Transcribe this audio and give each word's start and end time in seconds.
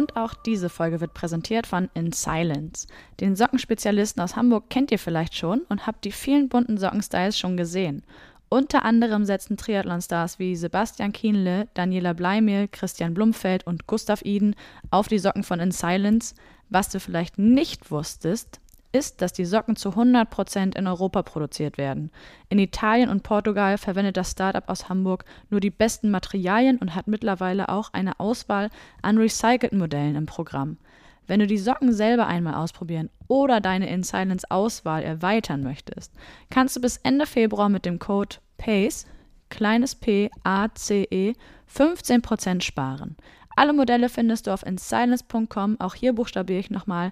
Und 0.00 0.16
auch 0.16 0.32
diese 0.32 0.70
Folge 0.70 1.02
wird 1.02 1.12
präsentiert 1.12 1.66
von 1.66 1.90
In 1.92 2.12
Silence. 2.12 2.86
Den 3.20 3.36
Sockenspezialisten 3.36 4.22
aus 4.22 4.34
Hamburg 4.34 4.70
kennt 4.70 4.90
ihr 4.90 4.98
vielleicht 4.98 5.34
schon 5.34 5.60
und 5.68 5.86
habt 5.86 6.06
die 6.06 6.10
vielen 6.10 6.48
bunten 6.48 6.78
Sockenstyles 6.78 7.38
schon 7.38 7.58
gesehen. 7.58 8.02
Unter 8.48 8.86
anderem 8.86 9.26
setzen 9.26 9.58
Triathlon-Stars 9.58 10.38
wie 10.38 10.56
Sebastian 10.56 11.12
Kienle, 11.12 11.68
Daniela 11.74 12.14
Bleimehl, 12.14 12.66
Christian 12.66 13.12
Blumfeld 13.12 13.66
und 13.66 13.86
Gustav 13.86 14.22
Iden 14.24 14.56
auf 14.90 15.06
die 15.06 15.18
Socken 15.18 15.42
von 15.42 15.60
In 15.60 15.70
Silence. 15.70 16.34
Was 16.70 16.88
du 16.88 16.98
vielleicht 16.98 17.38
nicht 17.38 17.90
wusstest, 17.90 18.58
ist, 18.92 19.22
dass 19.22 19.32
die 19.32 19.44
Socken 19.44 19.76
zu 19.76 19.90
100% 19.90 20.76
in 20.76 20.86
Europa 20.86 21.22
produziert 21.22 21.78
werden. 21.78 22.10
In 22.48 22.58
Italien 22.58 23.08
und 23.08 23.22
Portugal 23.22 23.78
verwendet 23.78 24.16
das 24.16 24.32
Startup 24.32 24.68
aus 24.68 24.88
Hamburg 24.88 25.24
nur 25.48 25.60
die 25.60 25.70
besten 25.70 26.10
Materialien 26.10 26.78
und 26.78 26.94
hat 26.94 27.06
mittlerweile 27.06 27.68
auch 27.68 27.92
eine 27.92 28.18
Auswahl 28.18 28.70
an 29.02 29.18
recycelten 29.18 29.78
Modellen 29.78 30.16
im 30.16 30.26
Programm. 30.26 30.78
Wenn 31.26 31.40
du 31.40 31.46
die 31.46 31.58
Socken 31.58 31.92
selber 31.92 32.26
einmal 32.26 32.54
ausprobieren 32.54 33.08
oder 33.28 33.60
deine 33.60 33.88
In 33.88 34.02
Silence 34.02 34.50
Auswahl 34.50 35.04
erweitern 35.04 35.62
möchtest, 35.62 36.12
kannst 36.50 36.74
du 36.74 36.80
bis 36.80 36.96
Ende 36.96 37.26
Februar 37.26 37.68
mit 37.68 37.86
dem 37.86 38.00
Code 38.00 38.36
PACE, 38.58 39.06
kleines 39.48 39.94
p 39.94 40.30
a 40.42 40.68
c 40.74 41.06
e 41.08 41.34
15% 41.72 42.62
sparen. 42.62 43.16
Alle 43.54 43.72
Modelle 43.72 44.08
findest 44.08 44.46
du 44.46 44.52
auf 44.52 44.64
insilence.com, 44.64 45.78
auch 45.80 45.94
hier 45.94 46.14
buchstabiere 46.14 46.60
ich 46.60 46.70
nochmal 46.70 47.10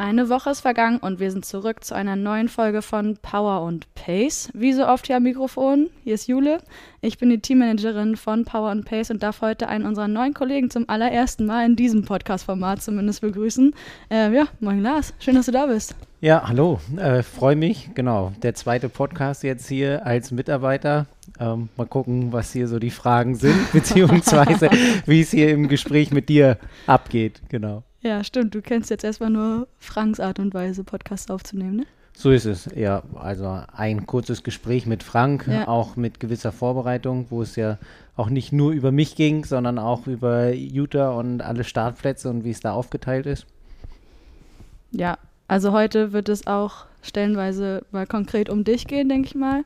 Eine 0.00 0.30
Woche 0.30 0.48
ist 0.48 0.62
vergangen 0.62 0.96
und 0.96 1.20
wir 1.20 1.30
sind 1.30 1.44
zurück 1.44 1.84
zu 1.84 1.94
einer 1.94 2.16
neuen 2.16 2.48
Folge 2.48 2.80
von 2.80 3.18
Power 3.18 3.60
und 3.60 3.94
Pace. 3.94 4.48
Wie 4.54 4.72
so 4.72 4.86
oft 4.86 5.06
hier 5.06 5.16
am 5.16 5.24
Mikrofon, 5.24 5.90
hier 6.04 6.14
ist 6.14 6.26
Jule. 6.26 6.62
Ich 7.02 7.18
bin 7.18 7.28
die 7.28 7.38
Teammanagerin 7.38 8.16
von 8.16 8.46
Power 8.46 8.70
und 8.70 8.86
Pace 8.86 9.10
und 9.10 9.22
darf 9.22 9.42
heute 9.42 9.68
einen 9.68 9.84
unserer 9.84 10.08
neuen 10.08 10.32
Kollegen 10.32 10.70
zum 10.70 10.88
allerersten 10.88 11.44
Mal 11.44 11.66
in 11.66 11.76
diesem 11.76 12.06
Podcast-Format 12.06 12.80
zumindest 12.80 13.20
begrüßen. 13.20 13.74
Äh, 14.10 14.34
ja, 14.34 14.46
moin 14.60 14.80
Lars, 14.80 15.12
schön, 15.18 15.34
dass 15.34 15.44
du 15.44 15.52
da 15.52 15.66
bist. 15.66 15.94
Ja, 16.22 16.48
hallo, 16.48 16.80
äh, 16.96 17.22
freue 17.22 17.56
mich. 17.56 17.90
Genau, 17.94 18.32
der 18.42 18.54
zweite 18.54 18.88
Podcast 18.88 19.42
jetzt 19.42 19.68
hier 19.68 20.06
als 20.06 20.30
Mitarbeiter. 20.30 21.08
Ähm, 21.38 21.68
mal 21.76 21.86
gucken, 21.86 22.32
was 22.32 22.54
hier 22.54 22.68
so 22.68 22.78
die 22.78 22.88
Fragen 22.88 23.34
sind, 23.34 23.54
beziehungsweise 23.74 24.70
wie 25.04 25.20
es 25.20 25.30
hier 25.30 25.50
im 25.50 25.68
Gespräch 25.68 26.10
mit 26.10 26.30
dir 26.30 26.56
abgeht. 26.86 27.42
Genau. 27.50 27.82
Ja, 28.02 28.24
stimmt, 28.24 28.54
du 28.54 28.62
kennst 28.62 28.90
jetzt 28.90 29.04
erstmal 29.04 29.30
nur 29.30 29.68
Franks 29.78 30.20
Art 30.20 30.38
und 30.38 30.54
Weise, 30.54 30.84
Podcasts 30.84 31.30
aufzunehmen, 31.30 31.76
ne? 31.76 31.86
So 32.12 32.30
ist 32.30 32.44
es, 32.44 32.68
ja. 32.74 33.02
Also 33.14 33.62
ein 33.72 34.06
kurzes 34.06 34.42
Gespräch 34.42 34.84
mit 34.86 35.02
Frank, 35.02 35.46
Ja. 35.46 35.68
auch 35.68 35.96
mit 35.96 36.18
gewisser 36.20 36.52
Vorbereitung, 36.52 37.26
wo 37.30 37.40
es 37.42 37.56
ja 37.56 37.78
auch 38.16 38.28
nicht 38.28 38.52
nur 38.52 38.72
über 38.72 38.90
mich 38.92 39.16
ging, 39.16 39.44
sondern 39.44 39.78
auch 39.78 40.06
über 40.06 40.50
Utah 40.52 41.10
und 41.10 41.40
alle 41.40 41.64
Startplätze 41.64 42.28
und 42.28 42.44
wie 42.44 42.50
es 42.50 42.60
da 42.60 42.72
aufgeteilt 42.72 43.26
ist. 43.26 43.46
Ja, 44.90 45.18
also 45.48 45.72
heute 45.72 46.12
wird 46.12 46.28
es 46.28 46.46
auch 46.46 46.86
stellenweise 47.02 47.84
mal 47.92 48.06
konkret 48.06 48.50
um 48.50 48.64
dich 48.64 48.86
gehen, 48.86 49.08
denke 49.08 49.28
ich 49.28 49.34
mal, 49.34 49.62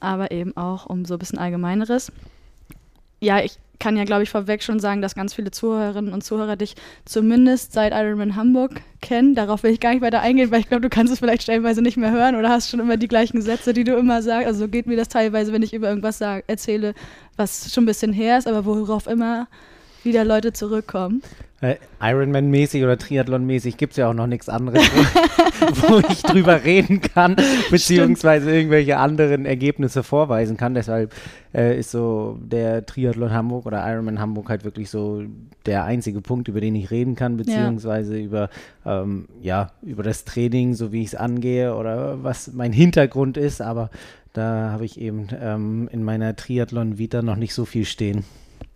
aber 0.00 0.30
eben 0.30 0.56
auch 0.56 0.86
um 0.86 1.04
so 1.04 1.14
ein 1.14 1.18
bisschen 1.18 1.38
Allgemeineres. 1.38 2.12
Ja, 3.20 3.40
ich 3.40 3.58
kann 3.78 3.96
ja, 3.96 4.04
glaube 4.04 4.22
ich, 4.22 4.30
vorweg 4.30 4.62
schon 4.62 4.80
sagen, 4.80 5.02
dass 5.02 5.14
ganz 5.14 5.34
viele 5.34 5.50
Zuhörerinnen 5.50 6.12
und 6.12 6.24
Zuhörer 6.24 6.56
dich 6.56 6.74
zumindest 7.04 7.72
seit 7.72 7.92
Ironman 7.92 8.36
Hamburg 8.36 8.80
kennen. 9.00 9.34
Darauf 9.34 9.62
will 9.62 9.72
ich 9.72 9.80
gar 9.80 9.92
nicht 9.92 10.02
weiter 10.02 10.20
eingehen, 10.20 10.50
weil 10.50 10.60
ich 10.60 10.68
glaube, 10.68 10.82
du 10.82 10.88
kannst 10.88 11.12
es 11.12 11.20
vielleicht 11.20 11.42
stellenweise 11.42 11.82
nicht 11.82 11.96
mehr 11.96 12.10
hören 12.10 12.34
oder 12.34 12.48
hast 12.48 12.70
schon 12.70 12.80
immer 12.80 12.96
die 12.96 13.08
gleichen 13.08 13.40
Sätze, 13.40 13.72
die 13.72 13.84
du 13.84 13.96
immer 13.96 14.22
sagst. 14.22 14.46
Also 14.46 14.60
so 14.60 14.68
geht 14.68 14.86
mir 14.86 14.96
das 14.96 15.08
teilweise, 15.08 15.52
wenn 15.52 15.62
ich 15.62 15.74
über 15.74 15.88
irgendwas 15.88 16.18
sag, 16.18 16.44
erzähle, 16.48 16.94
was 17.36 17.72
schon 17.72 17.84
ein 17.84 17.86
bisschen 17.86 18.12
her 18.12 18.38
ist, 18.38 18.48
aber 18.48 18.64
worauf 18.64 19.06
immer 19.06 19.46
wieder 20.04 20.24
Leute 20.24 20.52
zurückkommen. 20.52 21.22
Äh, 21.60 21.76
Ironman-mäßig 22.00 22.84
oder 22.84 22.96
Triathlon-mäßig 22.96 23.76
gibt 23.76 23.94
es 23.94 23.96
ja 23.96 24.08
auch 24.08 24.14
noch 24.14 24.28
nichts 24.28 24.48
anderes, 24.48 24.80
wo, 25.60 25.88
wo 25.88 25.98
ich 26.08 26.22
drüber 26.22 26.62
reden 26.62 27.00
kann, 27.00 27.34
beziehungsweise 27.70 28.54
irgendwelche 28.54 28.96
anderen 28.96 29.44
Ergebnisse 29.44 30.04
vorweisen 30.04 30.56
kann. 30.56 30.74
Deshalb 30.74 31.12
äh, 31.52 31.76
ist 31.76 31.90
so 31.90 32.38
der 32.40 32.86
Triathlon 32.86 33.32
Hamburg 33.32 33.66
oder 33.66 33.84
Ironman 33.90 34.20
Hamburg 34.20 34.50
halt 34.50 34.64
wirklich 34.64 34.88
so 34.88 35.24
der 35.66 35.84
einzige 35.84 36.20
Punkt, 36.20 36.46
über 36.46 36.60
den 36.60 36.76
ich 36.76 36.92
reden 36.92 37.16
kann, 37.16 37.36
beziehungsweise 37.36 38.16
über, 38.18 38.50
ähm, 38.86 39.26
ja, 39.42 39.72
über 39.82 40.04
das 40.04 40.24
Training, 40.24 40.74
so 40.74 40.92
wie 40.92 41.02
ich 41.02 41.08
es 41.08 41.14
angehe 41.16 41.74
oder 41.74 42.22
was 42.22 42.52
mein 42.52 42.72
Hintergrund 42.72 43.36
ist. 43.36 43.60
Aber 43.60 43.90
da 44.32 44.70
habe 44.70 44.84
ich 44.84 45.00
eben 45.00 45.26
ähm, 45.40 45.88
in 45.90 46.04
meiner 46.04 46.36
Triathlon-Vita 46.36 47.22
noch 47.22 47.36
nicht 47.36 47.52
so 47.52 47.64
viel 47.64 47.84
stehen. 47.84 48.24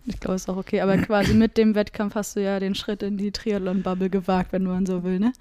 Ich 0.05 0.19
glaube, 0.19 0.35
ist 0.35 0.49
auch 0.49 0.57
okay. 0.57 0.81
Aber 0.81 0.97
quasi 0.97 1.33
mit 1.33 1.57
dem 1.57 1.75
Wettkampf 1.75 2.15
hast 2.15 2.35
du 2.35 2.41
ja 2.43 2.59
den 2.59 2.75
Schritt 2.75 3.03
in 3.03 3.17
die 3.17 3.31
Triathlon-Bubble 3.31 4.09
gewagt, 4.09 4.51
wenn 4.51 4.63
man 4.63 4.85
so 4.85 5.03
will, 5.03 5.19
ne? 5.19 5.33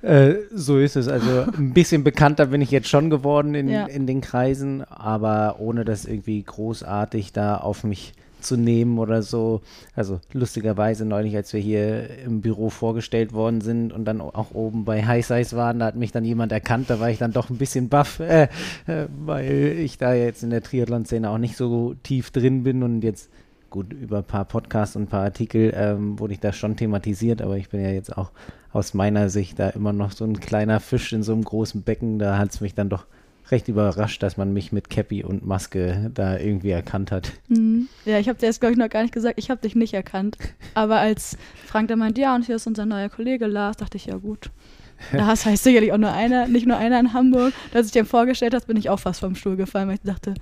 Äh, 0.00 0.36
so 0.52 0.78
ist 0.78 0.96
es. 0.96 1.08
Also 1.08 1.46
ein 1.58 1.74
bisschen 1.74 2.04
bekannter 2.04 2.46
bin 2.46 2.62
ich 2.62 2.70
jetzt 2.70 2.88
schon 2.88 3.10
geworden 3.10 3.54
in, 3.54 3.68
Ja. 3.68 3.86
in 3.86 4.06
den 4.06 4.20
Kreisen, 4.20 4.82
aber 4.84 5.56
ohne 5.58 5.84
das 5.84 6.04
irgendwie 6.04 6.42
großartig 6.42 7.32
da 7.32 7.56
auf 7.58 7.84
mich 7.84 8.14
zu 8.40 8.56
nehmen 8.56 8.98
oder 9.00 9.22
so. 9.22 9.62
Also 9.96 10.20
lustigerweise 10.32 11.04
neulich, 11.04 11.34
als 11.34 11.52
wir 11.52 11.60
hier 11.60 12.08
im 12.24 12.40
Büro 12.40 12.70
vorgestellt 12.70 13.32
worden 13.32 13.60
sind 13.60 13.92
und 13.92 14.04
dann 14.04 14.20
auch 14.20 14.52
oben 14.54 14.84
bei 14.84 15.04
High 15.04 15.26
Size 15.26 15.56
waren, 15.56 15.80
da 15.80 15.86
hat 15.86 15.96
mich 15.96 16.12
dann 16.12 16.24
jemand 16.24 16.52
erkannt, 16.52 16.88
da 16.88 17.00
war 17.00 17.10
ich 17.10 17.18
dann 17.18 17.32
doch 17.32 17.50
ein 17.50 17.56
bisschen 17.58 17.88
baff, 17.88 18.20
äh, 18.20 18.44
äh, 18.86 19.06
weil 19.24 19.76
ich 19.80 19.98
da 19.98 20.14
jetzt 20.14 20.44
in 20.44 20.50
der 20.50 20.62
Triathlon-Szene 20.62 21.28
auch 21.28 21.38
nicht 21.38 21.56
so 21.56 21.94
tief 22.04 22.30
drin 22.30 22.62
bin 22.62 22.84
und 22.84 23.02
jetzt 23.02 23.28
gut, 23.70 23.92
über 23.92 24.18
ein 24.18 24.24
paar 24.24 24.44
Podcasts 24.44 24.96
und 24.96 25.02
ein 25.02 25.08
paar 25.08 25.24
Artikel 25.24 25.72
ähm, 25.74 26.18
wurde 26.18 26.34
ich 26.34 26.40
da 26.40 26.52
schon 26.52 26.76
thematisiert, 26.76 27.42
aber 27.42 27.56
ich 27.56 27.68
bin 27.68 27.82
ja 27.82 27.90
jetzt 27.90 28.16
auch 28.16 28.30
aus 28.72 28.94
meiner 28.94 29.28
Sicht 29.28 29.58
da 29.58 29.70
immer 29.70 29.92
noch 29.92 30.12
so 30.12 30.24
ein 30.24 30.40
kleiner 30.40 30.80
Fisch 30.80 31.12
in 31.12 31.22
so 31.22 31.32
einem 31.32 31.44
großen 31.44 31.82
Becken. 31.82 32.18
Da 32.18 32.38
hat 32.38 32.50
es 32.50 32.60
mich 32.60 32.74
dann 32.74 32.88
doch 32.88 33.06
recht 33.50 33.68
überrascht, 33.68 34.22
dass 34.22 34.36
man 34.36 34.52
mich 34.52 34.72
mit 34.72 34.90
Cappy 34.90 35.24
und 35.24 35.46
Maske 35.46 36.10
da 36.12 36.38
irgendwie 36.38 36.70
erkannt 36.70 37.10
hat. 37.10 37.32
Mhm. 37.48 37.88
Ja, 38.04 38.18
ich 38.18 38.28
habe 38.28 38.38
dir 38.38 38.46
jetzt, 38.46 38.60
glaube 38.60 38.72
ich, 38.72 38.78
noch 38.78 38.90
gar 38.90 39.02
nicht 39.02 39.14
gesagt, 39.14 39.38
ich 39.38 39.50
habe 39.50 39.60
dich 39.60 39.74
nicht 39.74 39.94
erkannt. 39.94 40.36
Aber 40.74 40.98
als 40.98 41.38
Frank 41.66 41.88
dann 41.88 41.98
meint, 41.98 42.18
ja, 42.18 42.34
und 42.34 42.44
hier 42.44 42.56
ist 42.56 42.66
unser 42.66 42.84
neuer 42.86 43.08
Kollege 43.08 43.46
Lars, 43.46 43.78
dachte 43.78 43.96
ich, 43.96 44.06
ja 44.06 44.16
gut. 44.16 44.50
Das 45.12 45.46
heißt 45.46 45.64
sicherlich 45.64 45.92
auch 45.92 45.98
nur 45.98 46.12
einer, 46.12 46.48
nicht 46.48 46.66
nur 46.66 46.76
einer 46.76 46.98
in 46.98 47.12
Hamburg. 47.12 47.52
Als 47.72 47.86
ich 47.86 47.92
dir 47.92 48.04
vorgestellt 48.04 48.54
hast, 48.54 48.66
bin 48.66 48.76
ich 48.76 48.90
auch 48.90 48.98
fast 48.98 49.20
vom 49.20 49.34
Stuhl 49.34 49.56
gefallen, 49.56 49.88
weil 49.88 49.94
ich 49.94 50.02
dachte, 50.02 50.34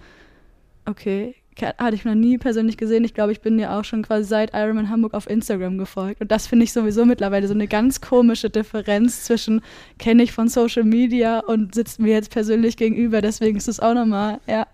okay, 0.86 1.34
hatte 1.62 1.94
ich 1.94 2.04
noch 2.04 2.14
nie 2.14 2.38
persönlich 2.38 2.76
gesehen. 2.76 3.04
Ich 3.04 3.14
glaube, 3.14 3.32
ich 3.32 3.40
bin 3.40 3.58
ja 3.58 3.78
auch 3.78 3.84
schon 3.84 4.02
quasi 4.02 4.24
seit 4.24 4.54
Ironman 4.54 4.90
Hamburg 4.90 5.14
auf 5.14 5.28
Instagram 5.28 5.78
gefolgt. 5.78 6.20
Und 6.20 6.30
das 6.30 6.46
finde 6.46 6.64
ich 6.64 6.72
sowieso 6.72 7.04
mittlerweile 7.04 7.46
so 7.48 7.54
eine 7.54 7.68
ganz 7.68 8.00
komische 8.00 8.50
Differenz 8.50 9.24
zwischen 9.24 9.62
kenne 9.98 10.22
ich 10.22 10.32
von 10.32 10.48
Social 10.48 10.84
Media 10.84 11.40
und 11.40 11.74
sitzt 11.74 12.00
mir 12.00 12.12
jetzt 12.12 12.30
persönlich 12.30 12.76
gegenüber. 12.76 13.20
Deswegen 13.22 13.56
ist 13.56 13.68
es 13.68 13.80
auch 13.80 13.94
nochmal, 13.94 14.40
ja, 14.46 14.66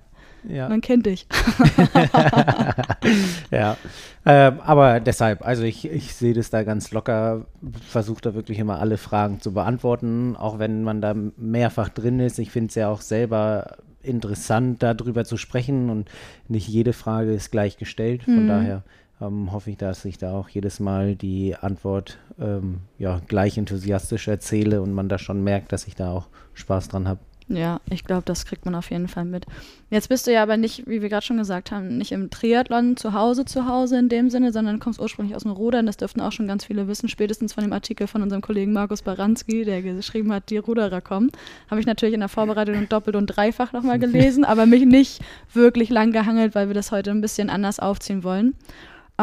Ja. 0.49 0.69
man 0.69 0.81
kennt 0.81 1.07
dich. 1.07 1.27
ja, 3.51 3.77
ähm, 4.25 4.61
aber 4.65 5.01
deshalb, 5.01 5.45
also 5.47 5.63
ich, 5.63 5.91
ich 5.91 6.15
sehe 6.15 6.35
das 6.35 6.51
da 6.51 6.63
ganz 6.63 6.91
locker, 6.93 7.47
versuche 7.89 8.21
da 8.23 8.35
wirklich 8.35 8.59
immer 8.59 8.81
alle 8.81 8.97
Fragen 8.97 9.41
zu 9.41 9.53
beantworten, 9.53 10.37
auch 10.37 10.59
wenn 10.59 10.85
man 10.85 11.01
da 11.01 11.15
mehrfach 11.37 11.89
drin 11.89 12.21
ist. 12.21 12.39
Ich 12.39 12.51
finde 12.51 12.69
es 12.69 12.75
ja 12.75 12.89
auch 12.89 13.01
selber 13.01 13.77
interessant, 14.03 14.83
darüber 14.83 15.25
zu 15.25 15.37
sprechen 15.37 15.91
und 15.91 16.11
nicht 16.49 16.69
jede 16.69 16.93
Frage 16.93 17.33
ist 17.33 17.51
gleich 17.51 17.77
gestellt. 17.77 18.23
Von 18.25 18.43
Mhm. 18.43 18.47
daher 18.47 18.83
ähm, 19.21 19.53
hoffe 19.53 19.71
ich, 19.71 19.77
dass 19.77 20.05
ich 20.05 20.19
da 20.19 20.33
auch 20.33 20.49
jedes 20.49 20.81
Mal 20.81 21.15
die 21.17 21.55
Antwort 21.57 22.19
ähm, 22.41 22.81
ja, 22.99 23.21
gleich 23.29 23.57
enthusiastisch 23.59 24.29
erzähle 24.29 24.83
und 24.83 24.93
man 24.93 25.09
da 25.09 25.19
schon 25.19 25.43
merkt, 25.45 25.73
dass 25.73 25.87
ich 25.87 25.95
da 25.95 26.11
auch 26.11 26.29
Spaß 26.55 26.89
dran 26.89 27.07
habe. 27.09 27.21
Ja, 27.55 27.81
ich 27.91 28.05
glaube, 28.05 28.23
das 28.25 28.47
kriegt 28.47 28.65
man 28.65 28.75
auf 28.75 28.91
jeden 28.91 29.09
Fall 29.09 29.27
mit. 29.27 29.45
Jetzt 29.91 30.09
bist 30.09 30.27
du 30.27 30.33
ja 30.33 30.43
aber 30.43 30.57
nicht, 30.57 30.87
wie 30.87 31.03
wir 31.03 31.11
gerade 31.11 31.25
schon 31.25 31.37
gesagt 31.37 31.71
haben, 31.71 31.99
nicht 31.99 32.11
im 32.13 32.31
Triathlon 32.31 32.97
zu 32.97 33.13
Hause 33.13 33.45
zu 33.45 33.67
Hause 33.67 33.99
in 33.99 34.09
dem 34.09 34.31
Sinne, 34.31 34.53
sondern 34.53 34.81
kommst 34.81 34.99
ursprünglich 34.99 35.37
aus 35.37 35.43
dem 35.43 35.51
Rudern. 35.51 35.85
Das 35.85 35.99
dürften 35.99 36.23
auch 36.23 36.33
schon 36.33 36.47
ganz 36.47 36.65
viele 36.65 36.89
wissen, 36.89 37.11
spätestens 37.11 37.53
von 37.53 37.63
dem 37.63 37.75
Artikel 37.75 38.07
von 38.07 38.23
unserem 38.23 38.41
Kollegen 38.41 38.73
Markus 38.73 39.03
Baranski, 39.03 39.67
der 39.67 39.83
geschrieben 39.83 40.33
hat, 40.33 40.49
die 40.49 40.57
Ruderer 40.57 41.03
kommen. 41.03 41.31
Habe 41.71 41.81
ich 41.81 41.87
natürlich 41.87 42.15
in 42.15 42.21
der 42.21 42.31
Vorbereitung 42.31 42.89
doppelt 42.89 43.17
und 43.17 43.27
dreifach 43.27 43.73
nochmal 43.73 43.99
gelesen, 43.99 44.45
aber 44.45 44.65
mich 44.65 44.87
nicht 44.87 45.21
wirklich 45.53 45.91
lang 45.91 46.13
gehangelt, 46.13 46.55
weil 46.55 46.69
wir 46.69 46.75
das 46.75 46.91
heute 46.91 47.11
ein 47.11 47.21
bisschen 47.21 47.51
anders 47.51 47.79
aufziehen 47.81 48.25
wollen. 48.25 48.55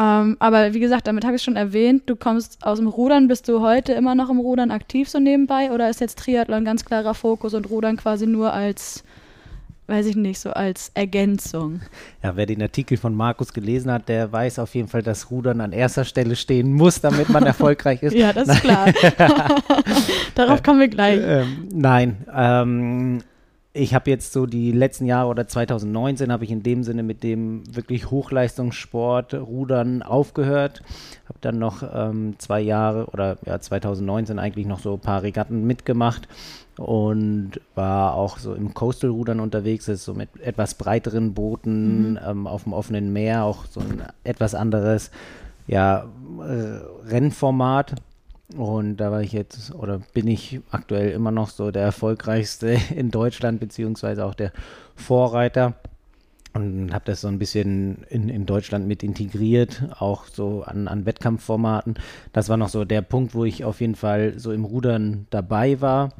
Ähm, 0.00 0.36
aber 0.38 0.72
wie 0.72 0.80
gesagt, 0.80 1.06
damit 1.06 1.26
habe 1.26 1.36
ich 1.36 1.42
schon 1.42 1.56
erwähnt, 1.56 2.04
du 2.06 2.16
kommst 2.16 2.64
aus 2.64 2.78
dem 2.78 2.88
Rudern, 2.88 3.28
bist 3.28 3.48
du 3.48 3.60
heute 3.60 3.92
immer 3.92 4.14
noch 4.14 4.30
im 4.30 4.38
Rudern 4.38 4.70
aktiv 4.70 5.10
so 5.10 5.20
nebenbei 5.20 5.70
oder 5.72 5.90
ist 5.90 6.00
jetzt 6.00 6.18
Triathlon 6.20 6.64
ganz 6.64 6.86
klarer 6.86 7.12
Fokus 7.12 7.52
und 7.52 7.68
Rudern 7.68 7.98
quasi 7.98 8.26
nur 8.26 8.50
als, 8.50 9.04
weiß 9.88 10.06
ich 10.06 10.16
nicht, 10.16 10.38
so 10.38 10.52
als 10.52 10.90
Ergänzung? 10.94 11.82
Ja, 12.22 12.34
wer 12.34 12.46
den 12.46 12.62
Artikel 12.62 12.96
von 12.96 13.14
Markus 13.14 13.52
gelesen 13.52 13.92
hat, 13.92 14.08
der 14.08 14.32
weiß 14.32 14.60
auf 14.60 14.74
jeden 14.74 14.88
Fall, 14.88 15.02
dass 15.02 15.30
Rudern 15.30 15.60
an 15.60 15.72
erster 15.72 16.06
Stelle 16.06 16.34
stehen 16.34 16.72
muss, 16.72 17.02
damit 17.02 17.28
man 17.28 17.42
erfolgreich 17.44 18.02
ist. 18.02 18.14
Ja, 18.14 18.32
das 18.32 18.48
ist 18.48 18.62
klar. 18.62 18.86
Darauf 20.34 20.62
kommen 20.62 20.80
wir 20.80 20.88
gleich. 20.88 21.20
Ähm, 21.22 21.68
nein, 21.74 22.24
ähm, 22.34 23.18
ich 23.72 23.94
habe 23.94 24.10
jetzt 24.10 24.32
so 24.32 24.46
die 24.46 24.72
letzten 24.72 25.06
Jahre 25.06 25.28
oder 25.28 25.46
2019 25.46 26.32
habe 26.32 26.44
ich 26.44 26.50
in 26.50 26.64
dem 26.64 26.82
Sinne 26.82 27.04
mit 27.04 27.22
dem 27.22 27.62
wirklich 27.72 28.10
Hochleistungssport 28.10 29.34
Rudern 29.34 30.02
aufgehört. 30.02 30.82
Habe 31.28 31.38
dann 31.40 31.60
noch 31.60 31.84
ähm, 31.94 32.34
zwei 32.38 32.60
Jahre 32.60 33.06
oder 33.06 33.38
ja 33.46 33.60
2019 33.60 34.40
eigentlich 34.40 34.66
noch 34.66 34.80
so 34.80 34.94
ein 34.94 35.00
paar 35.00 35.22
Regatten 35.22 35.66
mitgemacht 35.66 36.26
und 36.78 37.60
war 37.76 38.14
auch 38.14 38.38
so 38.38 38.54
im 38.54 38.74
Coastal-Rudern 38.74 39.38
unterwegs, 39.38 39.84
das 39.84 39.96
ist 39.96 40.04
so 40.04 40.14
mit 40.14 40.40
etwas 40.40 40.74
breiteren 40.74 41.34
Booten 41.34 42.18
ähm, 42.26 42.46
auf 42.46 42.64
dem 42.64 42.72
offenen 42.72 43.12
Meer, 43.12 43.44
auch 43.44 43.66
so 43.66 43.80
ein 43.80 44.02
etwas 44.24 44.54
anderes 44.54 45.12
ja, 45.66 46.06
äh, 46.40 47.08
Rennformat. 47.08 47.94
Und 48.56 48.96
da 48.96 49.12
war 49.12 49.22
ich 49.22 49.32
jetzt 49.32 49.74
oder 49.74 50.00
bin 50.12 50.26
ich 50.26 50.60
aktuell 50.70 51.10
immer 51.12 51.30
noch 51.30 51.50
so 51.50 51.70
der 51.70 51.82
erfolgreichste 51.82 52.76
in 52.94 53.10
Deutschland, 53.10 53.60
beziehungsweise 53.60 54.24
auch 54.24 54.34
der 54.34 54.52
Vorreiter. 54.96 55.74
Und 56.52 56.92
habe 56.92 57.04
das 57.04 57.20
so 57.20 57.28
ein 57.28 57.38
bisschen 57.38 58.02
in, 58.08 58.28
in 58.28 58.44
Deutschland 58.44 58.88
mit 58.88 59.04
integriert, 59.04 59.84
auch 60.00 60.24
so 60.26 60.64
an, 60.64 60.88
an 60.88 61.06
Wettkampfformaten. 61.06 61.94
Das 62.32 62.48
war 62.48 62.56
noch 62.56 62.68
so 62.68 62.84
der 62.84 63.02
Punkt, 63.02 63.36
wo 63.36 63.44
ich 63.44 63.64
auf 63.64 63.80
jeden 63.80 63.94
Fall 63.94 64.36
so 64.36 64.50
im 64.50 64.64
Rudern 64.64 65.28
dabei 65.30 65.80
war. 65.80 66.12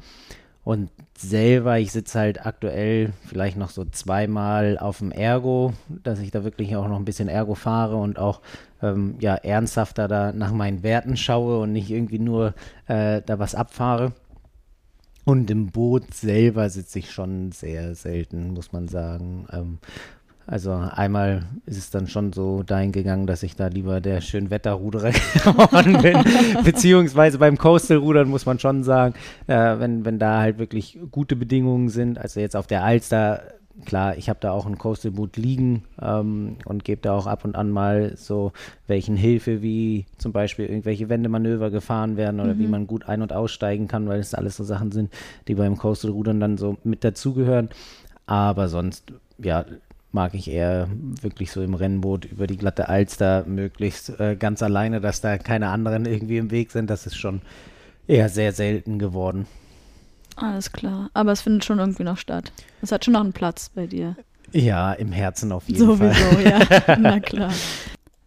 Und 0.63 0.89
selber, 1.17 1.79
ich 1.79 1.91
sitze 1.91 2.19
halt 2.19 2.45
aktuell 2.45 3.13
vielleicht 3.25 3.57
noch 3.57 3.71
so 3.71 3.83
zweimal 3.85 4.77
auf 4.77 4.99
dem 4.99 5.11
Ergo, 5.11 5.73
dass 6.03 6.19
ich 6.19 6.31
da 6.31 6.43
wirklich 6.43 6.75
auch 6.75 6.87
noch 6.87 6.97
ein 6.97 7.05
bisschen 7.05 7.27
Ergo 7.27 7.55
fahre 7.55 7.97
und 7.97 8.17
auch 8.17 8.41
ähm, 8.81 9.15
ja, 9.19 9.35
ernsthafter 9.35 10.07
da 10.07 10.31
nach 10.31 10.51
meinen 10.51 10.83
Werten 10.83 11.17
schaue 11.17 11.59
und 11.59 11.71
nicht 11.71 11.89
irgendwie 11.89 12.19
nur 12.19 12.53
äh, 12.87 13.21
da 13.25 13.39
was 13.39 13.55
abfahre. 13.55 14.13
Und 15.23 15.51
im 15.51 15.67
Boot 15.67 16.13
selber 16.13 16.69
sitze 16.69 16.99
ich 16.99 17.11
schon 17.11 17.51
sehr 17.51 17.93
selten, 17.95 18.53
muss 18.53 18.71
man 18.71 18.87
sagen. 18.87 19.45
Ähm, 19.51 19.77
also 20.47 20.71
einmal 20.71 21.43
ist 21.65 21.77
es 21.77 21.91
dann 21.91 22.07
schon 22.07 22.33
so 22.33 22.63
dahin 22.63 22.91
gegangen, 22.91 23.27
dass 23.27 23.43
ich 23.43 23.55
da 23.55 23.67
lieber 23.67 24.01
der 24.01 24.21
Schönwetterruderer 24.21 25.11
geworden 25.33 26.01
bin. 26.01 26.17
Beziehungsweise 26.63 27.37
beim 27.37 27.57
Coastal-Rudern 27.57 28.27
muss 28.27 28.45
man 28.45 28.59
schon 28.59 28.83
sagen, 28.83 29.13
äh, 29.47 29.79
wenn, 29.79 30.03
wenn 30.03 30.19
da 30.19 30.39
halt 30.39 30.57
wirklich 30.57 30.99
gute 31.11 31.35
Bedingungen 31.35 31.89
sind, 31.89 32.17
also 32.17 32.39
jetzt 32.39 32.55
auf 32.55 32.67
der 32.67 32.83
Alster, 32.83 33.43
klar, 33.85 34.17
ich 34.17 34.29
habe 34.29 34.39
da 34.41 34.51
auch 34.51 34.65
ein 34.65 34.77
Coastal-Boot 34.77 35.37
liegen 35.37 35.83
ähm, 36.01 36.57
und 36.65 36.83
gebe 36.83 37.01
da 37.01 37.13
auch 37.13 37.27
ab 37.27 37.45
und 37.45 37.55
an 37.55 37.69
mal 37.69 38.13
so 38.15 38.51
welchen 38.87 39.15
Hilfe, 39.15 39.61
wie 39.61 40.05
zum 40.17 40.31
Beispiel 40.31 40.65
irgendwelche 40.65 41.09
Wendemanöver 41.09 41.69
gefahren 41.71 42.17
werden 42.17 42.39
oder 42.39 42.57
wie 42.57 42.67
man 42.67 42.87
gut 42.87 43.07
ein- 43.07 43.21
und 43.21 43.33
aussteigen 43.33 43.87
kann, 43.87 44.07
weil 44.07 44.19
es 44.19 44.33
alles 44.33 44.57
so 44.57 44.63
Sachen 44.63 44.91
sind, 44.91 45.11
die 45.47 45.55
beim 45.55 45.77
Coastal-Rudern 45.77 46.39
dann 46.39 46.57
so 46.57 46.77
mit 46.83 47.03
dazugehören. 47.03 47.69
Aber 48.25 48.69
sonst, 48.69 49.13
ja, 49.37 49.65
mag 50.11 50.33
ich 50.33 50.49
eher 50.49 50.89
wirklich 51.21 51.51
so 51.51 51.61
im 51.61 51.73
Rennboot 51.73 52.25
über 52.25 52.47
die 52.47 52.57
glatte 52.57 52.89
Alster 52.89 53.45
möglichst 53.45 54.19
äh, 54.19 54.35
ganz 54.35 54.61
alleine, 54.61 55.01
dass 55.01 55.21
da 55.21 55.37
keine 55.37 55.69
anderen 55.69 56.05
irgendwie 56.05 56.37
im 56.37 56.51
Weg 56.51 56.71
sind. 56.71 56.89
Das 56.89 57.05
ist 57.05 57.15
schon 57.15 57.41
eher 58.07 58.29
sehr 58.29 58.51
selten 58.51 58.99
geworden. 58.99 59.47
Alles 60.41 60.71
klar. 60.71 61.09
Aber 61.13 61.31
es 61.31 61.41
findet 61.41 61.65
schon 61.65 61.79
irgendwie 61.79 62.03
noch 62.03 62.17
statt. 62.17 62.51
Es 62.81 62.91
hat 62.91 63.05
schon 63.05 63.13
noch 63.13 63.21
einen 63.21 63.33
Platz 63.33 63.69
bei 63.73 63.87
dir. 63.87 64.15
Ja, 64.51 64.93
im 64.93 65.11
Herzen 65.11 65.51
auf 65.51 65.67
jeden 65.67 65.79
Sowieso, 65.79 66.13
Fall. 66.13 66.43
ja. 66.87 66.97
Na 66.99 67.19
klar. 67.19 67.51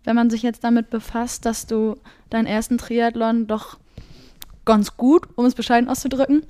Wenn 0.05 0.17
man 0.17 0.31
sich 0.31 0.43
jetzt 0.43 0.65
damit 0.65 0.91
befasst, 0.91 1.45
dass 1.45 1.67
du 1.67 1.97
deinen 2.31 2.47
ersten 2.47 2.79
Triathlon 2.79 3.47
doch 3.47 3.79
ganz 4.65 4.97
gut, 4.97 5.29
um 5.37 5.45
es 5.45 5.55
bescheiden 5.55 5.89
auszudrücken, 5.89 6.45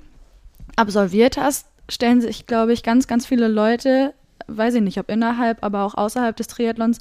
absolviert 0.75 1.37
hast, 1.37 1.67
stellen 1.89 2.21
sich, 2.21 2.47
glaube 2.47 2.73
ich, 2.73 2.83
ganz, 2.83 3.07
ganz 3.07 3.25
viele 3.25 3.47
Leute, 3.47 4.13
weiß 4.47 4.75
ich 4.75 4.81
nicht, 4.81 4.99
ob 4.99 5.09
innerhalb, 5.09 5.63
aber 5.63 5.83
auch 5.83 5.95
außerhalb 5.95 6.35
des 6.35 6.47
Triathlons, 6.47 6.99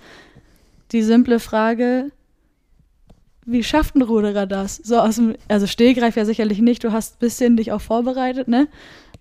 die 0.93 1.03
simple 1.03 1.41
Frage, 1.41 2.11
wie 3.47 3.63
schafft 3.63 3.95
ein 3.95 4.03
Ruderer 4.03 4.47
das? 4.47 4.77
So 4.77 4.99
aus 4.99 5.17
dem, 5.17 5.35
also 5.49 5.67
Stehgreif 5.67 6.17
ja 6.17 6.25
sicherlich 6.25 6.61
nicht, 6.61 6.85
du 6.85 6.93
hast 6.93 7.17
ein 7.17 7.19
bisschen 7.21 7.57
dich 7.57 7.73
auch 7.73 7.81
vorbereitet, 7.81 8.49
ne? 8.49 8.69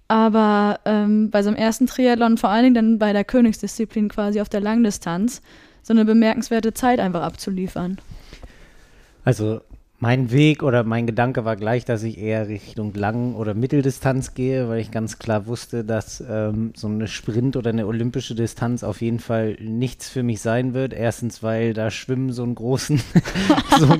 Aber 0.07 0.79
ähm, 0.85 1.29
bei 1.29 1.41
so 1.43 1.49
einem 1.49 1.57
ersten 1.57 1.87
Triathlon, 1.87 2.37
vor 2.37 2.49
allen 2.49 2.63
Dingen 2.63 2.75
dann 2.75 2.99
bei 2.99 3.13
der 3.13 3.23
Königsdisziplin 3.23 4.09
quasi 4.09 4.41
auf 4.41 4.49
der 4.49 4.61
Langdistanz, 4.61 5.41
so 5.81 5.93
eine 5.93 6.05
bemerkenswerte 6.05 6.73
Zeit 6.73 6.99
einfach 6.99 7.21
abzuliefern. 7.21 7.99
Also 9.25 9.61
mein 10.03 10.31
Weg 10.31 10.63
oder 10.63 10.83
mein 10.83 11.07
Gedanke 11.07 11.45
war 11.45 11.55
gleich, 11.55 11.85
dass 11.85 12.03
ich 12.03 12.17
eher 12.17 12.49
Richtung 12.49 12.93
Lang- 12.93 13.35
oder 13.35 13.53
Mitteldistanz 13.53 14.33
gehe, 14.33 14.67
weil 14.67 14.81
ich 14.81 14.91
ganz 14.91 15.17
klar 15.17 15.47
wusste, 15.47 15.85
dass 15.85 16.21
ähm, 16.29 16.73
so 16.75 16.87
eine 16.87 17.07
Sprint 17.07 17.55
oder 17.55 17.69
eine 17.69 17.87
olympische 17.87 18.35
Distanz 18.35 18.83
auf 18.83 19.01
jeden 19.01 19.19
Fall 19.19 19.55
nichts 19.61 20.09
für 20.09 20.21
mich 20.21 20.41
sein 20.41 20.73
wird. 20.73 20.91
Erstens, 20.91 21.41
weil 21.41 21.73
da 21.73 21.89
Schwimmen 21.89 22.33
so 22.33 22.43
einen 22.43 22.55
großen, 22.55 23.01
so, 23.79 23.95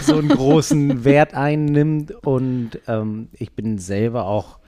so 0.00 0.18
einen 0.18 0.28
großen 0.28 1.02
Wert 1.04 1.34
einnimmt 1.34 2.12
und 2.24 2.78
ähm, 2.86 3.26
ich 3.32 3.50
bin 3.50 3.78
selber 3.78 4.26
auch 4.26 4.60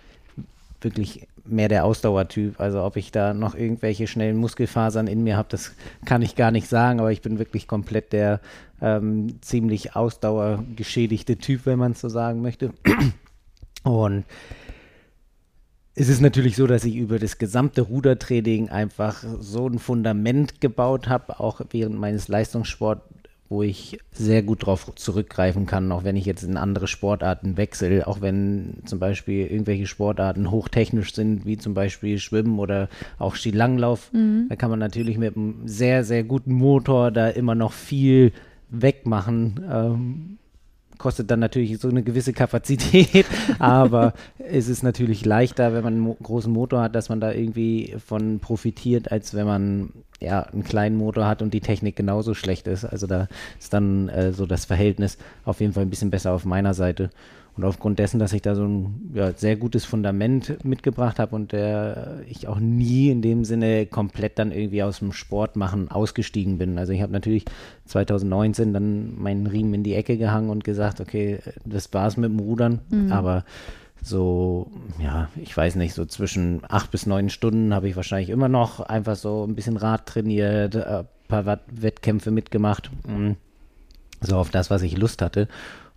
wirklich 0.80 1.28
mehr 1.44 1.68
der 1.68 1.84
Ausdauertyp. 1.84 2.58
Also 2.58 2.82
ob 2.82 2.96
ich 2.96 3.12
da 3.12 3.32
noch 3.32 3.54
irgendwelche 3.54 4.08
schnellen 4.08 4.38
Muskelfasern 4.38 5.06
in 5.06 5.22
mir 5.22 5.36
habe, 5.36 5.50
das 5.50 5.72
kann 6.04 6.22
ich 6.22 6.34
gar 6.34 6.50
nicht 6.50 6.68
sagen, 6.68 6.98
aber 6.98 7.12
ich 7.12 7.22
bin 7.22 7.38
wirklich 7.38 7.68
komplett 7.68 8.12
der 8.12 8.40
ähm, 8.80 9.40
ziemlich 9.40 9.96
ausdauergeschädigte 9.96 11.36
Typ, 11.36 11.66
wenn 11.66 11.78
man 11.78 11.92
es 11.92 12.00
so 12.00 12.08
sagen 12.08 12.42
möchte. 12.42 12.72
Und 13.82 14.24
es 15.94 16.08
ist 16.08 16.20
natürlich 16.20 16.56
so, 16.56 16.66
dass 16.66 16.84
ich 16.84 16.96
über 16.96 17.18
das 17.18 17.38
gesamte 17.38 17.82
Rudertraining 17.82 18.68
einfach 18.68 19.24
so 19.40 19.66
ein 19.66 19.78
Fundament 19.78 20.60
gebaut 20.60 21.08
habe, 21.08 21.40
auch 21.40 21.60
während 21.70 21.98
meines 21.98 22.28
Leistungssports, 22.28 23.02
wo 23.48 23.64
ich 23.64 23.98
sehr 24.12 24.44
gut 24.44 24.62
darauf 24.62 24.94
zurückgreifen 24.94 25.66
kann, 25.66 25.90
auch 25.90 26.04
wenn 26.04 26.14
ich 26.14 26.24
jetzt 26.24 26.44
in 26.44 26.56
andere 26.56 26.86
Sportarten 26.86 27.56
wechsle, 27.56 28.06
auch 28.06 28.20
wenn 28.20 28.74
zum 28.84 29.00
Beispiel 29.00 29.46
irgendwelche 29.48 29.88
Sportarten 29.88 30.52
hochtechnisch 30.52 31.12
sind, 31.12 31.44
wie 31.44 31.58
zum 31.58 31.74
Beispiel 31.74 32.20
Schwimmen 32.20 32.60
oder 32.60 32.88
auch 33.18 33.34
Skilanglauf, 33.34 34.12
da 34.48 34.54
kann 34.54 34.70
man 34.70 34.78
natürlich 34.78 35.18
mit 35.18 35.36
einem 35.36 35.62
sehr, 35.66 36.04
sehr 36.04 36.22
guten 36.22 36.52
Motor 36.52 37.10
da 37.10 37.28
immer 37.28 37.56
noch 37.56 37.72
viel 37.72 38.32
wegmachen. 38.70 39.60
Ähm, 39.70 40.38
kostet 40.98 41.30
dann 41.30 41.40
natürlich 41.40 41.78
so 41.78 41.88
eine 41.88 42.02
gewisse 42.02 42.32
Kapazität, 42.32 43.26
aber 43.58 44.12
es 44.38 44.68
ist 44.68 44.82
natürlich 44.82 45.24
leichter, 45.24 45.72
wenn 45.72 45.82
man 45.82 45.94
einen 45.94 46.02
mo 46.02 46.16
großen 46.22 46.52
Motor 46.52 46.82
hat, 46.82 46.94
dass 46.94 47.08
man 47.08 47.20
da 47.20 47.32
irgendwie 47.32 47.96
von 48.06 48.38
profitiert, 48.38 49.10
als 49.10 49.34
wenn 49.34 49.46
man 49.46 49.92
ja, 50.20 50.42
einen 50.42 50.62
kleinen 50.62 50.96
Motor 50.96 51.26
hat 51.26 51.40
und 51.42 51.54
die 51.54 51.62
Technik 51.62 51.96
genauso 51.96 52.34
schlecht 52.34 52.66
ist. 52.66 52.84
Also 52.84 53.06
da 53.06 53.26
ist 53.58 53.72
dann 53.72 54.10
äh, 54.10 54.32
so 54.32 54.46
das 54.46 54.66
Verhältnis 54.66 55.16
auf 55.44 55.60
jeden 55.60 55.72
Fall 55.72 55.84
ein 55.84 55.90
bisschen 55.90 56.10
besser 56.10 56.32
auf 56.32 56.44
meiner 56.44 56.74
Seite. 56.74 57.10
Und 57.60 57.66
aufgrund 57.66 57.98
dessen, 57.98 58.18
dass 58.18 58.32
ich 58.32 58.40
da 58.40 58.54
so 58.54 58.64
ein 58.64 59.10
ja, 59.12 59.32
sehr 59.32 59.54
gutes 59.54 59.84
Fundament 59.84 60.64
mitgebracht 60.64 61.18
habe 61.18 61.36
und 61.36 61.52
der 61.52 62.20
ich 62.26 62.48
auch 62.48 62.58
nie 62.58 63.10
in 63.10 63.20
dem 63.20 63.44
Sinne 63.44 63.84
komplett 63.84 64.38
dann 64.38 64.50
irgendwie 64.50 64.82
aus 64.82 65.00
dem 65.00 65.12
Sport 65.12 65.56
machen 65.56 65.90
ausgestiegen 65.90 66.56
bin. 66.56 66.78
Also 66.78 66.94
ich 66.94 67.02
habe 67.02 67.12
natürlich 67.12 67.44
2019 67.84 68.72
dann 68.72 69.20
meinen 69.20 69.46
Riemen 69.46 69.74
in 69.74 69.82
die 69.82 69.94
Ecke 69.94 70.16
gehangen 70.16 70.48
und 70.48 70.64
gesagt, 70.64 71.02
okay, 71.02 71.40
das 71.66 71.92
war's 71.92 72.16
mit 72.16 72.30
dem 72.30 72.38
Rudern. 72.38 72.80
Mhm. 72.88 73.12
Aber 73.12 73.44
so, 74.02 74.70
ja, 74.98 75.28
ich 75.36 75.54
weiß 75.54 75.74
nicht, 75.74 75.92
so 75.92 76.06
zwischen 76.06 76.62
acht 76.66 76.90
bis 76.90 77.04
neun 77.04 77.28
Stunden 77.28 77.74
habe 77.74 77.90
ich 77.90 77.96
wahrscheinlich 77.96 78.30
immer 78.30 78.48
noch 78.48 78.80
einfach 78.80 79.16
so 79.16 79.46
ein 79.46 79.54
bisschen 79.54 79.76
Rad 79.76 80.06
trainiert, 80.06 80.76
ein 80.76 81.04
paar 81.28 81.58
Wettkämpfe 81.70 82.30
mitgemacht. 82.30 82.90
Mhm. 83.06 83.36
So 84.22 84.36
auf 84.36 84.48
das, 84.48 84.70
was 84.70 84.80
ich 84.80 84.96
Lust 84.96 85.20
hatte. 85.20 85.46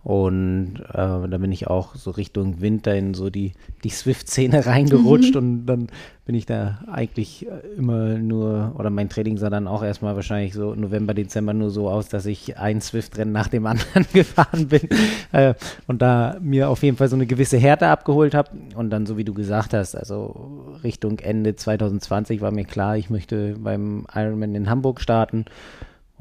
Und 0.04 0.80
äh, 0.90 0.92
da 0.92 1.38
bin 1.38 1.50
ich 1.50 1.66
auch 1.66 1.94
so 1.94 2.10
Richtung 2.10 2.60
Winter 2.60 2.94
in 2.94 3.14
so 3.14 3.30
die, 3.30 3.54
die 3.84 3.88
Swift-Szene 3.88 4.66
reingerutscht 4.66 5.34
mhm. 5.34 5.38
und 5.38 5.66
dann 5.66 5.86
bin 6.26 6.34
ich 6.34 6.44
da 6.44 6.80
eigentlich 6.92 7.46
äh, 7.46 7.78
immer 7.78 8.18
nur, 8.18 8.74
oder 8.78 8.90
mein 8.90 9.08
Training 9.08 9.38
sah 9.38 9.48
dann 9.48 9.66
auch 9.66 9.82
erstmal 9.82 10.14
wahrscheinlich 10.14 10.52
so 10.52 10.74
November, 10.74 11.14
Dezember 11.14 11.54
nur 11.54 11.70
so 11.70 11.88
aus, 11.88 12.10
dass 12.10 12.26
ich 12.26 12.58
ein 12.58 12.82
Swift-Rennen 12.82 13.32
nach 13.32 13.48
dem 13.48 13.64
anderen 13.66 14.04
gefahren 14.12 14.68
bin 14.68 14.82
äh, 15.32 15.54
und 15.86 16.02
da 16.02 16.36
mir 16.38 16.68
auf 16.68 16.82
jeden 16.82 16.98
Fall 16.98 17.08
so 17.08 17.16
eine 17.16 17.26
gewisse 17.26 17.56
Härte 17.56 17.88
abgeholt 17.88 18.34
habe. 18.34 18.50
Und 18.74 18.90
dann, 18.90 19.06
so 19.06 19.16
wie 19.16 19.24
du 19.24 19.32
gesagt 19.32 19.72
hast, 19.72 19.94
also 19.94 20.76
Richtung 20.82 21.18
Ende 21.18 21.56
2020 21.56 22.42
war 22.42 22.50
mir 22.50 22.64
klar, 22.64 22.98
ich 22.98 23.08
möchte 23.08 23.56
beim 23.58 24.06
Ironman 24.14 24.54
in 24.54 24.68
Hamburg 24.68 25.00
starten. 25.00 25.46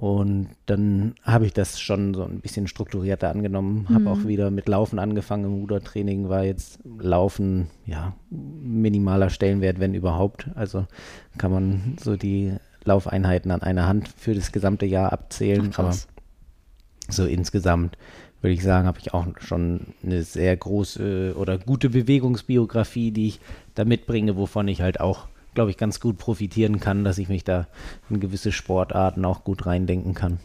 Und 0.04 0.50
dann 0.66 1.16
habe 1.24 1.46
ich 1.46 1.54
das 1.54 1.80
schon 1.80 2.14
so 2.14 2.26
ein 2.26 2.42
bisschen 2.42 2.68
strukturierter 2.68 3.30
angenommen, 3.30 3.88
habe 3.88 4.10
auch 4.10 4.18
mhm. 4.18 4.28
wieder 4.28 4.52
mit 4.52 4.68
Laufen 4.68 5.00
angefangen 5.00 5.46
im 5.46 5.54
Rudertraining, 5.62 6.28
war 6.28 6.44
jetzt 6.44 6.80
Laufen, 7.00 7.70
ja, 7.86 8.12
minimaler 8.30 9.30
Stellenwert, 9.30 9.80
wenn 9.80 9.94
überhaupt. 9.94 10.50
Also 10.56 10.88
kann 11.38 11.52
man 11.52 11.98
so 12.04 12.18
die 12.18 12.52
Laufeinheiten 12.84 13.50
an 13.50 13.62
einer 13.62 13.88
Hand 13.88 14.10
für 14.10 14.36
das 14.36 14.52
gesamte 14.52 14.86
Jahr 14.86 15.14
abzählen. 15.14 15.70
Ach, 15.72 15.80
aber 15.80 15.96
so 17.08 17.26
insgesamt 17.26 17.98
würde 18.42 18.56
ich 18.56 18.64
sagen, 18.64 18.88
habe 18.88 19.00
ich 19.00 19.14
auch 19.14 19.26
schon 19.40 19.94
eine 20.04 20.24
sehr 20.24 20.58
große 20.58 21.34
oder 21.38 21.58
gute 21.58 21.90
Bewegungsbiografie, 21.90 23.12
die 23.12 23.28
ich 23.28 23.40
da 23.74 23.86
mitbringe, 23.86 24.36
wovon 24.36 24.68
ich 24.68 24.82
halt 24.82 25.00
auch 25.00 25.30
glaube 25.54 25.72
ich, 25.72 25.78
ganz 25.78 26.00
gut 26.00 26.18
profitieren 26.18 26.80
kann, 26.80 27.04
dass 27.04 27.18
ich 27.18 27.30
mich 27.30 27.44
da 27.44 27.68
in 28.10 28.20
gewisse 28.20 28.52
Sportarten 28.52 29.26
auch 29.26 29.44
gut 29.44 29.66
reindenken 29.66 30.14
kann. 30.14 30.40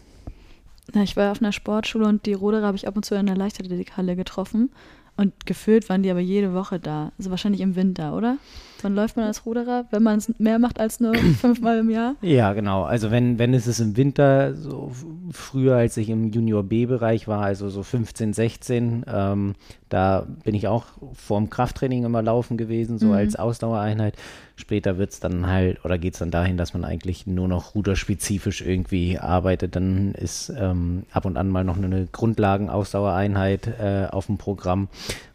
Ja, 0.95 1.03
ich 1.03 1.17
war 1.17 1.33
auf 1.33 1.43
einer 1.43 1.53
Sportschule 1.53 2.07
und 2.07 2.25
die 2.27 2.33
Ruderer 2.33 2.67
habe 2.67 2.77
ich 2.77 2.89
ab 2.89 2.97
und 2.97 3.05
zu 3.05 3.15
in 3.15 3.27
der 3.27 3.37
Leichtathletikhalle 3.37 4.17
getroffen. 4.17 4.71
Und 5.19 5.47
gefühlt 5.47 5.89
waren 5.89 6.05
die 6.05 6.13
aber 6.13 6.21
jede 6.21 6.55
Woche 6.55 6.79
da. 6.79 7.11
Also 7.19 7.31
wahrscheinlich 7.31 7.61
im 7.61 7.75
Winter, 7.75 8.17
oder? 8.17 8.39
Wann 8.83 8.95
läuft 8.95 9.17
man 9.17 9.27
als 9.27 9.45
Ruderer, 9.45 9.87
wenn 9.91 10.05
man 10.05 10.19
es 10.19 10.33
mehr 10.39 10.61
macht 10.61 10.79
als 10.79 11.01
nur 11.01 11.13
fünfmal 11.41 11.79
im 11.79 11.91
Jahr? 11.91 12.15
Ja, 12.23 12.53
genau. 12.53 12.85
Also 12.85 13.11
wenn, 13.11 13.37
wenn 13.37 13.53
es 13.53 13.67
ist 13.67 13.81
im 13.81 13.97
Winter, 13.97 14.55
so 14.55 14.93
früher 15.33 15.75
als 15.75 15.97
ich 15.97 16.09
im 16.09 16.31
Junior 16.31 16.63
B-Bereich 16.63 17.27
war, 17.27 17.43
also 17.43 17.69
so 17.69 17.83
15, 17.83 18.33
16, 18.33 19.07
ähm, 19.09 19.55
da 19.89 20.27
bin 20.45 20.55
ich 20.55 20.69
auch 20.69 20.85
vorm 21.15 21.51
Krafttraining 21.51 22.05
immer 22.05 22.23
laufen 22.23 22.57
gewesen, 22.57 22.99
so 22.99 23.07
mhm. 23.07 23.13
als 23.13 23.37
Ausdauereinheit. 23.37 24.15
Später 24.57 24.99
wird 24.99 25.11
es 25.11 25.21
dann 25.21 25.47
halt, 25.47 25.85
oder 25.85 25.99
geht 25.99 26.15
es 26.15 26.19
dann 26.19 26.31
dahin, 26.31 26.57
dass 26.57 26.75
man 26.75 26.85
eigentlich 26.85 27.27
nur 27.27 27.49
noch 27.49 27.75
ruderspezifisch 27.75 28.61
irgendwie 28.61 29.19
arbeitet. 29.19 29.77
Dann 29.77 30.13
ist 30.13 30.53
ähm, 30.59 31.05
ab 31.13 31.25
und 31.25 31.37
an 31.37 31.49
mal 31.49 31.65
noch 31.65 31.77
eine 31.77 32.07
Grundlagenausdauereinheit 32.11 33.69
äh, 33.79 34.07
auf 34.11 34.27
dem 34.27 34.37
Programm, 34.37 34.89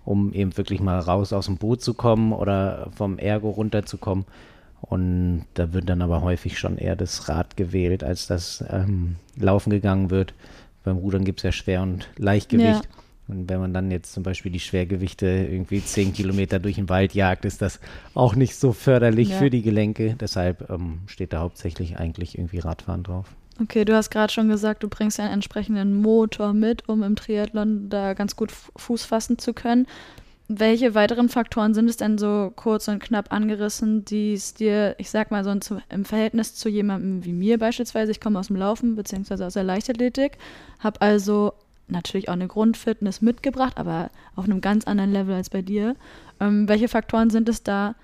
um 0.05 0.33
eben 0.33 0.55
wirklich 0.57 0.81
mal 0.81 0.99
raus 0.99 1.33
aus 1.33 1.45
dem 1.45 1.57
Boot 1.57 1.81
zu 1.81 1.93
kommen 1.93 2.33
oder 2.33 2.89
vom 2.95 3.17
Ergo 3.17 3.49
runterzukommen. 3.49 4.25
Und 4.81 5.45
da 5.53 5.71
wird 5.71 5.89
dann 5.89 6.01
aber 6.01 6.21
häufig 6.21 6.59
schon 6.59 6.77
eher 6.77 6.97
das 6.97 7.29
Rad 7.29 7.55
gewählt, 7.55 8.03
als 8.03 8.27
das 8.27 8.63
ähm, 8.69 9.15
Laufen 9.37 9.69
gegangen 9.69 10.09
wird. 10.09 10.33
Beim 10.83 10.97
Rudern 10.97 11.23
gibt 11.23 11.39
es 11.39 11.43
ja 11.43 11.51
Schwer- 11.53 11.81
und 11.81 12.09
Leichtgewicht. 12.17 12.83
Ja. 12.83 13.03
Und 13.27 13.49
wenn 13.49 13.59
man 13.59 13.73
dann 13.73 13.89
jetzt 13.89 14.13
zum 14.13 14.23
Beispiel 14.23 14.51
die 14.51 14.59
Schwergewichte 14.59 15.27
irgendwie 15.27 15.83
zehn 15.83 16.13
Kilometer 16.13 16.59
durch 16.59 16.75
den 16.75 16.89
Wald 16.89 17.13
jagt, 17.13 17.45
ist 17.45 17.61
das 17.61 17.79
auch 18.13 18.35
nicht 18.35 18.55
so 18.55 18.73
förderlich 18.73 19.29
ja. 19.29 19.37
für 19.37 19.49
die 19.49 19.61
Gelenke. 19.61 20.15
Deshalb 20.19 20.69
ähm, 20.69 20.99
steht 21.07 21.31
da 21.33 21.39
hauptsächlich 21.39 21.97
eigentlich 21.97 22.37
irgendwie 22.37 22.59
Radfahren 22.59 23.03
drauf. 23.03 23.27
Okay, 23.61 23.85
du 23.85 23.95
hast 23.95 24.09
gerade 24.09 24.33
schon 24.33 24.49
gesagt, 24.49 24.83
du 24.83 24.89
bringst 24.89 25.19
einen 25.19 25.31
entsprechenden 25.31 26.01
Motor 26.01 26.53
mit, 26.53 26.89
um 26.89 27.03
im 27.03 27.15
Triathlon 27.15 27.87
da 27.89 28.13
ganz 28.13 28.35
gut 28.35 28.51
Fuß 28.51 29.05
fassen 29.05 29.37
zu 29.37 29.53
können. 29.53 29.85
Welche 30.49 30.93
weiteren 30.93 31.29
Faktoren 31.29 31.73
sind 31.73 31.89
es 31.89 31.95
denn 31.95 32.17
so 32.17 32.51
kurz 32.55 32.87
und 32.87 32.99
knapp 33.01 33.31
angerissen, 33.31 34.03
die 34.03 34.33
es 34.33 34.53
dir, 34.53 34.95
ich 34.97 35.09
sag 35.09 35.31
mal 35.31 35.43
so 35.43 35.55
im 35.89 36.05
Verhältnis 36.05 36.55
zu 36.55 36.67
jemandem 36.67 37.23
wie 37.23 37.31
mir 37.31 37.57
beispielsweise, 37.57 38.11
ich 38.11 38.19
komme 38.19 38.39
aus 38.39 38.47
dem 38.47 38.57
Laufen 38.57 38.95
bzw. 38.95 39.45
aus 39.45 39.53
der 39.53 39.63
Leichtathletik, 39.63 40.37
habe 40.79 40.99
also 40.99 41.53
natürlich 41.87 42.29
auch 42.29 42.33
eine 42.33 42.47
Grundfitness 42.47 43.21
mitgebracht, 43.21 43.77
aber 43.77 44.09
auf 44.35 44.45
einem 44.45 44.61
ganz 44.61 44.85
anderen 44.85 45.11
Level 45.11 45.35
als 45.35 45.49
bei 45.49 45.61
dir. 45.61 45.95
Ähm, 46.39 46.67
welche 46.67 46.87
Faktoren 46.87 47.29
sind 47.29 47.49
es 47.49 47.63
da, 47.63 47.95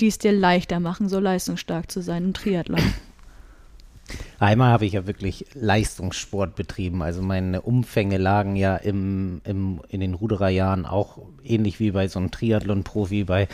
die 0.00 0.08
es 0.08 0.18
dir 0.18 0.32
leichter 0.32 0.80
machen, 0.80 1.08
so 1.08 1.20
leistungsstark 1.20 1.90
zu 1.90 2.02
sein 2.02 2.24
im 2.24 2.34
Triathlon? 2.34 2.80
Einmal 4.44 4.72
habe 4.72 4.84
ich 4.84 4.92
ja 4.92 5.06
wirklich 5.06 5.46
Leistungssport 5.54 6.54
betrieben. 6.54 7.00
Also 7.00 7.22
meine 7.22 7.62
Umfänge 7.62 8.18
lagen 8.18 8.56
ja 8.56 8.76
im, 8.76 9.40
im, 9.44 9.80
in 9.88 10.00
den 10.00 10.12
Rudererjahren 10.12 10.84
auch 10.84 11.16
ähnlich 11.42 11.80
wie 11.80 11.92
bei 11.92 12.08
so 12.08 12.18
einem 12.18 12.30
Triathlon-Profi 12.30 13.24
bei 13.24 13.48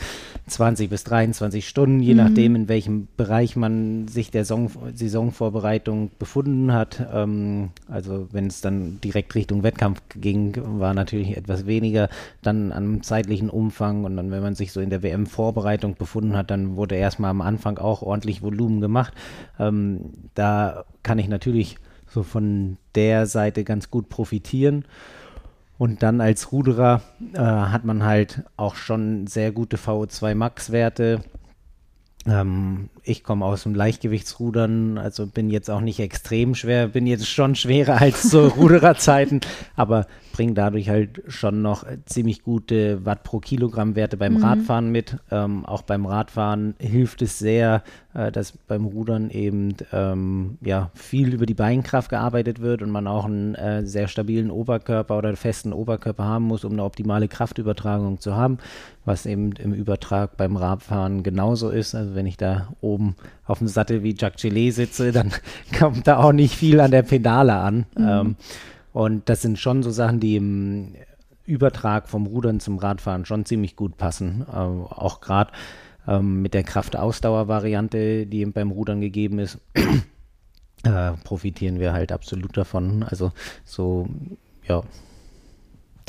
20 0.48 0.90
bis 0.90 1.04
23 1.04 1.68
Stunden, 1.68 2.00
je 2.00 2.14
mhm. 2.14 2.16
nachdem, 2.16 2.56
in 2.56 2.68
welchem 2.68 3.06
Bereich 3.16 3.54
man 3.54 4.08
sich 4.08 4.32
der 4.32 4.44
Song, 4.44 4.68
Saisonvorbereitung 4.92 6.10
befunden 6.18 6.72
hat. 6.72 7.06
Ähm, 7.12 7.70
also 7.88 8.26
wenn 8.32 8.48
es 8.48 8.60
dann 8.60 9.00
direkt 9.00 9.36
Richtung 9.36 9.62
Wettkampf 9.62 10.00
ging, 10.16 10.56
war 10.80 10.92
natürlich 10.92 11.36
etwas 11.36 11.66
weniger 11.66 12.08
dann 12.42 12.72
am 12.72 13.04
zeitlichen 13.04 13.48
Umfang. 13.48 14.02
Und 14.02 14.16
dann, 14.16 14.32
wenn 14.32 14.42
man 14.42 14.56
sich 14.56 14.72
so 14.72 14.80
in 14.80 14.90
der 14.90 15.04
WM-Vorbereitung 15.04 15.94
befunden 15.94 16.36
hat, 16.36 16.50
dann 16.50 16.74
wurde 16.74 16.96
erstmal 16.96 17.30
am 17.30 17.42
Anfang 17.42 17.78
auch 17.78 18.02
ordentlich 18.02 18.42
Volumen 18.42 18.80
gemacht. 18.80 19.12
Ähm, 19.60 20.10
da 20.34 20.79
kann 21.02 21.18
ich 21.18 21.28
natürlich 21.28 21.76
so 22.06 22.22
von 22.22 22.76
der 22.94 23.26
Seite 23.26 23.64
ganz 23.64 23.90
gut 23.90 24.08
profitieren. 24.08 24.84
Und 25.78 26.02
dann 26.02 26.20
als 26.20 26.52
Ruderer 26.52 27.00
äh, 27.32 27.38
hat 27.38 27.84
man 27.84 28.04
halt 28.04 28.42
auch 28.56 28.74
schon 28.74 29.26
sehr 29.26 29.50
gute 29.50 29.78
VO2 29.78 30.34
Max-Werte. 30.34 31.22
Ähm, 32.26 32.90
ich 33.02 33.24
komme 33.24 33.44
aus 33.44 33.64
dem 33.64 33.74
Leichtgewichtsrudern, 33.74 34.98
also 34.98 35.26
bin 35.26 35.50
jetzt 35.50 35.70
auch 35.70 35.80
nicht 35.80 36.00
extrem 36.00 36.54
schwer, 36.54 36.88
bin 36.88 37.06
jetzt 37.06 37.28
schon 37.28 37.54
schwerer 37.54 38.00
als 38.00 38.22
so 38.22 38.46
Rudererzeiten, 38.56 39.40
aber 39.76 40.06
bringe 40.32 40.54
dadurch 40.54 40.88
halt 40.88 41.22
schon 41.28 41.62
noch 41.62 41.84
ziemlich 42.06 42.42
gute 42.42 43.04
Watt 43.04 43.24
pro 43.24 43.40
Kilogramm 43.40 43.96
Werte 43.96 44.16
beim 44.16 44.34
mhm. 44.34 44.44
Radfahren 44.44 44.90
mit. 44.90 45.16
Ähm, 45.30 45.66
auch 45.66 45.82
beim 45.82 46.06
Radfahren 46.06 46.74
hilft 46.78 47.22
es 47.22 47.38
sehr, 47.38 47.82
äh, 48.14 48.32
dass 48.32 48.52
beim 48.52 48.86
Rudern 48.86 49.30
eben 49.30 49.74
ähm, 49.92 50.58
ja, 50.62 50.90
viel 50.94 51.34
über 51.34 51.46
die 51.46 51.54
Beinkraft 51.54 52.10
gearbeitet 52.10 52.60
wird 52.60 52.82
und 52.82 52.90
man 52.90 53.06
auch 53.06 53.24
einen 53.24 53.54
äh, 53.54 53.86
sehr 53.86 54.08
stabilen 54.08 54.50
Oberkörper 54.50 55.18
oder 55.18 55.36
festen 55.36 55.72
Oberkörper 55.72 56.24
haben 56.24 56.44
muss, 56.44 56.64
um 56.64 56.72
eine 56.72 56.84
optimale 56.84 57.28
Kraftübertragung 57.28 58.20
zu 58.20 58.34
haben, 58.34 58.58
was 59.04 59.26
eben 59.26 59.52
im 59.52 59.72
Übertrag 59.72 60.36
beim 60.36 60.56
Radfahren 60.56 61.22
genauso 61.22 61.70
ist. 61.70 61.94
Also 61.94 62.14
wenn 62.14 62.26
ich 62.26 62.36
da 62.36 62.68
oben 62.80 62.89
auf 63.46 63.58
dem 63.58 63.68
Sattel 63.68 64.02
wie 64.02 64.14
Jacques 64.16 64.42
Gillet 64.42 64.72
sitze, 64.72 65.12
dann 65.12 65.32
kommt 65.78 66.06
da 66.06 66.18
auch 66.18 66.32
nicht 66.32 66.54
viel 66.54 66.80
an 66.80 66.90
der 66.90 67.02
Pedale 67.02 67.54
an. 67.54 67.86
Mhm. 67.96 68.08
Ähm, 68.08 68.36
und 68.92 69.28
das 69.28 69.42
sind 69.42 69.58
schon 69.58 69.82
so 69.82 69.90
Sachen, 69.90 70.20
die 70.20 70.36
im 70.36 70.94
Übertrag 71.44 72.08
vom 72.08 72.26
Rudern 72.26 72.60
zum 72.60 72.78
Radfahren 72.78 73.24
schon 73.24 73.44
ziemlich 73.44 73.76
gut 73.76 73.96
passen. 73.96 74.44
Äh, 74.48 74.54
auch 74.54 75.20
gerade 75.20 75.52
ähm, 76.06 76.42
mit 76.42 76.54
der 76.54 76.64
Kraftausdauer-Variante, 76.64 78.26
die 78.26 78.44
beim 78.46 78.70
Rudern 78.70 79.00
gegeben 79.00 79.38
ist, 79.38 79.58
äh, 80.84 81.12
profitieren 81.24 81.78
wir 81.78 81.92
halt 81.92 82.12
absolut 82.12 82.56
davon. 82.56 83.02
Also 83.02 83.32
so, 83.64 84.08
ja. 84.66 84.82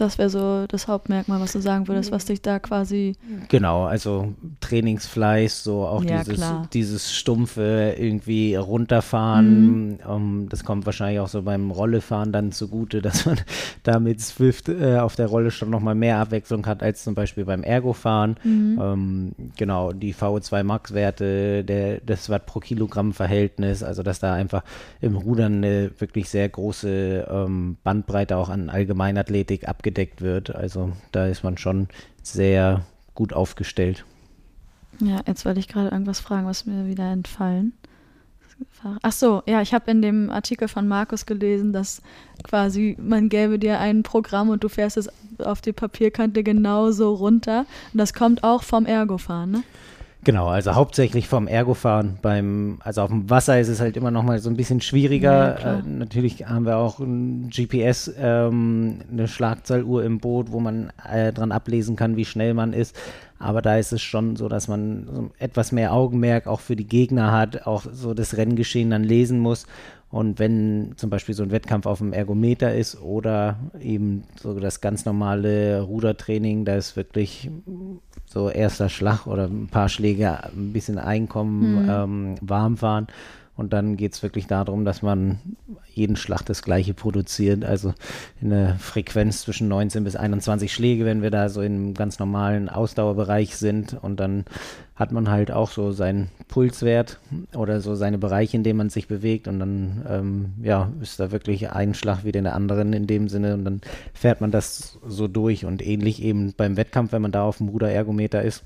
Das 0.01 0.17
wäre 0.17 0.31
so 0.31 0.65
das 0.67 0.88
Hauptmerkmal, 0.88 1.39
was 1.39 1.51
du 1.51 1.60
sagen 1.60 1.88
würdest, 1.88 2.12
was 2.12 2.25
dich 2.25 2.41
da 2.41 2.58
quasi. 2.58 3.15
Genau, 3.50 3.84
also 3.84 4.34
Trainingsfleiß, 4.60 5.63
so 5.63 5.86
auch 5.86 6.03
Ja, 6.03 6.24
dieses, 6.24 6.38
klar. 6.38 6.67
dieses 6.74 7.13
stumpfe 7.13 7.93
irgendwie 7.96 8.55
runterfahren. 8.55 9.89
Mhm. 9.89 10.00
Ähm, 10.10 10.48
das 10.50 10.63
kommt 10.63 10.88
wahrscheinlich 10.88 11.20
auch 11.20 11.27
so 11.27 11.43
beim 11.43 11.70
Rollefahren 11.70 12.31
dann 12.31 12.51
zugute, 12.51 13.03
dass 13.03 13.27
man 13.27 13.39
da 13.84 14.00
mit 14.00 14.20
Swift 14.22 14.70
äh, 14.70 14.98
auf 14.98 15.15
der 15.15 15.27
Rolle 15.27 15.51
schon 15.51 15.70
nochmal 15.70 15.93
mehr 15.93 16.17
Abwechslung 16.17 16.65
hat 16.65 16.81
als 16.81 17.03
zum 17.03 17.13
Beispiel 17.13 17.46
beim 17.46 17.62
Ergofahren. 17.62 18.38
Mhm. 18.43 18.79
Ähm, 18.81 19.31
genau, 19.55 19.91
die 19.91 20.15
VO2 20.15 20.63
Max-Werte, 20.63 21.63
der, 21.63 22.00
das 22.00 22.27
Watt 22.27 22.48
pro 22.48 22.60
Kilogramm-Verhältnis, 22.60 23.84
also 23.84 24.01
dass 24.01 24.20
da 24.20 24.34
einfach 24.34 24.63
im 25.00 25.15
Rudern 25.15 25.58
eine 25.58 25.91
wirklich 26.00 26.27
sehr 26.27 26.50
große 26.50 27.27
ähm, 27.29 27.77
Bandbreite 27.84 28.36
auch 28.36 28.50
an 28.50 28.72
Allgemeinathletik 28.72 29.67
abgedeckt 29.67 29.90
wird. 30.21 30.55
Also 30.55 30.91
da 31.12 31.27
ist 31.27 31.43
man 31.43 31.57
schon 31.57 31.88
sehr 32.24 32.86
gut 33.15 33.33
aufgestellt. 33.33 34.05
Ja, 35.00 35.21
jetzt 35.25 35.45
wollte 35.45 35.60
ich 35.60 35.67
gerade 35.67 35.89
irgendwas 35.89 36.19
fragen, 36.19 36.45
was 36.45 36.65
mir 36.65 36.86
wieder 36.88 37.12
entfallen. 37.12 37.74
Ach 39.01 39.12
so, 39.12 39.41
ja, 39.48 39.62
ich 39.62 39.74
habe 39.74 39.89
in 39.89 40.01
dem 40.01 40.29
Artikel 40.29 40.67
von 40.67 40.88
Markus 40.88 41.25
gelesen, 41.25 41.74
dass 41.74 42.01
quasi 42.43 42.95
man 43.00 43.29
gäbe 43.29 43.57
dir 43.57 43.79
ein 43.79 44.03
Programm 44.03 44.50
und 44.50 44.63
du 44.63 44.69
fährst 44.69 44.98
es 44.98 45.10
auf 45.39 45.62
die 45.62 45.74
Papierkante 45.74 46.43
genauso 46.43 47.13
runter. 47.13 47.65
Und 47.93 47.98
das 47.98 48.13
kommt 48.13 48.43
auch 48.43 48.63
vom 48.63 48.86
Ergofahren, 48.86 49.51
ne? 49.51 49.63
Genau, 50.24 50.48
also 50.48 50.75
hauptsächlich 50.75 51.28
vom 51.28 51.48
Ergofahren. 51.48 52.20
Beim, 52.22 52.78
also 52.84 53.01
auf 53.01 53.10
dem 53.10 53.30
Wasser 53.32 53.60
ist 53.60 53.70
es 53.70 53.82
halt 53.82 53.98
immer 53.98 54.12
noch 54.12 54.22
mal 54.22 54.38
so 54.38 54.51
ein 54.51 54.56
bisschen 54.56 54.80
schwieriger. 54.80 55.60
Ja, 55.60 55.80
äh, 55.80 55.82
natürlich 55.84 56.46
haben 56.46 56.66
wir 56.66 56.78
auch 56.78 57.00
ein 57.00 57.50
GPS, 57.50 58.12
ähm, 58.20 59.00
eine 59.12 59.28
Schlagzeiluhr 59.28 60.04
im 60.04 60.20
Boot, 60.20 60.51
wo 60.51 60.60
man 60.60 60.94
äh, 61.12 61.34
dran 61.34 61.51
ablesen 61.51 61.96
kann, 61.96 62.18
wie 62.18 62.25
schnell 62.25 62.54
man 62.54 62.74
ist. 62.74 62.96
Aber 63.40 63.63
da 63.63 63.78
ist 63.78 63.92
es 63.94 64.04
schon 64.04 64.36
so, 64.36 64.48
dass 64.48 64.68
man 64.68 65.32
etwas 65.40 65.72
mehr 65.72 65.92
Augenmerk 65.94 66.46
auch 66.46 66.60
für 66.60 66.75
die 66.75 66.88
Gegner 66.88 67.32
hat, 67.32 67.66
auch 67.66 67.86
so 67.92 68.13
das 68.13 68.38
Renngeschehen 68.38 68.92
dann 68.92 69.04
lesen 69.04 69.40
muss. 69.40 69.66
Und 70.12 70.39
wenn 70.39 70.94
zum 70.98 71.10
Beispiel 71.10 71.34
so 71.34 71.44
ein 71.44 71.51
Wettkampf 71.51 71.86
auf 71.86 72.00
dem 72.00 72.12
Ergometer 72.12 72.75
ist 72.75 73.01
oder 73.01 73.58
eben 73.80 74.25
so 74.36 74.60
das 74.60 74.82
ganz 74.82 75.06
normale 75.06 75.82
Rudertraining, 75.82 76.65
da 76.65 76.75
ist 76.75 76.98
wirklich 76.98 77.50
so 78.25 78.50
erster 78.50 78.89
Schlag 78.89 79.25
oder 79.25 79.46
ein 79.46 79.68
paar 79.68 79.88
Schläge, 79.88 80.44
ein 80.44 80.74
bisschen 80.74 80.98
einkommen, 80.98 81.88
ähm, 81.89 82.36
warm 82.41 82.77
fahren. 82.77 83.08
Und 83.56 83.74
dann 83.74 83.96
geht 83.96 84.13
es 84.13 84.24
wirklich 84.24 84.48
darum, 84.48 84.86
dass 84.86 85.01
man 85.01 85.39
jeden 85.94 86.15
Schlag 86.15 86.41
das 86.44 86.62
gleiche 86.63 86.94
produziert. 86.94 87.63
Also 87.63 87.94
in 88.41 88.51
einer 88.51 88.75
Frequenz 88.75 89.41
zwischen 89.41 89.68
19 89.68 90.03
bis 90.03 90.15
21 90.15 90.74
Schläge, 90.74 91.06
wenn 91.06 91.22
wir 91.22 91.32
da 91.32 91.48
so 91.50 91.62
im 91.62 91.94
ganz 91.94 92.18
normalen 92.18 92.70
Ausdauerbereich 92.70 93.56
sind. 93.58 93.94
Und 94.01 94.20
dann 94.20 94.46
hat 95.01 95.12
man 95.12 95.29
halt 95.29 95.51
auch 95.51 95.72
so 95.72 95.91
seinen 95.91 96.29
Pulswert 96.48 97.20
oder 97.55 97.81
so 97.81 97.96
seine 97.96 98.20
Bereiche, 98.20 98.55
in 98.55 98.63
denen 98.63 98.77
man 98.77 98.89
sich 98.91 99.08
bewegt. 99.08 99.48
Und 99.48 99.60
dann 99.60 100.05
ähm, 100.08 100.53
ja, 100.62 100.91
ist 101.01 101.20
da 101.20 101.31
wirklich 101.31 101.72
ein 101.72 101.96
Schlag 101.96 102.24
wie 102.24 102.31
den 102.31 102.46
anderen 102.46 102.93
in 102.93 103.08
dem 103.08 103.27
Sinne. 103.27 103.55
Und 103.55 103.65
dann 103.65 103.81
fährt 104.13 104.41
man 104.41 104.51
das 104.51 105.00
so 105.08 105.27
durch. 105.27 105.65
Und 105.65 105.86
ähnlich 105.86 106.22
eben 106.22 106.53
beim 106.55 106.77
Wettkampf, 106.77 107.13
wenn 107.13 107.24
man 107.24 107.31
da 107.31 107.43
auf 107.43 107.58
dem 107.58 107.70
Ruderergometer 107.70 108.43
ist, 108.43 108.63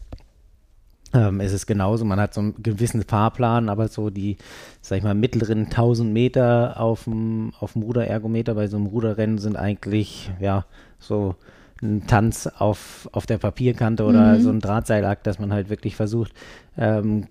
ähm, 1.14 1.40
ist 1.40 1.54
es 1.54 1.66
genauso. 1.66 2.04
Man 2.04 2.20
hat 2.20 2.34
so 2.34 2.42
einen 2.42 2.62
gewissen 2.62 3.04
Fahrplan, 3.04 3.70
aber 3.70 3.88
so 3.88 4.10
die, 4.10 4.36
sag 4.82 4.98
ich 4.98 5.04
mal, 5.04 5.16
mittleren 5.16 5.66
1000 5.66 6.12
Meter 6.12 6.82
auf 6.82 7.06
dem, 7.06 7.54
auf 7.62 7.74
dem 7.74 7.84
Ruderergometer 7.84 8.56
bei 8.56 8.68
so 8.68 8.76
einem 8.76 8.88
Ruderrennen 8.88 9.38
sind 9.38 9.56
eigentlich, 9.56 10.32
ja, 10.42 10.66
so 11.00 11.36
ein 11.82 12.08
Tanz 12.08 12.48
auf, 12.48 13.10
auf 13.12 13.26
der 13.26 13.38
Papierkante 13.38 14.06
oder 14.06 14.40
so 14.40 14.50
ein 14.50 14.62
Drahtseilakt, 14.62 15.28
dass 15.28 15.40
man 15.40 15.52
halt 15.52 15.70
wirklich 15.70 15.96
versucht, 15.96 16.34
ähm, 16.78 17.28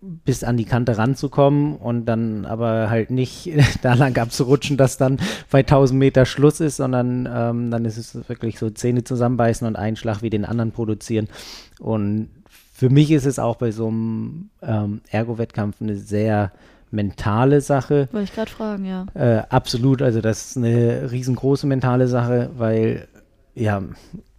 bis 0.00 0.44
an 0.44 0.56
die 0.56 0.64
Kante 0.64 0.98
ranzukommen 0.98 1.76
und 1.76 2.06
dann 2.06 2.44
aber 2.44 2.90
halt 2.90 3.10
nicht 3.10 3.50
da 3.82 3.94
lang 3.94 4.16
abzurutschen, 4.16 4.76
dass 4.76 4.98
dann 4.98 5.18
bei 5.50 5.60
1000 5.60 5.98
Meter 5.98 6.26
Schluss 6.26 6.60
ist, 6.60 6.76
sondern 6.76 7.28
ähm, 7.32 7.70
dann 7.70 7.84
ist 7.84 7.96
es 7.96 8.28
wirklich 8.28 8.58
so 8.58 8.70
Zähne 8.70 9.04
zusammenbeißen 9.04 9.66
und 9.66 9.76
einen 9.76 9.96
Schlag 9.96 10.22
wie 10.22 10.30
den 10.30 10.44
anderen 10.44 10.72
produzieren. 10.72 11.28
Und 11.78 12.28
für 12.72 12.90
mich 12.90 13.10
ist 13.10 13.26
es 13.26 13.38
auch 13.38 13.56
bei 13.56 13.70
so 13.70 13.88
einem 13.88 14.50
ähm, 14.62 15.00
Ergo-Wettkampf 15.10 15.80
eine 15.80 15.96
sehr 15.96 16.52
mentale 16.90 17.60
Sache. 17.60 18.08
Wollte 18.12 18.24
ich 18.24 18.34
gerade 18.34 18.50
fragen, 18.50 18.84
ja. 18.84 19.06
Äh, 19.14 19.42
absolut, 19.48 20.02
also 20.02 20.20
das 20.20 20.50
ist 20.50 20.56
eine 20.56 21.10
riesengroße 21.10 21.66
mentale 21.66 22.06
Sache, 22.06 22.50
weil 22.56 23.08
ja, 23.56 23.82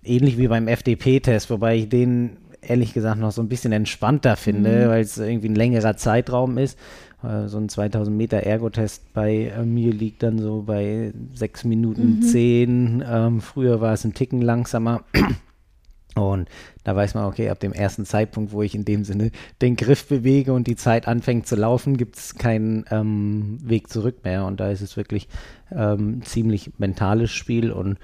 ähnlich 0.03 0.37
wie 0.37 0.47
beim 0.47 0.67
FDP-Test, 0.67 1.49
wobei 1.49 1.75
ich 1.75 1.89
den 1.89 2.37
ehrlich 2.61 2.93
gesagt 2.93 3.19
noch 3.19 3.31
so 3.31 3.41
ein 3.41 3.49
bisschen 3.49 3.71
entspannter 3.71 4.35
finde, 4.35 4.89
weil 4.89 5.01
es 5.01 5.17
irgendwie 5.17 5.49
ein 5.49 5.55
längerer 5.55 5.97
Zeitraum 5.97 6.57
ist. 6.57 6.77
Äh, 7.23 7.47
so 7.47 7.57
ein 7.57 7.69
2000 7.69 8.15
Meter 8.15 8.37
Ergotest 8.37 9.13
bei 9.13 9.51
äh, 9.55 9.63
mir 9.63 9.91
liegt 9.93 10.23
dann 10.23 10.39
so 10.39 10.63
bei 10.63 11.13
6 11.33 11.63
Minuten 11.65 12.21
10. 12.21 13.03
Ähm, 13.07 13.41
früher 13.41 13.81
war 13.81 13.93
es 13.93 14.03
ein 14.05 14.13
Ticken 14.13 14.41
langsamer. 14.41 15.03
Und 16.15 16.49
da 16.83 16.95
weiß 16.95 17.13
man, 17.13 17.25
okay, 17.25 17.49
ab 17.49 17.59
dem 17.59 17.73
ersten 17.73 18.03
Zeitpunkt, 18.03 18.51
wo 18.51 18.63
ich 18.63 18.73
in 18.73 18.85
dem 18.85 19.03
Sinne 19.03 19.29
den 19.61 19.75
Griff 19.75 20.07
bewege 20.07 20.51
und 20.51 20.65
die 20.65 20.75
Zeit 20.75 21.07
anfängt 21.07 21.45
zu 21.45 21.55
laufen, 21.55 21.95
gibt 21.95 22.17
es 22.17 22.33
keinen 22.33 22.85
ähm, 22.89 23.59
Weg 23.61 23.87
zurück 23.91 24.23
mehr. 24.23 24.45
Und 24.45 24.59
da 24.59 24.71
ist 24.71 24.81
es 24.81 24.97
wirklich 24.97 25.27
ähm, 25.71 26.23
ziemlich 26.23 26.71
mentales 26.79 27.29
Spiel 27.29 27.71
und 27.71 27.99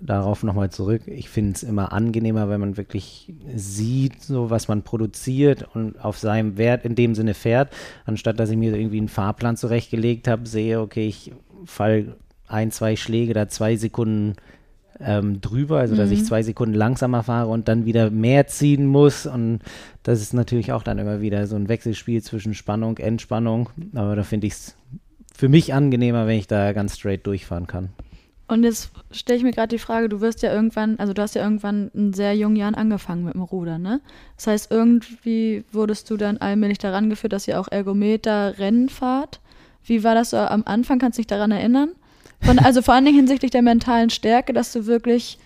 darauf 0.00 0.42
nochmal 0.42 0.70
zurück. 0.70 1.02
Ich 1.06 1.28
finde 1.28 1.52
es 1.52 1.62
immer 1.62 1.92
angenehmer, 1.92 2.48
wenn 2.48 2.60
man 2.60 2.76
wirklich 2.76 3.32
sieht, 3.54 4.22
so 4.22 4.50
was 4.50 4.68
man 4.68 4.82
produziert 4.82 5.66
und 5.74 6.02
auf 6.02 6.18
seinem 6.18 6.56
Wert 6.56 6.84
in 6.84 6.94
dem 6.94 7.14
Sinne 7.14 7.34
fährt, 7.34 7.72
anstatt 8.04 8.38
dass 8.40 8.50
ich 8.50 8.56
mir 8.56 8.74
irgendwie 8.74 8.98
einen 8.98 9.08
Fahrplan 9.08 9.56
zurechtgelegt 9.56 10.28
habe, 10.28 10.46
sehe, 10.46 10.80
okay, 10.80 11.06
ich 11.08 11.32
fall 11.64 12.16
ein, 12.46 12.70
zwei 12.70 12.96
Schläge 12.96 13.34
da 13.34 13.48
zwei 13.48 13.76
Sekunden 13.76 14.34
ähm, 15.00 15.40
drüber, 15.40 15.78
also 15.78 15.96
dass 15.96 16.10
ich 16.10 16.24
zwei 16.24 16.42
Sekunden 16.42 16.74
langsamer 16.74 17.22
fahre 17.22 17.48
und 17.48 17.68
dann 17.68 17.84
wieder 17.84 18.10
mehr 18.10 18.46
ziehen 18.46 18.86
muss. 18.86 19.26
Und 19.26 19.60
das 20.02 20.20
ist 20.20 20.34
natürlich 20.34 20.72
auch 20.72 20.82
dann 20.82 20.98
immer 20.98 21.20
wieder 21.20 21.46
so 21.46 21.56
ein 21.56 21.68
Wechselspiel 21.68 22.22
zwischen 22.22 22.54
Spannung, 22.54 22.98
Entspannung. 22.98 23.70
Aber 23.94 24.16
da 24.16 24.22
finde 24.22 24.46
ich 24.46 24.52
es 24.52 24.76
für 25.34 25.48
mich 25.48 25.74
angenehmer, 25.74 26.26
wenn 26.26 26.38
ich 26.38 26.46
da 26.46 26.72
ganz 26.72 26.96
straight 26.96 27.26
durchfahren 27.26 27.66
kann. 27.66 27.90
Und 28.46 28.62
jetzt 28.62 28.90
stelle 29.10 29.38
ich 29.38 29.42
mir 29.42 29.52
gerade 29.52 29.68
die 29.68 29.78
Frage, 29.78 30.10
du 30.10 30.20
wirst 30.20 30.42
ja 30.42 30.52
irgendwann, 30.52 30.98
also 30.98 31.14
du 31.14 31.22
hast 31.22 31.34
ja 31.34 31.42
irgendwann 31.42 31.90
in 31.94 32.12
sehr 32.12 32.36
jungen 32.36 32.56
Jahren 32.56 32.74
angefangen 32.74 33.24
mit 33.24 33.34
dem 33.34 33.42
Rudern, 33.42 33.80
ne? 33.80 34.00
Das 34.36 34.46
heißt, 34.46 34.70
irgendwie 34.70 35.64
wurdest 35.72 36.10
du 36.10 36.18
dann 36.18 36.36
allmählich 36.38 36.78
daran 36.78 37.08
geführt, 37.08 37.32
dass 37.32 37.48
ihr 37.48 37.58
auch 37.58 37.68
Ergometer 37.68 38.58
Rennen 38.58 38.90
fahrt. 38.90 39.40
Wie 39.84 40.04
war 40.04 40.14
das 40.14 40.30
so 40.30 40.36
am 40.36 40.62
Anfang? 40.66 40.98
Kannst 40.98 41.16
du 41.18 41.22
dich 41.22 41.26
daran 41.26 41.52
erinnern? 41.52 41.92
Von, 42.42 42.58
also 42.58 42.82
vor 42.82 42.92
allen 42.92 43.06
Dingen 43.06 43.16
hinsichtlich 43.16 43.50
der 43.50 43.62
mentalen 43.62 44.10
Stärke, 44.10 44.52
dass 44.52 44.72
du 44.72 44.84
wirklich, 44.84 45.38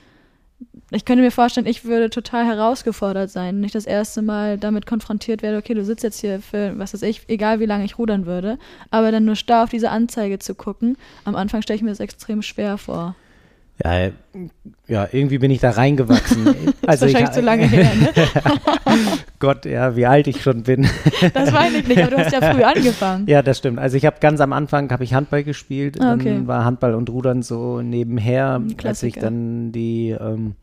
ich 0.90 1.05
könnte 1.05 1.23
mir 1.23 1.31
vorstellen, 1.31 1.66
ich 1.66 1.85
würde 1.85 2.09
total 2.09 2.47
herausgefordert 2.47 3.31
sein, 3.31 3.62
ich 3.62 3.73
das 3.73 3.85
erste 3.85 4.23
Mal 4.23 4.57
damit 4.59 4.87
konfrontiert 4.87 5.42
werde, 5.42 5.59
okay, 5.59 5.75
du 5.75 5.85
sitzt 5.85 6.03
jetzt 6.03 6.21
hier 6.21 6.40
für, 6.40 6.79
was 6.79 6.94
weiß 6.94 7.03
ich, 7.03 7.29
egal 7.29 7.61
wie 7.61 7.66
lange 7.66 7.85
ich 7.85 7.99
rudern 7.99 8.27
würde, 8.27 8.59
aber 8.90 9.12
dann 9.12 9.25
nur 9.25 9.37
starr 9.37 9.64
auf 9.64 9.71
diese 9.71 9.90
Anzeige 9.90 10.38
zu 10.38 10.55
gucken, 10.55 10.97
am 11.25 11.37
Anfang 11.37 11.62
stelle 11.62 11.77
ich 11.77 11.83
mir 11.83 11.90
das 11.90 12.01
extrem 12.01 12.42
schwer 12.42 12.79
vor. 12.79 13.14
Ja, 13.84 14.10
ja, 14.88 15.08
irgendwie 15.12 15.38
bin 15.38 15.50
ich 15.50 15.60
da 15.60 15.70
reingewachsen. 15.70 16.44
Das 16.88 17.02
also 17.02 17.06
ist 17.06 17.12
wahrscheinlich 17.12 17.30
ich, 17.30 17.34
zu 17.34 17.40
lange 17.42 17.66
her, 17.66 17.90
ne? 17.94 18.10
Gott, 19.40 19.66
ja, 19.66 19.94
wie 19.94 20.06
alt 20.06 20.26
ich 20.26 20.40
schon 20.40 20.62
bin. 20.62 20.88
Das 21.34 21.52
meine 21.52 21.78
ich 21.78 21.86
nicht, 21.86 22.00
aber 22.00 22.12
du 22.12 22.24
hast 22.24 22.32
ja 22.32 22.40
früh 22.54 22.62
angefangen. 22.62 23.26
Ja, 23.26 23.42
das 23.42 23.58
stimmt. 23.58 23.78
Also 23.78 23.98
ich 23.98 24.06
habe 24.06 24.16
ganz 24.20 24.40
am 24.40 24.54
Anfang 24.54 24.90
habe 24.90 25.04
ich 25.04 25.12
Handball 25.12 25.44
gespielt. 25.44 26.00
Ah, 26.00 26.14
okay. 26.14 26.30
Dann 26.30 26.46
war 26.46 26.64
Handball 26.64 26.94
und 26.94 27.10
Rudern 27.10 27.42
so 27.42 27.82
nebenher. 27.82 28.54
Als 28.54 28.70
ich 28.70 28.76
Klassiker. 28.78 29.20
dann 29.20 29.70
die 29.70 30.16
ähm, 30.18 30.54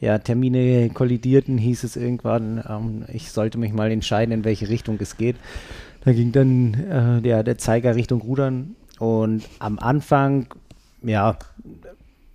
ja, 0.00 0.18
Termine 0.18 0.90
kollidierten, 0.90 1.58
hieß 1.58 1.84
es 1.84 1.96
irgendwann, 1.96 2.62
ähm, 2.68 3.04
ich 3.12 3.30
sollte 3.30 3.58
mich 3.58 3.72
mal 3.72 3.92
entscheiden, 3.92 4.32
in 4.32 4.44
welche 4.44 4.68
Richtung 4.68 4.98
es 5.00 5.16
geht. 5.16 5.36
Da 6.04 6.12
ging 6.12 6.32
dann 6.32 6.74
äh, 6.74 7.22
der, 7.22 7.42
der 7.42 7.58
Zeiger 7.58 7.94
Richtung 7.94 8.20
Rudern. 8.20 8.76
Und 8.98 9.44
am 9.60 9.78
Anfang, 9.78 10.46
ja, 11.02 11.36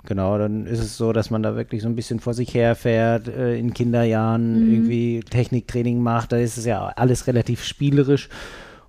Genau, 0.05 0.37
dann 0.37 0.65
ist 0.65 0.79
es 0.79 0.97
so, 0.97 1.13
dass 1.13 1.29
man 1.29 1.43
da 1.43 1.55
wirklich 1.55 1.81
so 1.81 1.87
ein 1.87 1.95
bisschen 1.95 2.19
vor 2.19 2.33
sich 2.33 2.53
herfährt, 2.53 3.29
äh, 3.29 3.57
in 3.57 3.73
Kinderjahren 3.73 4.69
irgendwie 4.69 5.21
Techniktraining 5.21 6.01
macht. 6.01 6.33
Da 6.33 6.37
ist 6.37 6.57
es 6.57 6.65
ja 6.65 6.87
alles 6.87 7.27
relativ 7.27 7.63
spielerisch. 7.63 8.27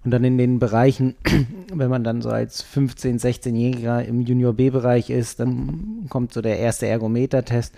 Und 0.04 0.10
dann 0.10 0.24
in 0.24 0.38
den 0.38 0.58
Bereichen, 0.58 1.14
wenn 1.72 1.88
man 1.88 2.02
dann 2.02 2.20
so 2.20 2.30
als 2.30 2.64
15-, 2.64 3.20
16-Jähriger 3.20 4.02
im 4.02 4.22
Junior 4.22 4.52
B-Bereich 4.52 5.08
ist, 5.08 5.38
dann 5.38 6.06
kommt 6.10 6.32
so 6.32 6.42
der 6.42 6.58
erste 6.58 6.86
Ergometer-Test. 6.88 7.74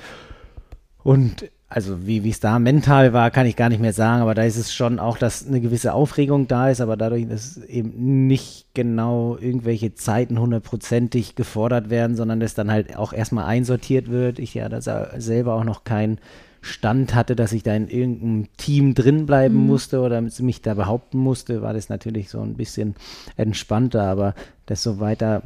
Und 1.03 1.51
also 1.77 2.07
wie 2.07 2.27
es 2.27 2.41
da 2.41 2.59
mental 2.59 3.13
war, 3.13 3.31
kann 3.31 3.45
ich 3.45 3.55
gar 3.55 3.69
nicht 3.69 3.83
mehr 3.83 3.93
sagen, 3.93 4.23
aber 4.23 4.35
da 4.35 4.45
ist 4.45 4.57
es 4.57 4.73
schon 4.73 4.99
auch, 4.99 5.19
dass 5.19 5.47
eine 5.47 5.61
gewisse 5.61 5.93
Aufregung 5.93 6.49
da 6.49 6.71
ist, 6.71 6.81
aber 6.81 6.97
dadurch, 6.97 7.29
dass 7.29 7.59
eben 7.59 8.27
nicht 8.27 8.69
genau 8.73 9.37
irgendwelche 9.39 9.95
Zeiten 9.95 10.41
hundertprozentig 10.41 11.35
gefordert 11.35 11.91
werden, 11.91 12.17
sondern 12.17 12.41
dass 12.41 12.55
dann 12.55 12.71
halt 12.71 12.97
auch 12.97 13.13
erstmal 13.13 13.45
einsortiert 13.45 14.09
wird. 14.09 14.39
Ich 14.39 14.55
ja 14.55 14.71
da 14.71 14.81
selber 15.21 15.53
auch 15.53 15.65
noch 15.65 15.85
kein 15.85 16.17
Stand 16.63 17.15
hatte, 17.15 17.37
dass 17.37 17.53
ich 17.53 17.63
da 17.63 17.75
in 17.75 17.89
irgendeinem 17.89 18.49
Team 18.57 18.95
drin 18.95 19.27
bleiben 19.27 19.57
mhm. 19.57 19.67
musste 19.67 20.01
oder 20.01 20.23
mich 20.23 20.63
da 20.63 20.73
behaupten 20.73 21.19
musste, 21.19 21.61
war 21.61 21.75
das 21.75 21.91
natürlich 21.91 22.31
so 22.31 22.41
ein 22.41 22.55
bisschen 22.55 22.95
entspannter, 23.37 24.05
aber 24.05 24.35
desto 24.67 24.99
weiter 24.99 25.43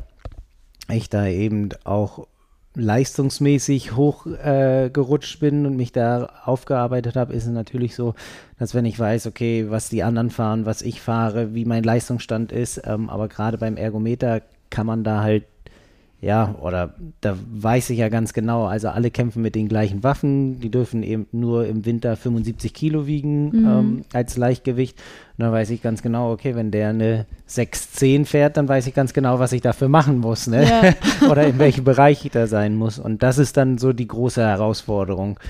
ich 0.88 1.11
da 1.11 1.27
eben 1.27 1.71
auch 1.83 2.29
leistungsmäßig 2.74 3.96
hochgerutscht 3.96 5.37
äh, 5.37 5.38
bin 5.40 5.66
und 5.66 5.76
mich 5.76 5.92
da 5.92 6.30
aufgearbeitet 6.44 7.16
habe, 7.16 7.33
ist 7.33 7.46
es 7.46 7.52
natürlich 7.52 7.96
so, 7.96 8.14
dass 8.59 8.74
wenn 8.74 8.85
ich 8.85 8.98
weiß, 8.98 9.26
okay, 9.26 9.66
was 9.70 9.88
die 9.88 10.02
anderen 10.02 10.30
fahren, 10.30 10.66
was 10.66 10.83
ich 10.83 11.00
fahre, 11.00 11.54
wie 11.54 11.64
mein 11.64 11.83
Leistungsstand 11.83 12.52
ist, 12.52 12.83
ähm, 12.85 13.11
aber 13.11 13.28
gerade 13.28 13.59
beim 13.59 13.76
Ergometer 13.76 14.42
kann 14.70 14.87
man 14.87 15.02
da 15.02 15.20
halt 15.22 15.44
ja, 16.22 16.54
oder 16.61 16.94
da 17.22 17.35
weiß 17.50 17.88
ich 17.90 17.98
ja 17.98 18.11
ganz 18.11 18.35
genau, 18.35 18.66
also 18.66 18.88
alle 18.88 19.11
kämpfen 19.11 19.40
mit 19.40 19.54
den 19.54 19.68
gleichen 19.68 20.02
Waffen, 20.02 20.61
die 20.61 20.70
dürfen 20.70 21.02
eben 21.02 21.26
nur 21.33 21.66
im 21.66 21.87
Winter 21.87 22.14
75 22.14 22.74
Kilo 22.74 23.06
wiegen 23.06 23.46
mhm. 23.46 23.66
ähm, 23.66 24.04
als 24.12 24.37
Leichtgewicht. 24.37 24.98
Und 25.38 25.44
dann 25.44 25.52
weiß 25.52 25.70
ich 25.70 25.80
ganz 25.80 26.02
genau, 26.02 26.30
okay, 26.30 26.54
wenn 26.54 26.70
der 26.70 26.90
eine 26.90 27.24
610 27.46 28.26
fährt, 28.26 28.59
dann 28.59 28.68
weiß 28.68 28.87
ich 28.87 28.92
ganz 28.92 29.14
genau, 29.14 29.38
was 29.38 29.52
ich 29.52 29.62
dafür 29.62 29.88
machen 29.88 30.18
muss, 30.18 30.46
ne? 30.46 30.68
Ja. 30.68 30.94
oder 31.30 31.46
in 31.46 31.59
welchem 31.59 31.85
Bereich 31.85 32.22
ich 32.26 32.33
da 32.33 32.46
sein 32.46 32.76
muss. 32.76 32.98
Und 32.98 33.22
das 33.22 33.38
ist 33.38 33.56
dann 33.56 33.78
so 33.78 33.94
die 33.94 34.09
große 34.09 34.42
Herausforderung. 34.42 35.40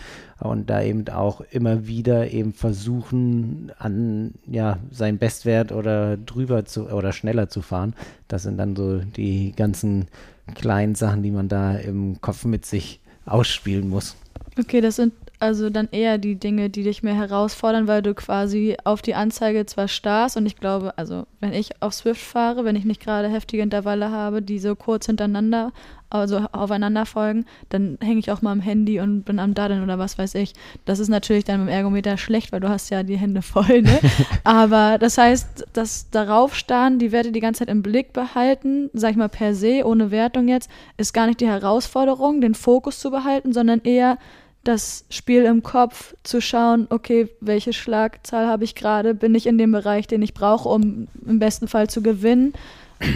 Und 0.40 0.70
da 0.70 0.82
eben 0.82 1.06
auch 1.08 1.42
immer 1.50 1.86
wieder 1.86 2.30
eben 2.30 2.54
versuchen, 2.54 3.72
an 3.78 4.32
ja, 4.46 4.78
sein 4.90 5.18
Bestwert 5.18 5.70
oder 5.70 6.16
drüber 6.16 6.64
zu 6.64 6.88
oder 6.88 7.12
schneller 7.12 7.48
zu 7.48 7.60
fahren. 7.60 7.94
Das 8.26 8.44
sind 8.44 8.56
dann 8.56 8.74
so 8.74 8.98
die 9.00 9.52
ganzen 9.54 10.08
kleinen 10.54 10.94
Sachen, 10.94 11.22
die 11.22 11.30
man 11.30 11.48
da 11.48 11.76
im 11.76 12.20
Kopf 12.20 12.44
mit 12.44 12.64
sich 12.64 13.00
ausspielen 13.26 13.88
muss. 13.88 14.16
Okay, 14.58 14.80
das 14.80 14.96
sind 14.96 15.12
also 15.40 15.70
dann 15.70 15.88
eher 15.90 16.18
die 16.18 16.36
Dinge, 16.36 16.68
die 16.68 16.82
dich 16.82 17.02
mehr 17.02 17.14
herausfordern, 17.14 17.86
weil 17.86 18.02
du 18.02 18.14
quasi 18.14 18.76
auf 18.84 19.00
die 19.00 19.14
Anzeige 19.14 19.64
zwar 19.64 19.88
starrst 19.88 20.36
und 20.36 20.44
ich 20.44 20.56
glaube, 20.56 20.96
also 20.98 21.26
wenn 21.40 21.54
ich 21.54 21.70
auf 21.80 21.94
Swift 21.94 22.20
fahre, 22.20 22.64
wenn 22.66 22.76
ich 22.76 22.84
nicht 22.84 23.02
gerade 23.02 23.28
heftige 23.28 23.62
Intervalle 23.62 24.10
habe, 24.10 24.42
die 24.42 24.58
so 24.58 24.76
kurz 24.76 25.06
hintereinander, 25.06 25.72
also 26.10 26.44
aufeinander 26.52 27.06
folgen, 27.06 27.46
dann 27.70 27.96
hänge 28.02 28.18
ich 28.18 28.30
auch 28.30 28.42
mal 28.42 28.52
am 28.52 28.60
Handy 28.60 29.00
und 29.00 29.22
bin 29.22 29.38
am 29.38 29.54
Daddeln 29.54 29.82
oder 29.82 29.98
was 29.98 30.18
weiß 30.18 30.34
ich. 30.34 30.52
Das 30.84 30.98
ist 30.98 31.08
natürlich 31.08 31.44
dann 31.44 31.60
mit 31.60 31.68
dem 31.68 31.74
Ergometer 31.74 32.18
schlecht, 32.18 32.52
weil 32.52 32.60
du 32.60 32.68
hast 32.68 32.90
ja 32.90 33.02
die 33.02 33.16
Hände 33.16 33.40
voll, 33.42 33.82
ne? 33.82 33.98
Aber 34.44 34.98
das 34.98 35.16
heißt, 35.16 35.68
das 35.72 36.10
darauf 36.10 36.54
starren, 36.54 36.98
die 36.98 37.12
Werte 37.12 37.32
die 37.32 37.40
ganze 37.40 37.60
Zeit 37.60 37.68
im 37.68 37.82
Blick 37.82 38.12
behalten, 38.12 38.90
sag 38.92 39.12
ich 39.12 39.16
mal 39.16 39.28
per 39.28 39.54
se, 39.54 39.84
ohne 39.86 40.10
Wertung 40.10 40.48
jetzt, 40.48 40.68
ist 40.96 41.14
gar 41.14 41.26
nicht 41.26 41.40
die 41.40 41.48
Herausforderung, 41.48 42.40
den 42.40 42.54
Fokus 42.54 42.98
zu 42.98 43.10
behalten, 43.10 43.52
sondern 43.52 43.80
eher 43.84 44.18
das 44.64 45.04
Spiel 45.08 45.44
im 45.44 45.62
Kopf 45.62 46.14
zu 46.22 46.40
schauen, 46.40 46.86
okay, 46.90 47.28
welche 47.40 47.72
Schlagzahl 47.72 48.46
habe 48.46 48.64
ich 48.64 48.74
gerade, 48.74 49.14
bin 49.14 49.34
ich 49.34 49.46
in 49.46 49.58
dem 49.58 49.72
Bereich, 49.72 50.06
den 50.06 50.22
ich 50.22 50.34
brauche, 50.34 50.68
um 50.68 51.08
im 51.26 51.38
besten 51.38 51.68
Fall 51.68 51.88
zu 51.88 52.02
gewinnen. 52.02 52.52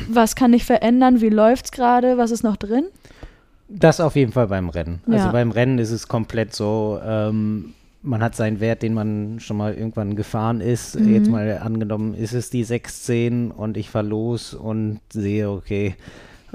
Was 0.09 0.35
kann 0.35 0.53
ich 0.55 0.65
verändern? 0.65 1.21
Wie 1.21 1.29
läuft 1.29 1.67
es 1.67 1.71
gerade? 1.73 2.17
Was 2.17 2.31
ist 2.31 2.43
noch 2.43 2.57
drin? 2.57 2.87
Das 3.69 4.01
auf 4.01 4.17
jeden 4.17 4.33
Fall 4.33 4.47
beim 4.47 4.69
Rennen. 4.69 5.01
Also 5.05 5.13
ja. 5.13 5.19
Also 5.19 5.33
beim 5.33 5.51
Rennen 5.51 5.79
ist 5.79 5.91
es 5.91 6.09
komplett 6.09 6.55
so, 6.55 6.99
ähm, 7.05 7.75
man 8.03 8.23
hat 8.23 8.37
seinen 8.37 8.61
Wert, 8.61 8.83
den 8.83 8.95
man 8.95 9.41
schon 9.41 9.57
mal 9.57 9.75
irgendwann 9.75 10.15
gefahren 10.15 10.61
ist. 10.61 10.99
Mhm. 10.99 11.15
Jetzt 11.15 11.31
mal 11.31 11.59
angenommen, 11.59 12.15
ist 12.15 12.35
es 12.35 12.51
die 12.51 12.65
610 12.65 13.51
und 13.51 13.77
ich 13.77 13.91
fahre 13.91 14.07
los 14.07 14.55
und 14.55 15.01
sehe, 15.11 15.51
okay, 15.51 15.97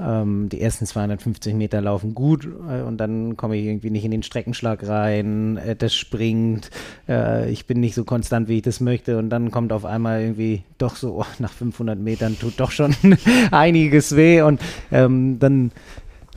ähm, 0.00 0.48
die 0.48 0.60
ersten 0.60 0.86
250 0.86 1.54
Meter 1.54 1.80
laufen 1.80 2.14
gut 2.14 2.48
äh, 2.68 2.82
und 2.82 2.98
dann 2.98 3.36
komme 3.36 3.56
ich 3.56 3.66
irgendwie 3.66 3.90
nicht 3.90 4.04
in 4.04 4.10
den 4.10 4.22
Streckenschlag 4.22 4.86
rein, 4.86 5.56
äh, 5.56 5.76
das 5.76 5.94
springt, 5.94 6.70
äh, 7.08 7.50
ich 7.50 7.66
bin 7.66 7.80
nicht 7.80 7.94
so 7.94 8.04
konstant, 8.04 8.48
wie 8.48 8.56
ich 8.56 8.62
das 8.62 8.80
möchte 8.80 9.18
und 9.18 9.30
dann 9.30 9.50
kommt 9.50 9.72
auf 9.72 9.84
einmal 9.84 10.20
irgendwie 10.20 10.62
doch 10.78 10.96
so, 10.96 11.20
oh, 11.20 11.26
nach 11.38 11.52
500 11.52 11.98
Metern 11.98 12.38
tut 12.38 12.58
doch 12.58 12.70
schon 12.70 12.94
einiges 13.50 14.16
weh 14.16 14.42
und 14.42 14.60
ähm, 14.90 15.38
dann 15.38 15.72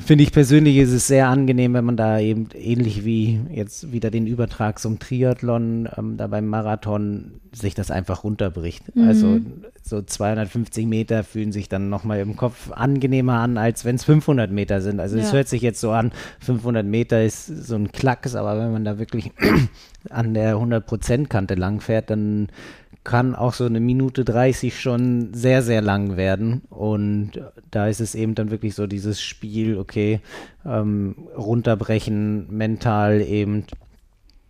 finde 0.03 0.23
ich 0.23 0.31
persönlich 0.31 0.77
ist 0.77 0.91
es 0.91 1.07
sehr 1.07 1.27
angenehm, 1.27 1.73
wenn 1.73 1.85
man 1.85 1.97
da 1.97 2.19
eben 2.19 2.49
ähnlich 2.53 3.05
wie 3.05 3.39
jetzt 3.51 3.91
wieder 3.91 4.11
den 4.11 4.27
Übertrag 4.27 4.79
zum 4.79 4.99
Triathlon, 4.99 5.89
ähm, 5.97 6.17
da 6.17 6.27
beim 6.27 6.47
Marathon 6.47 7.39
sich 7.51 7.73
das 7.73 7.91
einfach 7.91 8.23
runterbricht. 8.23 8.95
Mhm. 8.95 9.07
Also 9.07 9.39
so 9.83 10.01
250 10.01 10.85
Meter 10.85 11.23
fühlen 11.23 11.51
sich 11.51 11.69
dann 11.69 11.89
nochmal 11.89 12.19
im 12.19 12.35
Kopf 12.35 12.71
angenehmer 12.71 13.39
an, 13.39 13.57
als 13.57 13.85
wenn 13.85 13.95
es 13.95 14.03
500 14.03 14.51
Meter 14.51 14.81
sind. 14.81 14.99
Also 14.99 15.17
es 15.17 15.27
ja. 15.27 15.33
hört 15.33 15.47
sich 15.47 15.61
jetzt 15.61 15.79
so 15.79 15.91
an, 15.91 16.11
500 16.39 16.85
Meter 16.85 17.23
ist 17.23 17.47
so 17.47 17.75
ein 17.75 17.91
Klacks, 17.91 18.35
aber 18.35 18.57
wenn 18.57 18.71
man 18.71 18.85
da 18.85 18.97
wirklich 18.99 19.31
an 20.09 20.33
der 20.33 20.55
100%-Kante 20.55 21.55
langfährt, 21.55 22.09
dann 22.09 22.47
kann 23.03 23.35
auch 23.35 23.53
so 23.53 23.65
eine 23.65 23.79
Minute 23.79 24.23
30 24.23 24.79
schon 24.79 25.33
sehr, 25.33 25.61
sehr 25.61 25.81
lang 25.81 26.15
werden. 26.15 26.61
Und 26.69 27.31
da 27.71 27.87
ist 27.87 27.99
es 27.99 28.15
eben 28.15 28.35
dann 28.35 28.51
wirklich 28.51 28.75
so 28.75 28.87
dieses 28.87 29.21
Spiel, 29.21 29.77
okay, 29.77 30.21
ähm, 30.65 31.15
runterbrechen, 31.35 32.47
mental 32.55 33.21
eben 33.21 33.65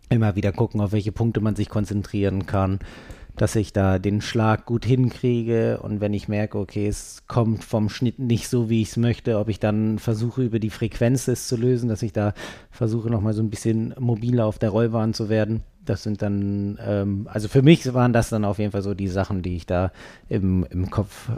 immer 0.09 0.35
wieder 0.35 0.51
gucken, 0.51 0.81
auf 0.81 0.91
welche 0.91 1.11
Punkte 1.11 1.41
man 1.41 1.55
sich 1.55 1.69
konzentrieren 1.69 2.45
kann, 2.45 2.79
dass 3.35 3.55
ich 3.55 3.73
da 3.73 3.99
den 3.99 4.21
Schlag 4.21 4.65
gut 4.65 4.85
hinkriege. 4.85 5.79
Und 5.81 6.01
wenn 6.01 6.13
ich 6.13 6.27
merke, 6.27 6.57
okay, 6.59 6.87
es 6.87 7.23
kommt 7.27 7.63
vom 7.63 7.89
Schnitt 7.89 8.19
nicht 8.19 8.47
so, 8.47 8.69
wie 8.69 8.81
ich 8.81 8.89
es 8.89 8.97
möchte, 8.97 9.39
ob 9.39 9.49
ich 9.49 9.59
dann 9.59 9.99
versuche, 9.99 10.43
über 10.43 10.59
die 10.59 10.69
Frequenz 10.69 11.27
es 11.27 11.47
zu 11.47 11.57
lösen, 11.57 11.89
dass 11.89 12.03
ich 12.03 12.13
da 12.13 12.33
versuche, 12.71 13.09
nochmal 13.09 13.33
so 13.33 13.41
ein 13.41 13.49
bisschen 13.49 13.93
mobiler 13.99 14.45
auf 14.45 14.59
der 14.59 14.69
Rollbahn 14.69 15.13
zu 15.13 15.29
werden. 15.29 15.61
Das 15.85 16.03
sind 16.03 16.21
dann, 16.21 16.77
ähm, 16.85 17.27
also 17.31 17.47
für 17.47 17.61
mich 17.61 17.93
waren 17.93 18.13
das 18.13 18.29
dann 18.29 18.45
auf 18.45 18.59
jeden 18.59 18.71
Fall 18.71 18.83
so 18.83 18.93
die 18.93 19.09
Sachen, 19.09 19.41
die 19.41 19.55
ich 19.55 19.65
da 19.65 19.91
im, 20.29 20.65
im 20.69 20.89
Kopf 20.89 21.29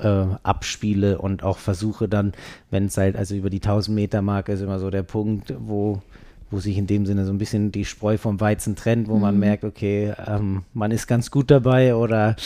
äh, 0.00 0.26
abspiele 0.42 1.18
und 1.18 1.42
auch 1.42 1.58
versuche 1.58 2.08
dann, 2.08 2.32
wenn 2.70 2.86
es 2.86 2.96
halt, 2.96 3.16
also 3.16 3.34
über 3.34 3.50
die 3.50 3.62
1000 3.62 3.94
Meter 3.94 4.22
Marke 4.22 4.52
ist 4.52 4.60
immer 4.60 4.78
so 4.78 4.90
der 4.90 5.02
Punkt, 5.02 5.54
wo, 5.58 6.02
wo 6.50 6.60
sich 6.60 6.78
in 6.78 6.86
dem 6.86 7.06
Sinne 7.06 7.24
so 7.24 7.32
ein 7.32 7.38
bisschen 7.38 7.72
die 7.72 7.84
Spreu 7.84 8.16
vom 8.16 8.40
Weizen 8.40 8.76
trennt, 8.76 9.08
wo 9.08 9.16
mhm. 9.16 9.20
man 9.20 9.38
merkt, 9.38 9.64
okay, 9.64 10.14
ähm, 10.26 10.62
man 10.74 10.90
ist 10.90 11.06
ganz 11.06 11.30
gut 11.30 11.50
dabei 11.50 11.94
oder 11.94 12.36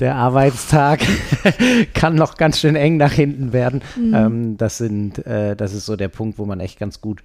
der 0.00 0.16
Arbeitstag 0.16 1.00
kann 1.94 2.14
noch 2.14 2.36
ganz 2.36 2.58
schön 2.58 2.76
eng 2.76 2.96
nach 2.96 3.12
hinten 3.12 3.52
werden. 3.52 3.82
Mhm. 3.96 4.14
Ähm, 4.14 4.56
das 4.56 4.78
sind, 4.78 5.24
äh, 5.26 5.56
das 5.56 5.72
ist 5.72 5.86
so 5.86 5.96
der 5.96 6.08
Punkt, 6.08 6.38
wo 6.38 6.44
man 6.44 6.60
echt 6.60 6.78
ganz 6.78 7.00
gut 7.00 7.22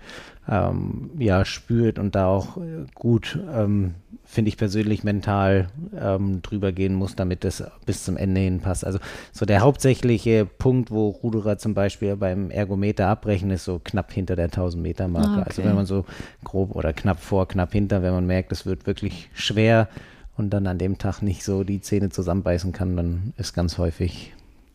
ähm, 0.50 1.12
ja, 1.18 1.46
spürt 1.46 2.00
und 2.00 2.16
da 2.16 2.28
auch 2.28 2.58
gut, 2.96 3.40
ähm, 3.54 3.96
finde 4.24 4.50
ich 4.50 4.58
persönlich 4.58 5.04
mental 5.04 5.70
ähm, 6.00 6.42
drüber 6.42 6.72
gehen 6.72 6.94
muss, 6.94 7.16
damit 7.16 7.44
das 7.44 7.64
bis 7.86 8.04
zum 8.04 8.16
Ende 8.16 8.42
hin 8.42 8.60
passt. 8.60 8.86
Also 8.86 9.00
so 9.32 9.46
der 9.46 9.62
hauptsächliche 9.62 10.46
Punkt, 10.46 10.92
wo 10.92 11.10
Ruderer 11.10 11.58
zum 11.58 11.74
Beispiel 11.74 12.16
beim 12.16 12.52
Ergometer 12.52 13.08
abbrechen, 13.08 13.50
ist 13.50 13.66
so 13.66 13.80
knapp 13.84 14.12
hinter 14.12 14.36
der 14.36 14.46
1000 14.46 14.84
Meter 14.84 15.08
Marke. 15.08 15.30
Ah, 15.30 15.34
okay. 15.40 15.44
Also 15.48 15.64
wenn 15.64 15.76
man 15.76 15.86
so 15.86 16.06
grob 16.44 16.76
oder 16.76 16.94
knapp 16.94 17.20
vor, 17.20 17.48
knapp 17.48 17.72
hinter, 17.72 18.04
wenn 18.04 18.14
man 18.14 18.28
merkt, 18.28 18.52
es 18.52 18.66
wird 18.66 18.86
wirklich 18.86 19.30
schwer, 19.34 19.88
und 20.40 20.50
dann 20.50 20.66
an 20.68 20.78
dem 20.78 20.98
Tag 20.98 21.22
nicht 21.22 21.44
so 21.44 21.64
die 21.64 21.82
Zähne 21.82 22.10
zusammenbeißen 22.10 22.72
kann, 22.72 22.96
dann 22.96 23.34
ist 23.38 23.54
ganz 23.54 23.78
häufig 23.78 24.34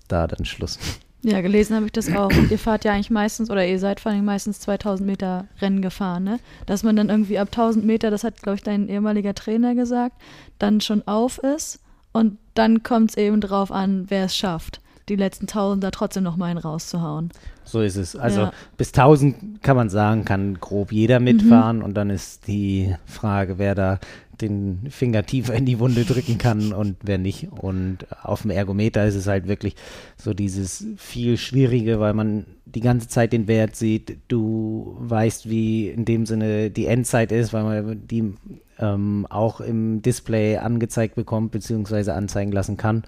da 0.08 0.26
dann 0.26 0.44
Schluss. 0.44 0.78
Ja, 1.22 1.40
gelesen 1.40 1.74
habe 1.74 1.86
ich 1.86 1.92
das 1.92 2.14
auch. 2.14 2.30
ihr 2.50 2.58
fahrt 2.58 2.84
ja 2.84 2.92
eigentlich 2.92 3.10
meistens, 3.10 3.50
oder 3.50 3.66
ihr 3.66 3.78
seid 3.78 3.98
vor 3.98 4.12
allem 4.12 4.26
meistens 4.26 4.60
2000 4.60 5.06
Meter 5.06 5.46
Rennen 5.58 5.80
gefahren, 5.80 6.24
ne? 6.24 6.38
Dass 6.66 6.82
man 6.82 6.96
dann 6.96 7.08
irgendwie 7.08 7.38
ab 7.38 7.48
1000 7.50 7.84
Meter, 7.84 8.10
das 8.10 8.24
hat, 8.24 8.42
glaube 8.42 8.56
ich, 8.56 8.62
dein 8.62 8.90
ehemaliger 8.90 9.34
Trainer 9.34 9.74
gesagt, 9.74 10.20
dann 10.58 10.82
schon 10.82 11.02
auf 11.08 11.38
ist. 11.38 11.80
Und 12.12 12.36
dann 12.52 12.82
kommt 12.82 13.10
es 13.10 13.16
eben 13.16 13.40
drauf 13.40 13.72
an, 13.72 14.04
wer 14.08 14.26
es 14.26 14.36
schafft, 14.36 14.80
die 15.08 15.16
letzten 15.16 15.44
1000 15.44 15.82
da 15.82 15.90
trotzdem 15.90 16.24
noch 16.24 16.36
mal 16.36 16.46
einen 16.46 16.58
rauszuhauen. 16.58 17.30
So 17.64 17.80
ist 17.80 17.96
es. 17.96 18.14
Also 18.14 18.42
ja. 18.42 18.52
bis 18.76 18.88
1000 18.88 19.62
kann 19.62 19.76
man 19.76 19.88
sagen, 19.88 20.26
kann 20.26 20.60
grob 20.60 20.92
jeder 20.92 21.20
mitfahren. 21.20 21.78
Mhm. 21.78 21.84
Und 21.84 21.94
dann 21.94 22.10
ist 22.10 22.46
die 22.46 22.94
Frage, 23.06 23.58
wer 23.58 23.74
da 23.74 23.98
den 24.40 24.86
Finger 24.90 25.24
tiefer 25.24 25.54
in 25.54 25.66
die 25.66 25.78
Wunde 25.78 26.04
drücken 26.04 26.38
kann 26.38 26.72
und 26.72 26.96
wer 27.02 27.18
nicht. 27.18 27.48
Und 27.50 28.06
auf 28.22 28.42
dem 28.42 28.50
Ergometer 28.50 29.06
ist 29.06 29.14
es 29.14 29.26
halt 29.26 29.48
wirklich 29.48 29.76
so 30.16 30.34
dieses 30.34 30.86
viel 30.96 31.36
Schwierige, 31.36 32.00
weil 32.00 32.14
man 32.14 32.46
die 32.64 32.80
ganze 32.80 33.08
Zeit 33.08 33.32
den 33.32 33.48
Wert 33.48 33.76
sieht. 33.76 34.18
Du 34.28 34.96
weißt, 35.00 35.48
wie 35.48 35.88
in 35.88 36.04
dem 36.04 36.26
Sinne 36.26 36.70
die 36.70 36.86
Endzeit 36.86 37.32
ist, 37.32 37.52
weil 37.52 37.64
man 37.64 38.06
die 38.06 38.34
ähm, 38.78 39.26
auch 39.30 39.60
im 39.60 40.02
Display 40.02 40.56
angezeigt 40.56 41.14
bekommt, 41.14 41.52
beziehungsweise 41.52 42.14
anzeigen 42.14 42.52
lassen 42.52 42.76
kann. 42.76 43.04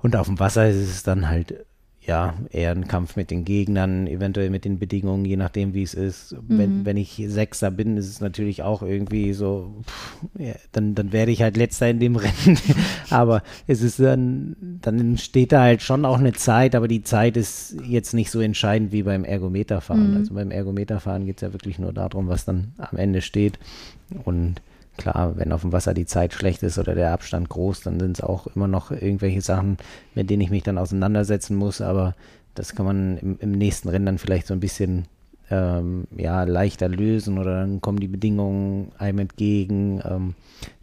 Und 0.00 0.16
auf 0.16 0.26
dem 0.26 0.38
Wasser 0.38 0.68
ist 0.68 0.76
es 0.76 1.02
dann 1.02 1.28
halt 1.28 1.66
ja, 2.08 2.34
eher 2.50 2.70
ein 2.70 2.88
Kampf 2.88 3.16
mit 3.16 3.30
den 3.30 3.44
Gegnern, 3.44 4.06
eventuell 4.06 4.48
mit 4.48 4.64
den 4.64 4.78
Bedingungen, 4.78 5.26
je 5.26 5.36
nachdem, 5.36 5.74
wie 5.74 5.82
es 5.82 5.92
ist. 5.92 6.32
Mhm. 6.32 6.58
Wenn, 6.58 6.84
wenn 6.86 6.96
ich 6.96 7.22
Sechster 7.28 7.70
bin, 7.70 7.98
ist 7.98 8.08
es 8.08 8.22
natürlich 8.22 8.62
auch 8.62 8.80
irgendwie 8.80 9.34
so, 9.34 9.74
pff, 9.86 10.16
ja, 10.38 10.54
dann, 10.72 10.94
dann 10.94 11.12
werde 11.12 11.32
ich 11.32 11.42
halt 11.42 11.58
Letzter 11.58 11.90
in 11.90 12.00
dem 12.00 12.16
Rennen. 12.16 12.58
aber 13.10 13.42
es 13.66 13.82
ist 13.82 14.00
dann, 14.00 14.56
dann 14.80 15.18
steht 15.18 15.52
da 15.52 15.60
halt 15.60 15.82
schon 15.82 16.06
auch 16.06 16.18
eine 16.18 16.32
Zeit, 16.32 16.74
aber 16.74 16.88
die 16.88 17.02
Zeit 17.02 17.36
ist 17.36 17.76
jetzt 17.84 18.14
nicht 18.14 18.30
so 18.30 18.40
entscheidend 18.40 18.90
wie 18.90 19.02
beim 19.02 19.24
Ergometerfahren. 19.24 20.12
Mhm. 20.12 20.16
Also 20.16 20.32
beim 20.32 20.50
Ergometerfahren 20.50 21.26
geht 21.26 21.36
es 21.36 21.42
ja 21.42 21.52
wirklich 21.52 21.78
nur 21.78 21.92
darum, 21.92 22.28
was 22.28 22.46
dann 22.46 22.72
am 22.78 22.96
Ende 22.96 23.20
steht. 23.20 23.58
Und 24.24 24.62
Klar, 24.98 25.36
wenn 25.36 25.52
auf 25.52 25.62
dem 25.62 25.72
Wasser 25.72 25.94
die 25.94 26.06
Zeit 26.06 26.34
schlecht 26.34 26.62
ist 26.62 26.78
oder 26.78 26.94
der 26.94 27.12
Abstand 27.12 27.48
groß, 27.48 27.82
dann 27.82 27.98
sind 27.98 28.18
es 28.18 28.22
auch 28.22 28.48
immer 28.48 28.68
noch 28.68 28.90
irgendwelche 28.90 29.40
Sachen, 29.40 29.78
mit 30.14 30.28
denen 30.28 30.42
ich 30.42 30.50
mich 30.50 30.64
dann 30.64 30.76
auseinandersetzen 30.76 31.56
muss. 31.56 31.80
Aber 31.80 32.14
das 32.54 32.74
kann 32.74 32.84
man 32.84 33.16
im, 33.18 33.38
im 33.40 33.52
nächsten 33.52 33.88
Rennen 33.88 34.06
dann 34.06 34.18
vielleicht 34.18 34.48
so 34.48 34.54
ein 34.54 34.60
bisschen 34.60 35.06
ähm, 35.50 36.04
ja, 36.16 36.42
leichter 36.42 36.88
lösen 36.88 37.38
oder 37.38 37.60
dann 37.60 37.80
kommen 37.80 38.00
die 38.00 38.08
Bedingungen 38.08 38.92
einem 38.98 39.20
entgegen. 39.20 40.02
Ähm, 40.04 40.34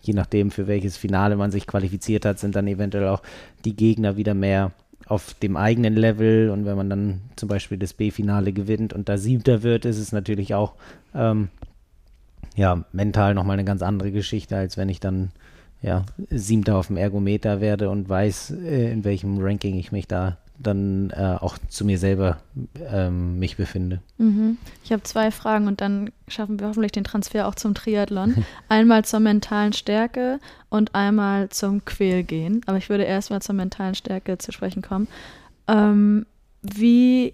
je 0.01 0.13
nachdem, 0.13 0.49
für 0.49 0.65
welches 0.67 0.97
Finale 0.97 1.35
man 1.35 1.51
sich 1.51 1.67
qualifiziert 1.67 2.25
hat, 2.25 2.39
sind 2.39 2.55
dann 2.55 2.67
eventuell 2.67 3.07
auch 3.09 3.21
die 3.65 3.75
Gegner 3.75 4.17
wieder 4.17 4.33
mehr 4.33 4.71
auf 5.07 5.33
dem 5.35 5.57
eigenen 5.57 5.95
Level. 5.95 6.49
Und 6.49 6.65
wenn 6.65 6.77
man 6.77 6.89
dann 6.89 7.21
zum 7.35 7.49
Beispiel 7.49 7.77
das 7.77 7.93
B-Finale 7.93 8.53
gewinnt 8.53 8.93
und 8.93 9.09
da 9.09 9.17
Siebter 9.17 9.61
wird, 9.61 9.85
ist 9.85 9.99
es 9.99 10.11
natürlich 10.11 10.55
auch 10.55 10.73
ähm, 11.13 11.49
ja, 12.55 12.83
mental 12.91 13.33
nochmal 13.33 13.55
eine 13.55 13.65
ganz 13.65 13.81
andere 13.81 14.11
Geschichte, 14.11 14.55
als 14.55 14.77
wenn 14.77 14.89
ich 14.89 14.99
dann 14.99 15.31
ja, 15.81 16.05
Siebter 16.29 16.77
auf 16.77 16.87
dem 16.87 16.97
Ergometer 16.97 17.61
werde 17.61 17.89
und 17.89 18.09
weiß, 18.09 18.51
äh, 18.51 18.91
in 18.91 19.03
welchem 19.03 19.37
Ranking 19.39 19.75
ich 19.75 19.91
mich 19.91 20.07
da 20.07 20.37
dann 20.57 21.09
äh, 21.09 21.37
auch 21.39 21.57
zu 21.67 21.85
mir 21.85 21.97
selber 21.97 22.37
ähm, 22.89 23.39
mich 23.39 23.57
befinde. 23.57 23.99
Mhm. 24.17 24.57
Ich 24.83 24.91
habe 24.91 25.03
zwei 25.03 25.31
Fragen 25.31 25.67
und 25.67 25.81
dann 25.81 26.11
schaffen 26.27 26.59
wir 26.59 26.67
hoffentlich 26.67 26.93
den 26.93 27.03
Transfer 27.03 27.47
auch 27.47 27.55
zum 27.55 27.73
Triathlon. 27.73 28.45
einmal 28.69 29.03
zur 29.03 29.19
mentalen 29.19 29.73
Stärke 29.73 30.39
und 30.69 30.95
einmal 30.95 31.49
zum 31.49 31.83
Quälgehen. 31.83 32.61
Aber 32.67 32.77
ich 32.77 32.89
würde 32.89 33.03
erstmal 33.03 33.41
zur 33.41 33.55
mentalen 33.55 33.95
Stärke 33.95 34.37
zu 34.37 34.51
sprechen 34.51 34.81
kommen. 34.81 35.07
Ähm, 35.67 36.25
wie 36.61 37.33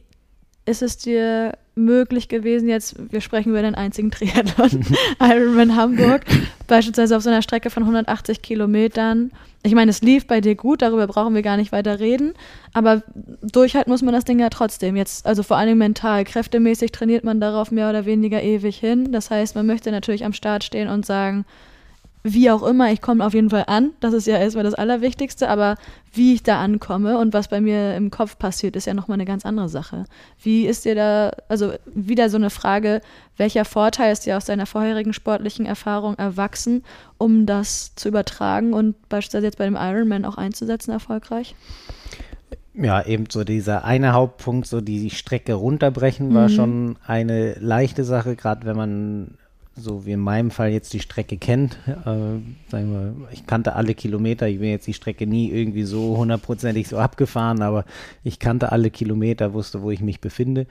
ist 0.65 0.81
es 0.81 0.97
dir 0.97 1.53
möglich 1.75 2.27
gewesen, 2.27 2.67
jetzt, 2.67 2.95
wir 3.11 3.21
sprechen 3.21 3.49
über 3.49 3.61
den 3.61 3.75
einzigen 3.75 4.11
Triathlon, 4.11 4.85
Ironman 5.19 5.75
Hamburg, 5.75 6.25
beispielsweise 6.67 7.15
auf 7.15 7.23
so 7.23 7.29
einer 7.29 7.41
Strecke 7.41 7.69
von 7.69 7.83
180 7.83 8.41
Kilometern. 8.41 9.31
Ich 9.63 9.73
meine, 9.75 9.91
es 9.91 10.01
lief 10.01 10.27
bei 10.27 10.41
dir 10.41 10.55
gut, 10.55 10.81
darüber 10.81 11.07
brauchen 11.07 11.35
wir 11.35 11.43
gar 11.43 11.55
nicht 11.55 11.71
weiter 11.71 11.99
reden, 11.99 12.33
aber 12.73 13.03
durchhalten 13.41 13.91
muss 13.91 14.01
man 14.01 14.13
das 14.13 14.25
Ding 14.25 14.39
ja 14.39 14.49
trotzdem. 14.49 14.95
Jetzt, 14.95 15.25
also 15.25 15.43
vor 15.43 15.57
allem 15.57 15.77
mental, 15.77 16.25
kräftemäßig 16.25 16.91
trainiert 16.91 17.23
man 17.23 17.39
darauf 17.39 17.71
mehr 17.71 17.89
oder 17.89 18.05
weniger 18.05 18.41
ewig 18.41 18.77
hin. 18.77 19.11
Das 19.11 19.29
heißt, 19.29 19.55
man 19.55 19.65
möchte 19.65 19.91
natürlich 19.91 20.25
am 20.25 20.33
Start 20.33 20.63
stehen 20.63 20.89
und 20.89 21.05
sagen, 21.05 21.45
wie 22.23 22.51
auch 22.51 22.61
immer, 22.63 22.91
ich 22.91 23.01
komme 23.01 23.25
auf 23.25 23.33
jeden 23.33 23.49
Fall 23.49 23.65
an. 23.67 23.91
Das 23.99 24.13
ist 24.13 24.27
ja 24.27 24.37
erstmal 24.37 24.63
das 24.63 24.75
Allerwichtigste, 24.75 25.49
aber 25.49 25.75
wie 26.13 26.33
ich 26.33 26.43
da 26.43 26.61
ankomme 26.61 27.17
und 27.17 27.33
was 27.33 27.47
bei 27.47 27.61
mir 27.61 27.95
im 27.95 28.11
Kopf 28.11 28.37
passiert, 28.37 28.75
ist 28.75 28.85
ja 28.85 28.93
nochmal 28.93 29.15
eine 29.15 29.25
ganz 29.25 29.45
andere 29.45 29.69
Sache. 29.69 30.05
Wie 30.41 30.67
ist 30.67 30.85
dir 30.85 30.95
da, 30.95 31.31
also 31.49 31.73
wieder 31.85 32.29
so 32.29 32.37
eine 32.37 32.49
Frage, 32.49 33.01
welcher 33.37 33.65
Vorteil 33.65 34.11
ist 34.11 34.25
dir 34.25 34.37
aus 34.37 34.45
deiner 34.45 34.65
vorherigen 34.65 35.13
sportlichen 35.13 35.65
Erfahrung 35.65 36.15
erwachsen, 36.15 36.83
um 37.17 37.45
das 37.45 37.95
zu 37.95 38.09
übertragen 38.09 38.73
und 38.73 38.95
beispielsweise 39.09 39.47
jetzt 39.47 39.57
bei 39.57 39.65
dem 39.65 39.77
Ironman 39.79 40.25
auch 40.25 40.37
einzusetzen 40.37 40.91
erfolgreich? 40.91 41.55
Ja, 42.73 43.05
eben 43.05 43.25
so 43.29 43.43
dieser 43.43 43.83
eine 43.83 44.13
Hauptpunkt, 44.13 44.67
so 44.67 44.79
die 44.79 45.09
Strecke 45.09 45.53
runterbrechen, 45.53 46.33
war 46.33 46.47
mhm. 46.47 46.53
schon 46.53 46.95
eine 47.05 47.55
leichte 47.59 48.03
Sache, 48.03 48.35
gerade 48.35 48.65
wenn 48.65 48.77
man 48.77 49.37
so 49.75 50.05
wie 50.05 50.11
in 50.11 50.19
meinem 50.19 50.51
Fall 50.51 50.71
jetzt 50.71 50.93
die 50.93 50.99
Strecke 50.99 51.37
kennt. 51.37 51.77
Äh, 51.87 51.93
sagen 52.03 52.43
wir, 52.69 53.13
ich 53.31 53.47
kannte 53.47 53.75
alle 53.75 53.93
Kilometer, 53.93 54.47
ich 54.47 54.59
bin 54.59 54.69
jetzt 54.69 54.87
die 54.87 54.93
Strecke 54.93 55.25
nie 55.25 55.49
irgendwie 55.49 55.83
so 55.83 56.17
hundertprozentig 56.17 56.87
so 56.87 56.97
abgefahren, 56.97 57.61
aber 57.61 57.85
ich 58.23 58.39
kannte 58.39 58.71
alle 58.71 58.89
Kilometer, 58.89 59.53
wusste, 59.53 59.81
wo 59.81 59.91
ich 59.91 60.01
mich 60.01 60.19
befinde. 60.19 60.67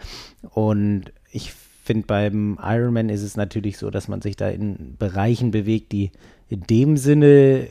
Und 0.51 1.13
ich 1.33 1.53
finde, 1.83 2.07
beim 2.07 2.59
Ironman 2.63 3.09
ist 3.09 3.23
es 3.23 3.37
natürlich 3.37 3.79
so, 3.79 3.91
dass 3.91 4.07
man 4.07 4.23
sich 4.23 4.37
da 4.37 4.49
in 4.49 4.97
Bereichen 4.99 5.51
bewegt, 5.51 5.93
die 5.93 6.11
in 6.49 6.63
dem 6.63 6.97
Sinne 6.97 7.69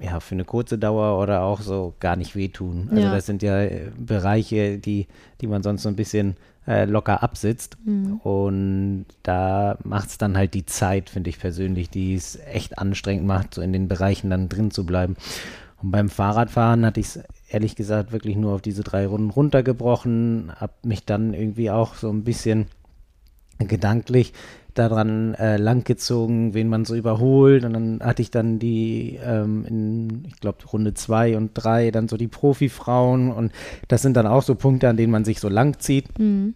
ja, 0.00 0.20
für 0.20 0.34
eine 0.34 0.44
kurze 0.44 0.78
Dauer 0.78 1.20
oder 1.20 1.42
auch 1.42 1.60
so 1.60 1.94
gar 1.98 2.14
nicht 2.14 2.36
wehtun. 2.36 2.88
Also 2.90 3.02
ja. 3.02 3.14
das 3.14 3.26
sind 3.26 3.42
ja 3.42 3.68
Bereiche, 3.96 4.78
die, 4.78 5.08
die 5.40 5.46
man 5.48 5.62
sonst 5.62 5.82
so 5.82 5.88
ein 5.88 5.96
bisschen 5.96 6.36
äh, 6.68 6.84
locker 6.84 7.22
absitzt. 7.22 7.78
Mhm. 7.84 8.18
Und 8.18 9.06
da 9.22 9.78
macht 9.82 10.10
es 10.10 10.18
dann 10.18 10.36
halt 10.36 10.54
die 10.54 10.66
Zeit, 10.66 11.08
finde 11.08 11.30
ich 11.30 11.38
persönlich, 11.38 11.88
die 11.88 12.14
es 12.14 12.38
echt 12.52 12.78
anstrengend 12.78 13.26
macht, 13.26 13.54
so 13.54 13.62
in 13.62 13.72
den 13.72 13.88
Bereichen 13.88 14.28
dann 14.30 14.48
drin 14.48 14.70
zu 14.70 14.84
bleiben. 14.84 15.16
Und 15.82 15.92
beim 15.92 16.08
Fahrradfahren 16.08 16.84
hatte 16.84 17.00
ich 17.00 17.06
es 17.06 17.20
ehrlich 17.48 17.74
gesagt 17.74 18.12
wirklich 18.12 18.36
nur 18.36 18.54
auf 18.54 18.62
diese 18.62 18.82
drei 18.82 19.06
Runden 19.06 19.30
runtergebrochen, 19.30 20.52
habe 20.56 20.74
mich 20.82 21.06
dann 21.06 21.32
irgendwie 21.32 21.70
auch 21.70 21.94
so 21.94 22.10
ein 22.10 22.24
bisschen 22.24 22.66
gedanklich 23.58 24.34
daran 24.78 25.34
äh, 25.34 25.56
langgezogen, 25.56 26.54
wen 26.54 26.68
man 26.68 26.84
so 26.84 26.94
überholt. 26.94 27.64
Und 27.64 27.72
dann 27.72 28.00
hatte 28.02 28.22
ich 28.22 28.30
dann 28.30 28.58
die 28.58 29.18
ähm, 29.24 29.64
in, 29.66 30.24
ich 30.26 30.40
glaube, 30.40 30.58
Runde 30.72 30.94
zwei 30.94 31.36
und 31.36 31.52
drei 31.54 31.90
dann 31.90 32.08
so 32.08 32.16
die 32.16 32.28
Profifrauen. 32.28 33.32
Und 33.32 33.52
das 33.88 34.02
sind 34.02 34.16
dann 34.16 34.26
auch 34.26 34.42
so 34.42 34.54
Punkte, 34.54 34.88
an 34.88 34.96
denen 34.96 35.12
man 35.12 35.24
sich 35.24 35.40
so 35.40 35.48
lang 35.48 35.78
zieht. 35.78 36.18
Mhm. 36.18 36.54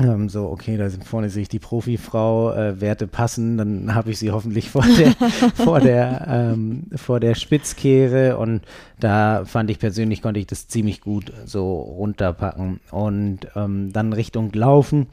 Ähm, 0.00 0.28
so, 0.28 0.48
okay, 0.48 0.76
da 0.76 0.88
sind 0.90 1.04
vorne 1.04 1.28
sehe 1.28 1.42
ich 1.42 1.48
die 1.48 1.58
Profifrau, 1.58 2.52
äh, 2.52 2.80
Werte 2.80 3.08
passen, 3.08 3.58
dann 3.58 3.94
habe 3.96 4.12
ich 4.12 4.18
sie 4.20 4.30
hoffentlich 4.30 4.70
vor 4.70 4.84
der, 4.96 5.12
vor 5.54 5.80
der, 5.80 6.24
ähm, 6.28 6.84
vor 6.94 7.18
der 7.18 7.34
Spitzkehre 7.34 8.38
und 8.38 8.62
da 9.00 9.44
fand 9.44 9.70
ich 9.70 9.80
persönlich, 9.80 10.22
konnte 10.22 10.38
ich 10.38 10.46
das 10.46 10.68
ziemlich 10.68 11.00
gut 11.00 11.32
so 11.46 11.80
runterpacken 11.80 12.78
und 12.92 13.40
ähm, 13.56 13.92
dann 13.92 14.12
Richtung 14.12 14.52
Laufen 14.52 15.08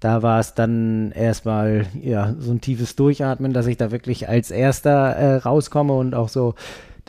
da 0.00 0.22
war 0.22 0.40
es 0.40 0.54
dann 0.54 1.12
erstmal 1.12 1.86
ja 2.02 2.34
so 2.38 2.50
ein 2.50 2.60
tiefes 2.60 2.96
Durchatmen, 2.96 3.52
dass 3.52 3.66
ich 3.66 3.76
da 3.76 3.90
wirklich 3.90 4.28
als 4.28 4.50
Erster 4.50 5.10
äh, 5.10 5.36
rauskomme 5.36 5.92
und 5.92 6.14
auch 6.14 6.30
so 6.30 6.54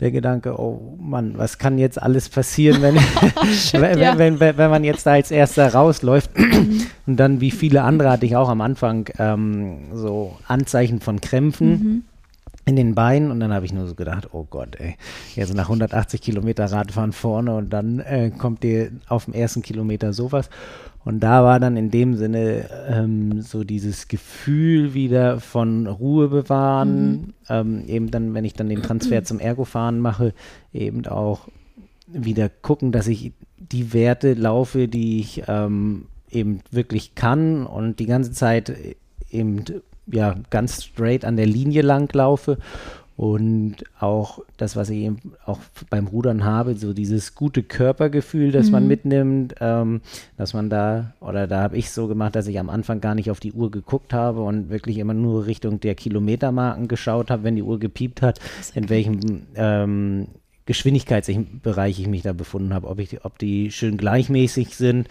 der 0.00 0.10
Gedanke, 0.10 0.58
oh 0.58 0.98
Mann, 1.00 1.34
was 1.36 1.58
kann 1.58 1.78
jetzt 1.78 2.00
alles 2.00 2.28
passieren, 2.28 2.82
wenn, 2.82 2.98
Shit, 3.52 3.72
wenn, 3.80 3.98
ja. 3.98 4.18
wenn, 4.18 4.40
wenn, 4.40 4.58
wenn, 4.58 4.70
man 4.70 4.84
jetzt 4.84 5.06
da 5.06 5.12
als 5.12 5.30
Erster 5.30 5.72
rausläuft. 5.72 6.30
und 7.06 7.16
dann, 7.16 7.40
wie 7.40 7.50
viele 7.50 7.82
andere, 7.82 8.10
hatte 8.10 8.26
ich 8.26 8.36
auch 8.36 8.48
am 8.48 8.60
Anfang 8.60 9.08
ähm, 9.18 9.94
so 9.94 10.36
Anzeichen 10.46 11.00
von 11.00 11.20
Krämpfen. 11.20 11.68
Mhm. 11.68 12.02
In 12.64 12.76
den 12.76 12.94
Beinen 12.94 13.32
und 13.32 13.40
dann 13.40 13.52
habe 13.52 13.66
ich 13.66 13.72
nur 13.72 13.88
so 13.88 13.96
gedacht, 13.96 14.28
oh 14.30 14.46
Gott, 14.48 14.76
ey, 14.78 14.94
jetzt 15.34 15.52
nach 15.52 15.64
180 15.64 16.20
Kilometer 16.20 16.66
Radfahren 16.66 17.10
vorne 17.10 17.56
und 17.56 17.70
dann 17.70 17.98
äh, 17.98 18.30
kommt 18.30 18.62
dir 18.62 18.92
auf 19.08 19.24
dem 19.24 19.34
ersten 19.34 19.62
Kilometer 19.62 20.12
sowas. 20.12 20.48
Und 21.04 21.20
da 21.20 21.42
war 21.42 21.58
dann 21.58 21.76
in 21.76 21.90
dem 21.90 22.14
Sinne 22.14 22.68
ähm, 22.88 23.42
so 23.42 23.64
dieses 23.64 24.08
Gefühl 24.08 24.94
wieder 24.94 25.40
von 25.40 25.86
Ruhe 25.86 26.28
bewahren, 26.28 27.12
mhm. 27.12 27.34
ähm, 27.48 27.84
eben 27.86 28.10
dann, 28.10 28.34
wenn 28.34 28.44
ich 28.44 28.54
dann 28.54 28.68
den 28.68 28.82
Transfer 28.82 29.24
zum 29.24 29.40
Ergofahren 29.40 29.98
mache, 29.98 30.32
eben 30.72 31.06
auch 31.06 31.48
wieder 32.06 32.48
gucken, 32.48 32.92
dass 32.92 33.08
ich 33.08 33.32
die 33.56 33.92
Werte 33.92 34.34
laufe, 34.34 34.86
die 34.86 35.20
ich 35.20 35.44
ähm, 35.48 36.06
eben 36.30 36.60
wirklich 36.70 37.14
kann 37.14 37.66
und 37.66 37.98
die 37.98 38.06
ganze 38.06 38.32
Zeit 38.32 38.72
eben 39.30 39.64
ja 40.06 40.36
ganz 40.50 40.84
straight 40.84 41.24
an 41.24 41.36
der 41.36 41.46
Linie 41.46 41.82
lang 41.82 42.12
laufe 42.12 42.58
und 43.16 43.76
auch 44.00 44.40
das, 44.56 44.74
was 44.74 44.90
ich 44.90 44.98
eben 44.98 45.18
auch 45.44 45.58
beim 45.90 46.06
Rudern 46.06 46.44
habe, 46.44 46.74
so 46.74 46.92
dieses 46.92 47.34
gute 47.34 47.62
Körpergefühl, 47.62 48.52
das 48.52 48.66
mhm. 48.66 48.72
man 48.72 48.88
mitnimmt, 48.88 49.54
ähm, 49.60 50.00
dass 50.36 50.54
man 50.54 50.70
da, 50.70 51.12
oder 51.20 51.46
da 51.46 51.60
habe 51.60 51.76
ich 51.76 51.90
so 51.90 52.08
gemacht, 52.08 52.34
dass 52.34 52.46
ich 52.46 52.58
am 52.58 52.70
Anfang 52.70 53.00
gar 53.00 53.14
nicht 53.14 53.30
auf 53.30 53.40
die 53.40 53.52
Uhr 53.52 53.70
geguckt 53.70 54.12
habe 54.12 54.42
und 54.42 54.70
wirklich 54.70 54.98
immer 54.98 55.14
nur 55.14 55.46
Richtung 55.46 55.80
der 55.80 55.94
Kilometermarken 55.94 56.88
geschaut 56.88 57.30
habe, 57.30 57.44
wenn 57.44 57.56
die 57.56 57.62
Uhr 57.62 57.78
gepiept 57.78 58.22
hat, 58.22 58.40
in 58.74 58.88
welchem 58.88 59.46
ähm, 59.54 60.28
Geschwindigkeitsbereich 60.66 61.98
ich 61.98 62.06
mich 62.06 62.22
da 62.22 62.32
befunden 62.32 62.72
habe, 62.72 62.88
ob, 62.88 62.98
ich, 62.98 63.24
ob 63.24 63.38
die 63.38 63.70
schön 63.70 63.96
gleichmäßig 63.96 64.76
sind. 64.76 65.08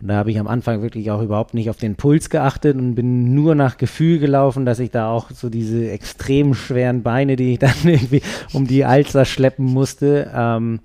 Und 0.00 0.08
da 0.08 0.16
habe 0.16 0.30
ich 0.30 0.38
am 0.38 0.48
Anfang 0.48 0.82
wirklich 0.82 1.10
auch 1.10 1.22
überhaupt 1.22 1.54
nicht 1.54 1.70
auf 1.70 1.76
den 1.76 1.96
Puls 1.96 2.30
geachtet 2.30 2.76
und 2.76 2.94
bin 2.94 3.34
nur 3.34 3.54
nach 3.54 3.76
Gefühl 3.76 4.18
gelaufen, 4.18 4.64
dass 4.64 4.78
ich 4.78 4.90
da 4.90 5.10
auch 5.10 5.30
so 5.30 5.48
diese 5.50 5.90
extrem 5.90 6.54
schweren 6.54 7.02
Beine, 7.02 7.36
die 7.36 7.52
ich 7.52 7.58
dann 7.60 7.74
irgendwie 7.84 8.22
um 8.52 8.66
die 8.66 8.84
Alster 8.84 9.24
schleppen 9.24 9.66
musste, 9.66 10.30
ähm, 10.34 10.80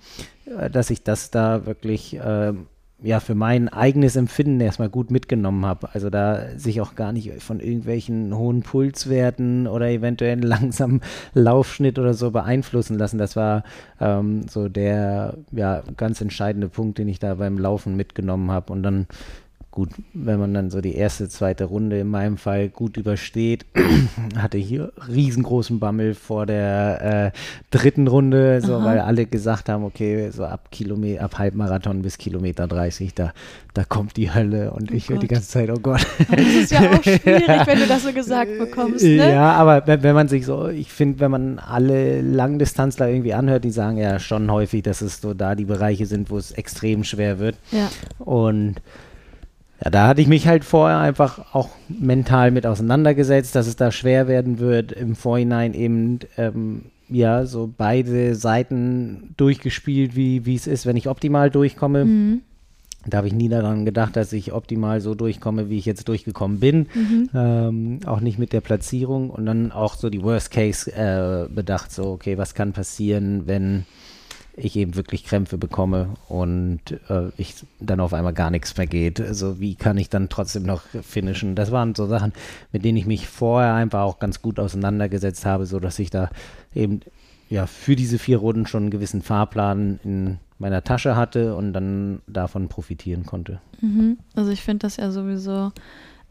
dass 0.71 0.89
ich 0.89 1.03
das 1.03 1.31
da 1.31 1.65
wirklich 1.65 2.19
ähm, 2.23 2.67
ja 3.03 3.19
für 3.19 3.35
mein 3.35 3.67
eigenes 3.67 4.15
Empfinden 4.15 4.61
erstmal 4.61 4.89
gut 4.89 5.11
mitgenommen 5.11 5.65
habe. 5.65 5.89
Also 5.93 6.09
da 6.09 6.57
sich 6.57 6.79
auch 6.79 6.95
gar 6.95 7.11
nicht 7.11 7.43
von 7.43 7.59
irgendwelchen 7.59 8.35
hohen 8.35 8.63
Pulswerten 8.63 9.67
oder 9.67 9.89
eventuell 9.89 10.39
langsamen 10.43 11.01
Laufschnitt 11.33 11.99
oder 11.99 12.13
so 12.13 12.31
beeinflussen 12.31 12.97
lassen. 12.97 13.17
Das 13.17 13.35
war 13.35 13.63
ähm, 13.99 14.47
so 14.47 14.69
der 14.69 15.37
ja 15.51 15.83
ganz 15.97 16.21
entscheidende 16.21 16.69
Punkt, 16.69 16.97
den 16.97 17.09
ich 17.09 17.19
da 17.19 17.35
beim 17.35 17.57
Laufen 17.57 17.97
mitgenommen 17.97 18.49
habe. 18.49 18.71
Und 18.71 18.83
dann 18.83 19.07
gut, 19.73 19.89
wenn 20.13 20.39
man 20.39 20.53
dann 20.53 20.69
so 20.69 20.81
die 20.81 20.93
erste, 20.93 21.27
zweite 21.27 21.65
Runde 21.65 21.99
in 21.99 22.07
meinem 22.07 22.37
Fall 22.37 22.69
gut 22.69 22.95
übersteht, 22.95 23.65
hatte 24.37 24.59
ich 24.59 24.67
hier 24.67 24.93
riesengroßen 25.09 25.79
Bammel 25.79 26.13
vor 26.13 26.45
der 26.45 27.33
äh, 27.33 27.37
dritten 27.75 28.07
Runde, 28.07 28.61
so 28.61 28.75
Aha. 28.75 28.85
weil 28.85 28.99
alle 28.99 29.25
gesagt 29.25 29.69
haben, 29.69 29.83
okay, 29.83 30.29
so 30.29 30.45
ab 30.45 30.69
Kilometer, 30.69 31.23
ab 31.23 31.39
Halbmarathon 31.39 32.03
bis 32.03 32.19
Kilometer 32.19 32.67
30, 32.67 33.15
da, 33.15 33.33
da 33.73 33.83
kommt 33.83 34.15
die 34.15 34.31
Hölle 34.31 34.71
und 34.73 34.91
Oh 34.91 34.95
ich 34.95 35.09
höre 35.09 35.17
die 35.17 35.27
ganze 35.27 35.47
Zeit, 35.47 35.71
oh 35.71 35.79
Gott. 35.81 36.05
Das 36.29 36.39
ist 36.39 36.71
ja 36.71 36.79
auch 36.91 37.01
schwierig, 37.01 37.65
wenn 37.65 37.79
du 37.79 37.87
das 37.87 38.03
so 38.03 38.13
gesagt 38.13 38.55
bekommst, 38.59 39.03
ne? 39.03 39.33
Ja, 39.33 39.53
aber 39.53 39.87
wenn, 39.87 40.03
wenn 40.03 40.13
man 40.13 40.27
sich 40.27 40.45
so, 40.45 40.67
ich 40.67 40.91
finde, 40.91 41.19
wenn 41.19 41.31
man 41.31 41.57
alle 41.57 42.21
Langdistanzler 42.21 43.09
irgendwie 43.09 43.33
anhört, 43.33 43.63
die 43.63 43.71
sagen 43.71 43.97
ja 43.97 44.19
schon 44.19 44.51
häufig, 44.51 44.83
dass 44.83 45.01
es 45.01 45.19
so 45.19 45.33
da 45.33 45.55
die 45.55 45.65
Bereiche 45.65 46.05
sind, 46.05 46.29
wo 46.29 46.37
es 46.37 46.51
extrem 46.51 47.03
schwer 47.03 47.39
wird. 47.39 47.55
Ja. 47.71 47.89
Und 48.19 48.75
ja, 49.83 49.89
da 49.89 50.07
hatte 50.07 50.21
ich 50.21 50.27
mich 50.27 50.47
halt 50.47 50.63
vorher 50.63 50.99
einfach 50.99 51.53
auch 51.53 51.69
mental 51.87 52.51
mit 52.51 52.65
auseinandergesetzt, 52.65 53.55
dass 53.55 53.67
es 53.67 53.75
da 53.75 53.91
schwer 53.91 54.27
werden 54.27 54.59
wird. 54.59 54.91
Im 54.91 55.15
Vorhinein 55.15 55.73
eben, 55.73 56.19
ähm, 56.37 56.85
ja, 57.09 57.45
so 57.45 57.71
beide 57.75 58.35
Seiten 58.35 59.33
durchgespielt, 59.35 60.15
wie 60.15 60.45
wie 60.45 60.55
es 60.55 60.67
ist, 60.67 60.85
wenn 60.85 60.95
ich 60.95 61.09
optimal 61.09 61.49
durchkomme. 61.49 62.05
Mhm. 62.05 62.41
Da 63.05 63.17
habe 63.17 63.27
ich 63.27 63.33
nie 63.33 63.49
daran 63.49 63.83
gedacht, 63.83 64.15
dass 64.15 64.31
ich 64.31 64.53
optimal 64.53 65.01
so 65.01 65.13
durchkomme, 65.13 65.69
wie 65.69 65.77
ich 65.77 65.85
jetzt 65.85 66.07
durchgekommen 66.07 66.61
bin. 66.61 66.87
Mhm. 66.93 67.29
Ähm, 67.33 67.99
auch 68.05 68.21
nicht 68.21 68.39
mit 68.39 68.53
der 68.53 68.61
Platzierung 68.61 69.29
und 69.29 69.45
dann 69.45 69.73
auch 69.73 69.95
so 69.95 70.09
die 70.09 70.23
Worst 70.23 70.51
Case 70.51 70.89
äh, 70.93 71.53
bedacht, 71.53 71.91
so, 71.91 72.11
okay, 72.11 72.37
was 72.37 72.55
kann 72.55 72.71
passieren, 72.71 73.45
wenn 73.47 73.85
ich 74.55 74.75
eben 74.75 74.95
wirklich 74.95 75.23
Krämpfe 75.23 75.57
bekomme 75.57 76.09
und 76.29 76.79
äh, 77.09 77.29
ich 77.37 77.55
dann 77.79 77.99
auf 77.99 78.13
einmal 78.13 78.33
gar 78.33 78.51
nichts 78.51 78.77
mehr 78.77 78.85
geht. 78.85 79.19
Also 79.19 79.59
wie 79.59 79.75
kann 79.75 79.97
ich 79.97 80.09
dann 80.09 80.29
trotzdem 80.29 80.63
noch 80.63 80.83
finishen? 81.01 81.55
Das 81.55 81.71
waren 81.71 81.95
so 81.95 82.05
Sachen, 82.05 82.33
mit 82.71 82.85
denen 82.85 82.97
ich 82.97 83.05
mich 83.05 83.27
vorher 83.27 83.73
einfach 83.73 84.01
auch 84.01 84.19
ganz 84.19 84.41
gut 84.41 84.59
auseinandergesetzt 84.59 85.45
habe, 85.45 85.65
so 85.65 85.79
dass 85.79 85.97
ich 85.97 86.11
da 86.11 86.29
eben 86.75 87.01
ja 87.49 87.65
für 87.65 87.95
diese 87.95 88.19
vier 88.19 88.37
Runden 88.37 88.67
schon 88.67 88.83
einen 88.83 88.91
gewissen 88.91 89.21
Fahrplan 89.21 89.99
in 90.03 90.37
meiner 90.59 90.83
Tasche 90.83 91.15
hatte 91.15 91.55
und 91.55 91.73
dann 91.73 92.21
davon 92.27 92.69
profitieren 92.69 93.25
konnte. 93.25 93.59
Mhm. 93.81 94.17
Also 94.35 94.51
ich 94.51 94.61
finde 94.61 94.85
das 94.85 94.97
ja 94.97 95.11
sowieso 95.11 95.71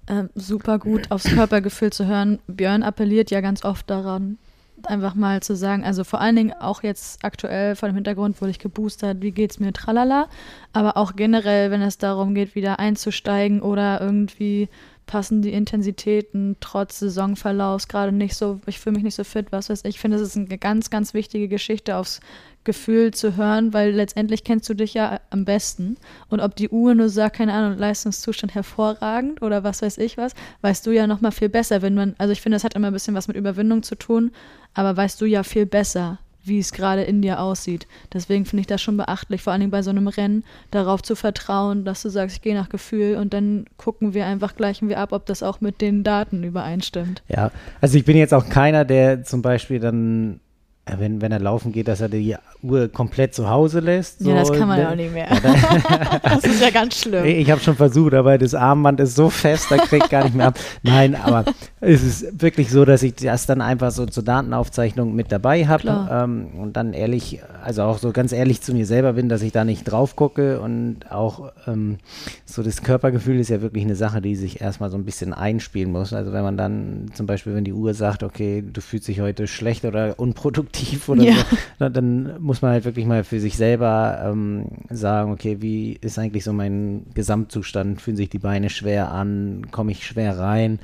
ähm, 0.08 0.30
super 0.34 0.78
gut 0.78 1.10
aufs 1.10 1.24
Körpergefühl 1.24 1.92
zu 1.92 2.06
hören. 2.06 2.38
Björn 2.46 2.82
appelliert 2.82 3.30
ja 3.30 3.40
ganz 3.40 3.64
oft 3.64 3.90
daran, 3.90 4.38
einfach 4.88 5.14
mal 5.14 5.42
zu 5.42 5.56
sagen, 5.56 5.84
also 5.84 6.04
vor 6.04 6.20
allen 6.20 6.36
Dingen 6.36 6.52
auch 6.52 6.82
jetzt 6.82 7.24
aktuell 7.24 7.76
vor 7.76 7.88
dem 7.88 7.94
Hintergrund 7.94 8.40
wurde 8.40 8.50
ich 8.50 8.58
geboostert, 8.58 9.22
wie 9.22 9.32
geht's 9.32 9.60
mir, 9.60 9.72
tralala, 9.72 10.28
aber 10.72 10.96
auch 10.96 11.16
generell, 11.16 11.70
wenn 11.70 11.82
es 11.82 11.98
darum 11.98 12.34
geht, 12.34 12.54
wieder 12.54 12.78
einzusteigen 12.78 13.60
oder 13.60 14.00
irgendwie 14.00 14.68
passen 15.06 15.42
die 15.42 15.52
Intensitäten 15.52 16.56
trotz 16.60 17.00
Saisonverlaufs 17.00 17.88
gerade 17.88 18.12
nicht 18.12 18.34
so, 18.34 18.60
ich 18.66 18.78
fühle 18.78 18.94
mich 18.94 19.04
nicht 19.04 19.14
so 19.14 19.24
fit, 19.24 19.52
was 19.52 19.68
weiß 19.68 19.84
ich. 19.84 19.96
Ich 19.96 20.00
finde, 20.00 20.16
es 20.16 20.22
ist 20.22 20.36
eine 20.36 20.58
ganz, 20.58 20.90
ganz 20.90 21.14
wichtige 21.14 21.48
Geschichte 21.48 21.96
aufs 21.96 22.20
Gefühl 22.64 23.12
zu 23.12 23.36
hören, 23.36 23.72
weil 23.72 23.90
letztendlich 23.90 24.44
kennst 24.44 24.68
du 24.68 24.74
dich 24.74 24.94
ja 24.94 25.20
am 25.30 25.44
besten. 25.44 25.96
Und 26.28 26.40
ob 26.40 26.54
die 26.54 26.68
Uhr 26.68 26.94
nur 26.94 27.08
sagt, 27.08 27.36
keine 27.36 27.52
Ahnung, 27.52 27.76
Leistungszustand 27.76 28.54
hervorragend 28.54 29.42
oder 29.42 29.64
was 29.64 29.82
weiß 29.82 29.98
ich 29.98 30.16
was, 30.16 30.34
weißt 30.60 30.86
du 30.86 30.92
ja 30.92 31.06
noch 31.06 31.20
mal 31.20 31.32
viel 31.32 31.48
besser, 31.48 31.82
wenn 31.82 31.94
man, 31.94 32.14
also 32.18 32.32
ich 32.32 32.40
finde, 32.40 32.56
das 32.56 32.64
hat 32.64 32.74
immer 32.74 32.88
ein 32.88 32.92
bisschen 32.92 33.14
was 33.14 33.28
mit 33.28 33.36
Überwindung 33.36 33.82
zu 33.82 33.96
tun, 33.96 34.30
aber 34.74 34.96
weißt 34.96 35.20
du 35.20 35.26
ja 35.26 35.42
viel 35.42 35.66
besser, 35.66 36.18
wie 36.44 36.58
es 36.58 36.72
gerade 36.72 37.02
in 37.02 37.22
dir 37.22 37.40
aussieht. 37.40 37.86
Deswegen 38.12 38.44
finde 38.44 38.62
ich 38.62 38.66
das 38.66 38.82
schon 38.82 38.96
beachtlich, 38.96 39.42
vor 39.42 39.52
allen 39.52 39.60
Dingen 39.60 39.70
bei 39.70 39.82
so 39.82 39.90
einem 39.90 40.08
Rennen, 40.08 40.44
darauf 40.70 41.02
zu 41.02 41.14
vertrauen, 41.14 41.84
dass 41.84 42.02
du 42.02 42.08
sagst, 42.08 42.36
ich 42.36 42.42
gehe 42.42 42.54
nach 42.54 42.68
Gefühl 42.68 43.16
und 43.16 43.32
dann 43.32 43.66
gucken 43.76 44.14
wir 44.14 44.26
einfach, 44.26 44.56
gleichen 44.56 44.88
wir 44.88 44.98
ab, 44.98 45.12
ob 45.12 45.26
das 45.26 45.42
auch 45.42 45.60
mit 45.60 45.80
den 45.80 46.04
Daten 46.04 46.42
übereinstimmt. 46.44 47.22
Ja, 47.28 47.50
also 47.80 47.98
ich 47.98 48.04
bin 48.04 48.16
jetzt 48.16 48.34
auch 48.34 48.48
keiner, 48.48 48.84
der 48.84 49.24
zum 49.24 49.42
Beispiel 49.42 49.80
dann, 49.80 50.40
wenn, 50.84 51.20
wenn 51.20 51.30
er 51.30 51.38
laufen 51.38 51.70
geht, 51.70 51.86
dass 51.86 52.00
er 52.00 52.08
die 52.08 52.34
Uhr 52.60 52.88
komplett 52.88 53.34
zu 53.34 53.48
Hause 53.48 53.78
lässt. 53.78 54.20
ja, 54.20 54.34
das 54.34 54.48
so, 54.48 54.54
kann 54.54 54.66
man 54.66 54.78
ne? 54.78 54.82
ja 54.82 54.90
auch 54.90 54.96
nicht 54.96 55.12
mehr. 55.12 55.28
das 56.22 56.44
ist 56.44 56.60
ja 56.60 56.70
ganz 56.70 57.00
schlimm. 57.00 57.24
Ich 57.24 57.48
habe 57.50 57.60
schon 57.60 57.76
versucht, 57.76 58.14
aber 58.14 58.36
das 58.36 58.52
Armband 58.54 58.98
ist 58.98 59.14
so 59.14 59.30
fest, 59.30 59.66
da 59.70 59.76
kriegt 59.76 60.10
gar 60.10 60.24
nicht 60.24 60.34
mehr 60.34 60.48
ab. 60.48 60.58
Nein, 60.82 61.14
aber 61.14 61.44
es 61.80 62.02
ist 62.02 62.42
wirklich 62.42 62.70
so, 62.70 62.84
dass 62.84 63.04
ich 63.04 63.14
das 63.14 63.46
dann 63.46 63.60
einfach 63.60 63.92
so 63.92 64.06
zur 64.06 64.24
Datenaufzeichnung 64.24 65.14
mit 65.14 65.30
dabei 65.30 65.66
habe 65.66 66.08
ähm, 66.10 66.48
und 66.60 66.76
dann 66.76 66.94
ehrlich, 66.94 67.40
also 67.62 67.82
auch 67.82 67.98
so 67.98 68.10
ganz 68.10 68.32
ehrlich 68.32 68.60
zu 68.60 68.74
mir 68.74 68.86
selber 68.86 69.12
bin, 69.12 69.28
dass 69.28 69.42
ich 69.42 69.52
da 69.52 69.64
nicht 69.64 69.84
drauf 69.84 70.16
gucke 70.16 70.60
und 70.60 71.10
auch 71.10 71.52
ähm, 71.68 71.98
so 72.44 72.64
das 72.64 72.82
Körpergefühl 72.82 73.38
ist 73.38 73.50
ja 73.50 73.62
wirklich 73.62 73.84
eine 73.84 73.94
Sache, 73.94 74.20
die 74.20 74.34
sich 74.34 74.60
erstmal 74.60 74.90
so 74.90 74.96
ein 74.96 75.04
bisschen 75.04 75.32
einspielen 75.32 75.92
muss. 75.92 76.12
Also 76.12 76.32
wenn 76.32 76.42
man 76.42 76.56
dann 76.56 77.06
zum 77.14 77.26
Beispiel, 77.26 77.54
wenn 77.54 77.64
die 77.64 77.72
Uhr 77.72 77.94
sagt, 77.94 78.24
okay, 78.24 78.64
du 78.66 78.80
fühlst 78.80 79.06
dich 79.06 79.20
heute 79.20 79.46
schlecht 79.46 79.84
oder 79.84 80.18
unproduktiv 80.18 80.71
oder 81.08 81.22
Ja. 81.22 81.34
so, 81.78 81.88
dann 81.88 82.40
muss 82.40 82.62
man 82.62 82.72
halt 82.72 82.84
wirklich 82.84 83.06
mal 83.06 83.24
für 83.24 83.40
sich 83.40 83.56
selber 83.56 84.22
ähm, 84.24 84.66
sagen, 84.90 85.32
okay, 85.32 85.58
wie 85.60 85.92
ist 86.00 86.18
eigentlich 86.18 86.44
so 86.44 86.52
mein 86.52 87.06
Gesamtzustand? 87.14 88.00
Fühlen 88.00 88.16
sich 88.16 88.30
die 88.30 88.38
Beine 88.38 88.70
schwer 88.70 89.10
an? 89.12 89.66
Komme 89.70 89.92
ich 89.92 90.06
schwer 90.06 90.38
rein? 90.38 90.78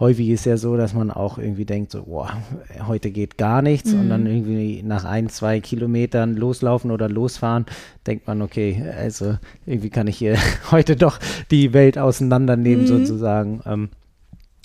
Häufig 0.00 0.28
ist 0.30 0.44
ja 0.44 0.56
so, 0.56 0.76
dass 0.76 0.92
man 0.92 1.10
auch 1.10 1.38
irgendwie 1.38 1.64
denkt, 1.64 1.92
so, 1.92 2.02
boah, 2.04 2.30
heute 2.86 3.10
geht 3.10 3.38
gar 3.38 3.62
nichts 3.62 3.92
und 3.92 4.08
dann 4.08 4.26
irgendwie 4.26 4.82
nach 4.82 5.04
ein, 5.04 5.28
zwei 5.28 5.60
Kilometern 5.60 6.34
loslaufen 6.36 6.90
oder 6.90 7.08
losfahren, 7.08 7.64
denkt 8.06 8.26
man, 8.26 8.42
okay, 8.42 8.82
also 8.98 9.36
irgendwie 9.66 9.90
kann 9.90 10.08
ich 10.08 10.16
hier 10.16 10.36
heute 10.72 10.96
doch 10.96 11.20
die 11.50 11.72
Welt 11.72 11.96
auseinandernehmen 11.96 12.86
sozusagen. 12.86 13.60
Ähm, 13.66 13.88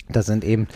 das 0.08 0.26
sind 0.26 0.44
eben 0.44 0.66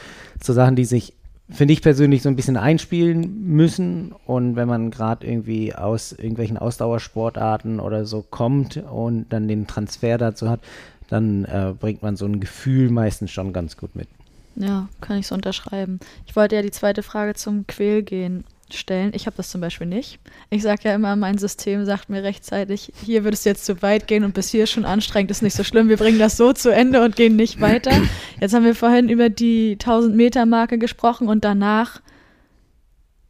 so 0.41 0.53
Sachen, 0.53 0.77
die 0.77 0.85
sich, 0.85 1.15
finde 1.51 1.75
ich 1.75 1.83
persönlich, 1.83 2.23
so 2.23 2.29
ein 2.29 2.37
bisschen 2.37 2.57
einspielen 2.57 3.45
müssen. 3.47 4.13
Und 4.27 4.57
wenn 4.57 4.69
man 4.69 4.91
gerade 4.91 5.27
irgendwie 5.27 5.75
aus 5.75 6.13
irgendwelchen 6.13 6.59
Ausdauersportarten 6.59 7.81
oder 7.81 8.05
so 8.05 8.23
kommt 8.23 8.77
und 8.77 9.27
dann 9.31 9.49
den 9.49 9.67
Transfer 9.67 10.19
dazu 10.19 10.49
hat, 10.49 10.61
dann 11.09 11.45
äh, 11.45 11.75
bringt 11.79 12.03
man 12.03 12.17
so 12.17 12.27
ein 12.27 12.41
Gefühl 12.41 12.91
meistens 12.91 13.31
schon 13.31 13.53
ganz 13.53 13.77
gut 13.77 13.95
mit. 13.95 14.09
Ja, 14.57 14.89
kann 15.01 15.19
ich 15.19 15.27
so 15.27 15.35
unterschreiben. 15.35 15.99
Ich 16.27 16.37
wollte 16.37 16.57
ja 16.57 16.63
die 16.63 16.71
zweite 16.71 17.03
Frage 17.03 17.35
zum 17.35 17.67
Quälgehen 17.67 18.45
stellen. 18.79 19.13
Ich 19.15 19.27
habe 19.27 19.37
das 19.37 19.51
zum 19.51 19.61
Beispiel 19.61 19.87
nicht. 19.87 20.19
Ich 20.51 20.63
sage 20.63 20.83
ja 20.85 20.95
immer, 20.95 21.17
mein 21.17 21.39
System 21.39 21.85
sagt 21.85 22.11
mir 22.11 22.23
rechtzeitig, 22.23 22.93
hier 23.05 23.25
würdest 23.25 23.45
du 23.45 23.51
jetzt 23.51 23.65
zu 23.65 23.83
weit 23.83 24.07
gehen 24.07 24.25
und 24.25 24.35
bis 24.35 24.51
hier 24.51 24.65
ist 24.65 24.71
schon 24.71 24.85
anstrengend, 24.85 25.31
ist 25.31 25.43
nicht 25.43 25.57
so 25.57 25.65
schlimm, 25.65 25.89
wir 25.89 25.97
bringen 25.97 26.19
das 26.19 26.37
so 26.37 26.53
zu 26.53 26.71
Ende 26.71 27.03
und 27.03 27.17
gehen 27.17 27.37
nicht 27.37 27.61
weiter. 27.61 27.93
Jetzt 28.41 28.55
haben 28.55 28.65
wir 28.65 28.75
vorhin 28.75 29.09
über 29.09 29.29
die 29.29 29.73
1000 29.73 30.15
Meter 30.15 30.47
Marke 30.47 30.79
gesprochen 30.79 31.29
und 31.29 31.45
danach 31.45 32.01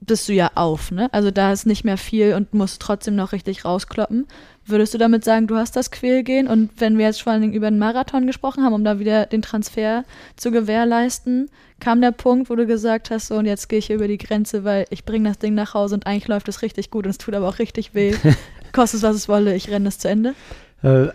bist 0.01 0.29
du 0.29 0.33
ja 0.33 0.51
auf, 0.55 0.91
ne? 0.91 1.09
Also 1.13 1.31
da 1.31 1.53
ist 1.53 1.67
nicht 1.67 1.85
mehr 1.85 1.97
viel 1.97 2.35
und 2.35 2.53
musst 2.55 2.83
trotzdem 2.83 3.17
noch 3.17 3.33
richtig 3.33 3.65
rauskloppen. 3.65 4.27
Würdest 4.67 4.95
du 4.95 4.99
damit 4.99 5.25
sagen, 5.25 5.47
du 5.47 5.57
hast 5.57 5.77
das 5.77 5.91
Quälgehen? 5.91 6.49
Und 6.49 6.71
wenn 6.79 6.97
wir 6.97 7.05
jetzt 7.07 7.23
vor 7.23 7.33
allen 7.33 7.43
Dingen 7.43 7.53
über 7.53 7.71
den 7.71 7.79
Marathon 7.79 8.27
gesprochen 8.27 8.65
haben, 8.65 8.73
um 8.73 8.83
da 8.85 8.99
wieder 8.99 9.27
den 9.27 9.43
Transfer 9.43 10.05
zu 10.37 10.51
gewährleisten, 10.51 11.51
kam 11.81 12.01
der 12.01 12.13
Punkt, 12.13 12.49
wo 12.49 12.57
du 12.57 12.67
gesagt 12.67 13.11
hast, 13.11 13.27
so 13.27 13.37
und 13.37 13.45
jetzt 13.45 13.69
gehe 13.69 13.79
ich 13.79 13.87
hier 13.89 13.97
über 13.97 14.09
die 14.09 14.17
Grenze, 14.17 14.65
weil 14.65 14.87
ich 14.91 15.05
bringe 15.05 15.29
das 15.29 15.39
Ding 15.39 15.55
nach 15.55 15.75
Hause 15.75 15.97
und 15.97 16.07
eigentlich 16.07 16.29
läuft 16.29 16.49
es 16.49 16.63
richtig 16.63 16.91
gut 16.91 17.05
und 17.05 17.11
es 17.11 17.19
tut 17.19 17.35
aber 17.35 17.49
auch 17.49 17.59
richtig 17.59 17.95
weh. 17.95 18.15
Kostet 18.73 18.99
es, 18.99 19.03
was 19.03 19.17
es 19.17 19.29
wolle, 19.29 19.55
ich 19.55 19.69
renne 19.71 19.85
das 19.85 19.99
zu 19.99 20.09
Ende. 20.09 20.35
Äh, 20.83 21.09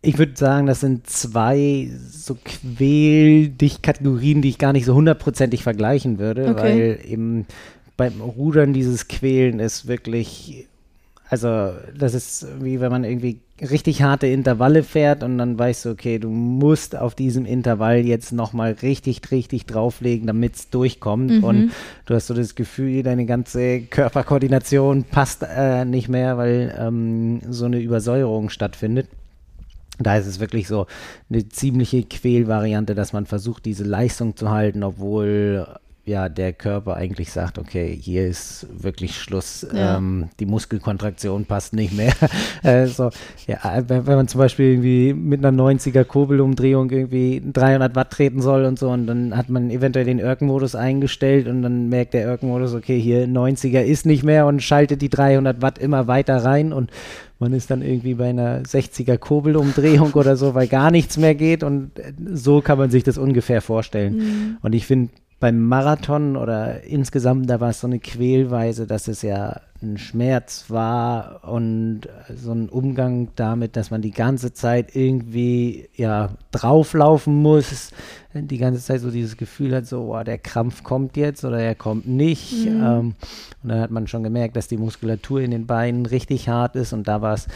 ich 0.00 0.16
würde 0.18 0.36
sagen, 0.36 0.66
das 0.68 0.78
sind 0.80 1.08
zwei 1.10 1.90
so 2.08 2.36
Quäl-Dich-Kategorien, 2.44 4.42
die 4.42 4.48
ich 4.50 4.58
gar 4.58 4.72
nicht 4.72 4.84
so 4.84 4.94
hundertprozentig 4.94 5.62
vergleichen 5.62 6.18
würde, 6.18 6.48
Okay. 6.48 6.62
weil 6.62 7.00
eben 7.10 7.46
beim 7.96 8.20
Rudern 8.20 8.72
dieses 8.72 9.08
Quälen 9.08 9.58
ist 9.58 9.88
wirklich, 9.88 10.68
also 11.30 11.72
das 11.96 12.14
ist 12.14 12.46
wie 12.60 12.80
wenn 12.80 12.90
man 12.90 13.04
irgendwie 13.04 13.40
richtig 13.60 14.02
harte 14.02 14.26
Intervalle 14.26 14.82
fährt 14.82 15.22
und 15.22 15.38
dann 15.38 15.58
weißt 15.58 15.84
du, 15.84 15.90
okay, 15.90 16.18
du 16.18 16.30
musst 16.30 16.96
auf 16.96 17.14
diesem 17.14 17.44
Intervall 17.44 17.98
jetzt 18.06 18.32
nochmal 18.32 18.76
richtig, 18.82 19.20
richtig 19.30 19.66
drauflegen, 19.66 20.26
damit 20.26 20.54
es 20.54 20.70
durchkommt 20.70 21.42
und 21.42 21.70
du 22.06 22.14
hast 22.14 22.28
so 22.28 22.34
das 22.34 22.54
Gefühl, 22.54 23.02
deine 23.02 23.26
ganze 23.26 23.80
Körperkoordination 23.80 25.04
passt 25.04 25.42
äh, 25.42 25.84
nicht 25.84 26.08
mehr, 26.08 26.38
weil 26.38 26.74
ähm, 26.78 27.40
so 27.48 27.64
eine 27.64 27.80
Übersäuerung 27.80 28.48
stattfindet. 28.48 29.08
Da 29.98 30.16
ist 30.16 30.28
es 30.28 30.38
wirklich 30.38 30.68
so 30.68 30.86
eine 31.28 31.48
ziemliche 31.48 32.04
Quälvariante, 32.04 32.94
dass 32.94 33.12
man 33.12 33.26
versucht, 33.26 33.64
diese 33.64 33.82
Leistung 33.82 34.36
zu 34.36 34.50
halten, 34.50 34.84
obwohl 34.84 35.66
ja 36.08 36.28
der 36.28 36.52
Körper 36.52 36.94
eigentlich 36.96 37.30
sagt, 37.30 37.58
okay, 37.58 37.96
hier 38.00 38.26
ist 38.26 38.66
wirklich 38.72 39.16
Schluss, 39.16 39.66
Ja. 39.72 39.96
ähm, 39.98 40.28
die 40.40 40.46
Muskelkontraktion 40.46 41.44
passt 41.44 41.72
nicht 41.74 41.96
mehr. 41.96 42.12
äh, 42.62 42.86
so, 42.86 43.10
ja, 43.46 43.84
wenn, 43.86 44.06
wenn 44.06 44.16
man 44.16 44.28
zum 44.28 44.38
Beispiel 44.38 44.72
irgendwie 44.72 45.12
mit 45.14 45.44
einer 45.44 45.56
90er 45.62 46.04
Kurbelumdrehung 46.04 46.90
irgendwie 46.90 47.42
300 47.52 47.94
Watt 47.94 48.10
treten 48.10 48.40
soll 48.42 48.64
und 48.64 48.78
so 48.78 48.90
und 48.90 49.06
dann 49.06 49.36
hat 49.36 49.48
man 49.48 49.70
eventuell 49.70 50.04
den 50.06 50.18
Irken-Modus 50.18 50.74
eingestellt 50.74 51.46
und 51.46 51.62
dann 51.62 51.88
merkt 51.88 52.14
der 52.14 52.26
Irken-Modus, 52.26 52.74
okay, 52.74 52.98
hier 53.00 53.26
90er 53.26 53.82
ist 53.82 54.06
nicht 54.06 54.24
mehr 54.24 54.46
und 54.46 54.62
schaltet 54.62 55.02
die 55.02 55.10
300 55.10 55.62
Watt 55.62 55.78
immer 55.78 56.06
weiter 56.06 56.36
rein 56.44 56.72
und 56.72 56.90
man 57.40 57.52
ist 57.52 57.70
dann 57.70 57.82
irgendwie 57.82 58.14
bei 58.14 58.30
einer 58.30 58.62
60er 58.62 59.16
Kurbelumdrehung 59.16 60.12
oder 60.14 60.36
so, 60.36 60.54
weil 60.56 60.66
gar 60.66 60.90
nichts 60.90 61.16
mehr 61.18 61.36
geht 61.36 61.62
und 61.62 61.96
äh, 61.98 62.12
so 62.32 62.60
kann 62.60 62.78
man 62.78 62.90
sich 62.90 63.04
das 63.04 63.16
ungefähr 63.16 63.62
vorstellen. 63.62 64.58
Und 64.62 64.74
ich 64.74 64.86
finde, 64.86 65.10
beim 65.40 65.60
Marathon 65.60 66.36
oder 66.36 66.82
insgesamt, 66.82 67.48
da 67.48 67.60
war 67.60 67.70
es 67.70 67.80
so 67.80 67.86
eine 67.86 68.00
Quälweise, 68.00 68.86
dass 68.88 69.06
es 69.06 69.22
ja 69.22 69.60
ein 69.80 69.96
Schmerz 69.96 70.64
war 70.68 71.44
und 71.44 72.08
so 72.34 72.50
ein 72.50 72.68
Umgang 72.68 73.28
damit, 73.36 73.76
dass 73.76 73.92
man 73.92 74.02
die 74.02 74.10
ganze 74.10 74.52
Zeit 74.52 74.96
irgendwie 74.96 75.88
ja 75.94 76.30
drauflaufen 76.50 77.40
muss, 77.40 77.92
die 78.34 78.58
ganze 78.58 78.82
Zeit 78.82 79.00
so 79.00 79.12
dieses 79.12 79.36
Gefühl 79.36 79.76
hat, 79.76 79.86
so, 79.86 80.12
oh, 80.12 80.22
der 80.24 80.38
Krampf 80.38 80.82
kommt 80.82 81.16
jetzt 81.16 81.44
oder 81.44 81.60
er 81.60 81.76
kommt 81.76 82.08
nicht. 82.08 82.66
Ähm, 82.66 83.14
und 83.62 83.68
dann 83.68 83.80
hat 83.80 83.92
man 83.92 84.08
schon 84.08 84.24
gemerkt, 84.24 84.56
dass 84.56 84.66
die 84.66 84.76
Muskulatur 84.76 85.40
in 85.40 85.52
den 85.52 85.66
Beinen 85.66 86.06
richtig 86.06 86.48
hart 86.48 86.74
ist 86.74 86.92
und 86.92 87.06
da 87.06 87.22
war 87.22 87.34
es 87.34 87.46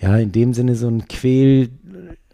ja 0.00 0.16
in 0.16 0.32
dem 0.32 0.54
Sinne 0.54 0.74
so 0.74 0.88
ein 0.88 1.06
Quäl 1.06 1.68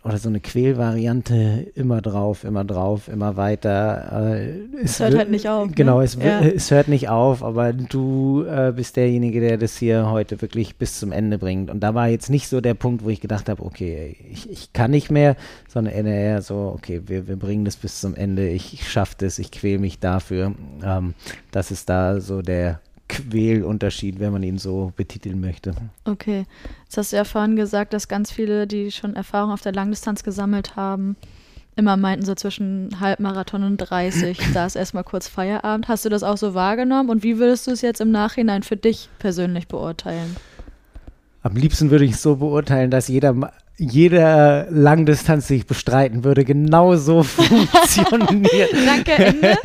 oder 0.04 0.18
so 0.18 0.28
eine 0.28 0.40
Quälvariante 0.40 1.66
immer 1.74 2.02
drauf, 2.02 2.44
immer 2.44 2.62
drauf, 2.64 3.08
immer 3.08 3.36
weiter. 3.38 4.34
Äh, 4.36 4.82
Es 4.82 5.00
hört 5.00 5.14
wi- 5.14 5.16
halt 5.18 5.30
nicht 5.30 5.48
auf, 5.48 5.68
ne? 5.68 5.72
Genau, 5.74 6.00
es, 6.02 6.18
wi- 6.20 6.24
Ja. 6.26 6.40
es 6.42 6.70
hört 6.70 6.88
nicht 6.88 7.08
auf, 7.08 7.42
aber 7.42 7.72
du 7.72 8.44
äh, 8.44 8.72
bist 8.76 8.96
derjenige, 8.96 9.40
der 9.40 9.56
das 9.56 9.76
hier 9.78 10.10
heute 10.10 10.42
wirklich 10.42 10.76
bis 10.76 10.98
zum 10.98 11.10
Ende 11.10 11.38
bringt. 11.38 11.70
Und 11.70 11.80
da 11.80 11.94
war 11.94 12.08
jetzt 12.08 12.28
nicht 12.28 12.48
so 12.48 12.60
der 12.60 12.74
Punkt, 12.74 13.02
wo 13.04 13.08
ich 13.08 13.20
gedacht 13.22 13.48
habe, 13.48 13.62
okay, 13.64 14.16
ich, 14.30 14.50
ich 14.50 14.72
kann 14.74 14.90
nicht 14.90 15.10
mehr, 15.10 15.36
sondern 15.68 15.94
eher 15.94 16.42
so, 16.42 16.72
okay, 16.76 17.00
wir, 17.06 17.26
wir 17.26 17.36
bringen 17.36 17.64
das 17.64 17.76
bis 17.76 18.00
zum 18.00 18.14
Ende, 18.14 18.48
ich, 18.48 18.74
ich 18.74 18.90
schaffe 18.90 19.14
das, 19.18 19.38
ich 19.38 19.50
quäl 19.52 19.78
mich 19.78 20.00
dafür. 20.00 20.52
Ähm, 20.84 21.14
das 21.50 21.70
ist 21.70 21.88
da 21.88 22.20
so 22.20 22.42
der 22.42 22.80
Quälunterschied, 23.14 24.18
wenn 24.18 24.32
man 24.32 24.42
ihn 24.42 24.58
so 24.58 24.92
betiteln 24.96 25.40
möchte. 25.40 25.74
Okay. 26.04 26.46
Jetzt 26.84 26.96
hast 26.96 27.12
du 27.12 27.16
ja 27.16 27.24
vorhin 27.24 27.56
gesagt, 27.56 27.92
dass 27.92 28.08
ganz 28.08 28.30
viele, 28.30 28.66
die 28.66 28.90
schon 28.90 29.16
Erfahrung 29.16 29.50
auf 29.52 29.62
der 29.62 29.72
Langdistanz 29.72 30.22
gesammelt 30.22 30.76
haben, 30.76 31.16
immer 31.76 31.96
meinten, 31.96 32.24
so 32.24 32.34
zwischen 32.34 33.00
Halbmarathon 33.00 33.64
und 33.64 33.76
30, 33.78 34.38
da 34.54 34.66
ist 34.66 34.76
erstmal 34.76 35.04
kurz 35.04 35.28
Feierabend. 35.28 35.88
Hast 35.88 36.04
du 36.04 36.08
das 36.08 36.22
auch 36.22 36.36
so 36.36 36.54
wahrgenommen 36.54 37.10
und 37.10 37.22
wie 37.22 37.38
würdest 37.38 37.66
du 37.66 37.72
es 37.72 37.80
jetzt 37.82 38.00
im 38.00 38.10
Nachhinein 38.10 38.62
für 38.62 38.76
dich 38.76 39.08
persönlich 39.18 39.68
beurteilen? 39.68 40.36
Am 41.42 41.56
liebsten 41.56 41.90
würde 41.90 42.06
ich 42.06 42.12
es 42.12 42.22
so 42.22 42.36
beurteilen, 42.36 42.90
dass 42.90 43.08
jeder, 43.08 43.52
jeder 43.76 44.66
Langdistanz, 44.70 45.48
die 45.48 45.56
ich 45.56 45.66
bestreiten 45.66 46.24
würde, 46.24 46.44
genau 46.44 46.96
so 46.96 47.22
funktioniert. 47.22 48.70
Danke, 48.86 49.12
Ende. 49.12 49.58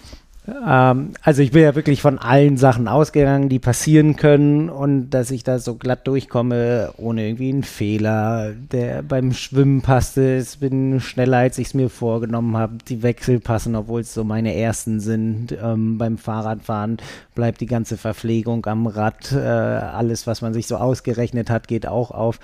ähm, 0.48 1.12
also 1.22 1.40
ich 1.40 1.52
bin 1.52 1.62
ja 1.62 1.76
wirklich 1.76 2.02
von 2.02 2.18
allen 2.18 2.56
Sachen 2.56 2.88
ausgegangen, 2.88 3.48
die 3.48 3.60
passieren 3.60 4.16
können 4.16 4.70
und 4.70 5.10
dass 5.10 5.30
ich 5.30 5.44
da 5.44 5.60
so 5.60 5.76
glatt 5.76 6.06
durchkomme, 6.08 6.92
ohne 6.96 7.26
irgendwie 7.26 7.50
einen 7.50 7.62
Fehler, 7.62 8.52
der 8.52 9.02
beim 9.02 9.32
Schwimmen 9.32 9.82
passte. 9.82 10.36
Es 10.36 10.56
bin 10.56 11.00
schneller, 11.00 11.38
als 11.38 11.58
ich 11.58 11.68
es 11.68 11.74
mir 11.74 11.88
vorgenommen 11.88 12.56
habe. 12.56 12.78
Die 12.88 13.02
Wechsel 13.04 13.38
passen, 13.38 13.76
obwohl 13.76 14.00
es 14.00 14.14
so 14.14 14.24
meine 14.24 14.54
ersten 14.56 14.98
sind. 14.98 15.56
Ähm, 15.62 15.96
beim 15.96 16.18
Fahrradfahren 16.18 16.96
bleibt 17.36 17.60
die 17.60 17.66
ganze 17.66 17.96
Verpflegung 17.96 18.66
am 18.66 18.88
Rad. 18.88 19.30
Äh, 19.32 19.38
alles, 19.38 20.26
was 20.26 20.42
man 20.42 20.54
sich 20.54 20.66
so 20.66 20.76
ausgerechnet 20.76 21.50
hat, 21.50 21.68
geht 21.68 21.86
auch 21.86 22.10
auf. 22.10 22.40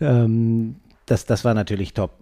Ähm, 0.00 0.76
das, 1.06 1.26
das 1.26 1.44
war 1.44 1.54
natürlich 1.54 1.94
top. 1.94 2.12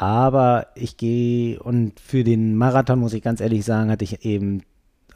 Aber 0.00 0.68
ich 0.76 0.96
gehe 0.96 1.62
und 1.62 2.00
für 2.00 2.24
den 2.24 2.56
Marathon, 2.56 3.00
muss 3.00 3.12
ich 3.12 3.22
ganz 3.22 3.38
ehrlich 3.42 3.66
sagen, 3.66 3.90
hatte 3.90 4.04
ich 4.04 4.24
eben 4.24 4.62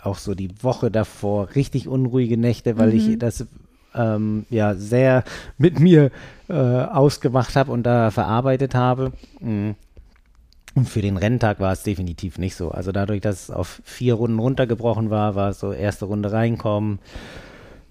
auch 0.02 0.18
so 0.18 0.34
die 0.34 0.62
Woche 0.62 0.90
davor 0.90 1.48
richtig 1.54 1.88
unruhige 1.88 2.36
Nächte, 2.36 2.76
weil 2.76 2.92
ich 2.92 3.18
das 3.18 3.46
ähm, 3.94 4.44
ja 4.50 4.74
sehr 4.74 5.24
mit 5.56 5.80
mir 5.80 6.10
äh, 6.50 6.52
ausgemacht 6.52 7.56
habe 7.56 7.72
und 7.72 7.84
da 7.84 8.10
verarbeitet 8.10 8.74
habe. 8.74 9.12
Mhm. 9.40 9.74
Und 10.74 10.86
für 10.86 11.00
den 11.00 11.16
Renntag 11.16 11.60
war 11.60 11.72
es 11.72 11.82
definitiv 11.82 12.36
nicht 12.36 12.54
so. 12.54 12.70
Also 12.70 12.92
dadurch, 12.92 13.22
dass 13.22 13.44
es 13.44 13.50
auf 13.50 13.80
vier 13.84 14.12
Runden 14.12 14.38
runtergebrochen 14.38 15.08
war, 15.08 15.34
war 15.34 15.48
es 15.48 15.60
so 15.60 15.72
erste 15.72 16.04
Runde 16.04 16.30
reinkommen, 16.30 16.98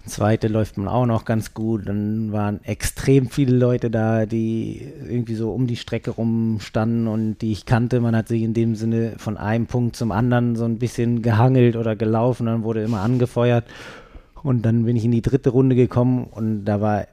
zweite 0.06 0.48
läuft 0.48 0.76
man 0.76 0.88
auch 0.88 1.06
noch 1.06 1.24
ganz 1.24 1.54
gut. 1.54 1.88
Dann 1.88 2.32
waren 2.32 2.62
extrem 2.64 3.28
viele 3.28 3.56
Leute 3.56 3.90
da, 3.90 4.26
die 4.26 4.86
irgendwie 5.08 5.34
so 5.34 5.52
um 5.52 5.66
die 5.66 5.76
Strecke 5.76 6.10
rumstanden 6.10 7.06
und 7.08 7.38
die 7.38 7.52
ich 7.52 7.66
kannte. 7.66 8.00
Man 8.00 8.16
hat 8.16 8.28
sich 8.28 8.42
in 8.42 8.54
dem 8.54 8.74
Sinne 8.74 9.14
von 9.18 9.36
einem 9.36 9.66
Punkt 9.66 9.96
zum 9.96 10.12
anderen 10.12 10.56
so 10.56 10.64
ein 10.64 10.78
bisschen 10.78 11.22
gehangelt 11.22 11.76
oder 11.76 11.96
gelaufen. 11.96 12.46
Dann 12.46 12.62
wurde 12.62 12.82
immer 12.82 13.00
angefeuert. 13.00 13.64
Und 14.42 14.62
dann 14.66 14.84
bin 14.84 14.96
ich 14.96 15.04
in 15.04 15.12
die 15.12 15.22
dritte 15.22 15.50
Runde 15.50 15.74
gekommen 15.74 16.24
und 16.30 16.66
da 16.66 16.80
war 16.80 17.06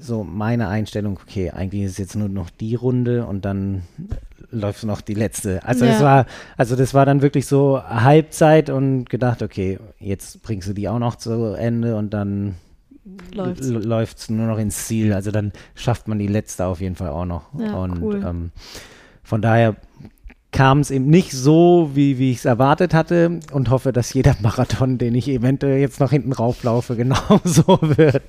so 0.00 0.24
meine 0.24 0.68
Einstellung, 0.68 1.18
okay, 1.22 1.50
eigentlich 1.50 1.84
ist 1.84 1.98
jetzt 1.98 2.16
nur 2.16 2.28
noch 2.28 2.50
die 2.50 2.74
Runde 2.74 3.26
und 3.26 3.44
dann 3.44 3.82
läuft 4.50 4.84
noch 4.84 5.00
die 5.00 5.14
letzte. 5.14 5.62
Also 5.64 5.84
Ja. 5.84 5.92
das 5.92 6.02
war, 6.02 6.26
also 6.56 6.76
das 6.76 6.94
war 6.94 7.06
dann 7.06 7.22
wirklich 7.22 7.46
so 7.46 7.82
Halbzeit 7.82 8.70
und 8.70 9.08
gedacht, 9.10 9.42
okay, 9.42 9.78
jetzt 9.98 10.42
bringst 10.42 10.68
du 10.68 10.72
die 10.72 10.88
auch 10.88 10.98
noch 10.98 11.16
zu 11.16 11.54
Ende 11.54 11.96
und 11.96 12.10
dann 12.14 12.54
Läuft's. 13.34 13.68
läuft 13.68 14.18
es 14.18 14.30
nur 14.30 14.46
noch 14.46 14.58
ins 14.58 14.86
Ziel. 14.86 15.12
Also 15.12 15.30
dann 15.30 15.52
schafft 15.74 16.08
man 16.08 16.18
die 16.18 16.26
letzte 16.26 16.66
auf 16.66 16.80
jeden 16.80 16.96
Fall 16.96 17.10
auch 17.10 17.24
noch. 17.26 17.42
Ja, 17.58 17.74
und 17.76 18.02
cool. 18.02 18.24
ähm, 18.26 18.50
von 19.22 19.42
daher 19.42 19.76
kam 20.52 20.80
es 20.80 20.90
eben 20.90 21.06
nicht 21.08 21.32
so, 21.32 21.90
wie, 21.94 22.18
wie 22.18 22.30
ich 22.30 22.38
es 22.38 22.44
erwartet 22.46 22.94
hatte 22.94 23.40
und 23.52 23.70
hoffe, 23.70 23.92
dass 23.92 24.14
jeder 24.14 24.34
Marathon, 24.42 24.98
den 24.98 25.14
ich 25.14 25.28
eventuell 25.28 25.78
jetzt 25.80 26.00
noch 26.00 26.10
hinten 26.10 26.32
rauflaufe, 26.32 26.96
genau 26.96 27.40
so 27.44 27.78
wird. 27.80 28.22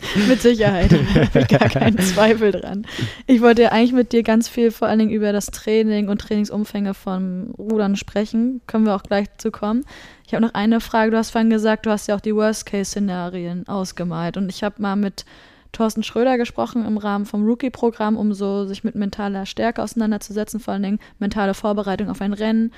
Mit 0.28 0.40
Sicherheit. 0.42 0.92
Ich 1.34 1.48
gar 1.48 1.68
keinen 1.68 1.98
Zweifel 2.00 2.52
dran. 2.52 2.86
Ich 3.26 3.40
wollte 3.40 3.62
ja 3.62 3.72
eigentlich 3.72 3.92
mit 3.92 4.12
dir 4.12 4.22
ganz 4.22 4.48
viel 4.48 4.70
vor 4.70 4.88
allen 4.88 4.98
Dingen 4.98 5.10
über 5.10 5.32
das 5.32 5.46
Training 5.46 6.08
und 6.08 6.20
Trainingsumfänge 6.20 6.94
vom 6.94 7.54
Rudern 7.58 7.96
sprechen. 7.96 8.60
Können 8.66 8.86
wir 8.86 8.94
auch 8.94 9.02
gleich 9.02 9.26
zu 9.38 9.50
kommen. 9.50 9.84
Ich 10.26 10.34
habe 10.34 10.44
noch 10.44 10.54
eine 10.54 10.80
Frage. 10.80 11.10
Du 11.10 11.16
hast 11.16 11.30
vorhin 11.30 11.50
gesagt, 11.50 11.86
du 11.86 11.90
hast 11.90 12.08
ja 12.08 12.16
auch 12.16 12.20
die 12.20 12.34
Worst-Case-Szenarien 12.34 13.68
ausgemalt. 13.68 14.36
Und 14.36 14.48
ich 14.48 14.62
habe 14.62 14.80
mal 14.82 14.96
mit 14.96 15.24
Thorsten 15.72 16.02
Schröder 16.02 16.38
gesprochen 16.38 16.86
im 16.86 16.96
Rahmen 16.96 17.26
vom 17.26 17.44
Rookie-Programm, 17.44 18.16
um 18.16 18.32
so 18.32 18.66
sich 18.66 18.82
mit 18.82 18.94
mentaler 18.94 19.46
Stärke 19.46 19.82
auseinanderzusetzen, 19.82 20.60
vor 20.60 20.74
allen 20.74 20.82
Dingen 20.82 21.00
mentale 21.18 21.54
Vorbereitung 21.54 22.08
auf 22.08 22.20
ein 22.20 22.32
Rennen, 22.32 22.72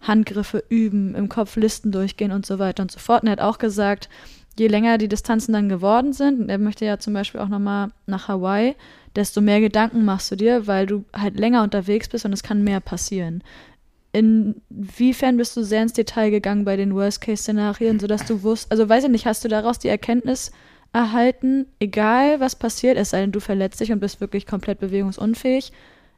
Handgriffe 0.00 0.64
üben, 0.68 1.14
im 1.14 1.28
Kopf 1.28 1.56
Listen 1.56 1.92
durchgehen 1.92 2.32
und 2.32 2.46
so 2.46 2.58
weiter 2.58 2.82
und 2.82 2.90
so 2.90 2.98
fort. 2.98 3.22
Und 3.22 3.28
er 3.28 3.32
hat 3.32 3.40
auch 3.40 3.58
gesagt, 3.58 4.08
je 4.58 4.68
länger 4.68 4.98
die 4.98 5.08
Distanzen 5.08 5.52
dann 5.52 5.68
geworden 5.68 6.12
sind, 6.12 6.40
und 6.40 6.48
er 6.48 6.58
möchte 6.58 6.84
ja 6.84 6.98
zum 6.98 7.14
Beispiel 7.14 7.40
auch 7.40 7.48
nochmal 7.48 7.90
nach 8.06 8.28
Hawaii, 8.28 8.74
desto 9.16 9.40
mehr 9.40 9.60
Gedanken 9.60 10.04
machst 10.04 10.30
du 10.30 10.36
dir, 10.36 10.66
weil 10.66 10.86
du 10.86 11.04
halt 11.14 11.38
länger 11.38 11.62
unterwegs 11.62 12.08
bist 12.08 12.24
und 12.24 12.32
es 12.32 12.42
kann 12.42 12.62
mehr 12.62 12.80
passieren. 12.80 13.42
Inwiefern 14.12 15.36
bist 15.36 15.56
du 15.56 15.62
sehr 15.62 15.82
ins 15.82 15.92
Detail 15.92 16.30
gegangen 16.30 16.64
bei 16.64 16.76
den 16.76 16.94
Worst-Case-Szenarien, 16.94 18.00
sodass 18.00 18.24
du 18.24 18.42
wusst, 18.42 18.70
also 18.70 18.88
weiß 18.88 19.04
ich 19.04 19.10
nicht, 19.10 19.26
hast 19.26 19.44
du 19.44 19.48
daraus 19.48 19.78
die 19.78 19.88
Erkenntnis 19.88 20.50
erhalten, 20.92 21.66
egal 21.78 22.40
was 22.40 22.56
passiert, 22.56 22.96
es 22.96 23.10
sei 23.10 23.20
denn, 23.20 23.32
du 23.32 23.40
verletzt 23.40 23.80
dich 23.80 23.92
und 23.92 24.00
bist 24.00 24.20
wirklich 24.20 24.46
komplett 24.46 24.80
bewegungsunfähig, 24.80 25.72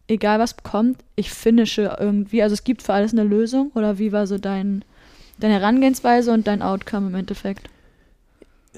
egal 0.07 0.39
was 0.39 0.57
kommt, 0.63 0.99
ich 1.17 1.31
finische 1.31 1.97
irgendwie, 1.99 2.43
also 2.43 2.55
es 2.55 2.65
gibt 2.65 2.83
für 2.83 2.93
alles 2.93 3.13
eine 3.13 3.25
Lösung 3.25 3.73
oder 3.75 3.99
wie 3.99 4.13
war 4.13 4.27
so 4.27 4.39
dein, 4.39 4.85
deine 5.39 5.55
Herangehensweise 5.55 6.33
und 6.33 6.47
dein 6.47 6.63
Outcome 6.63 7.09
im 7.09 7.15
Endeffekt? 7.17 7.69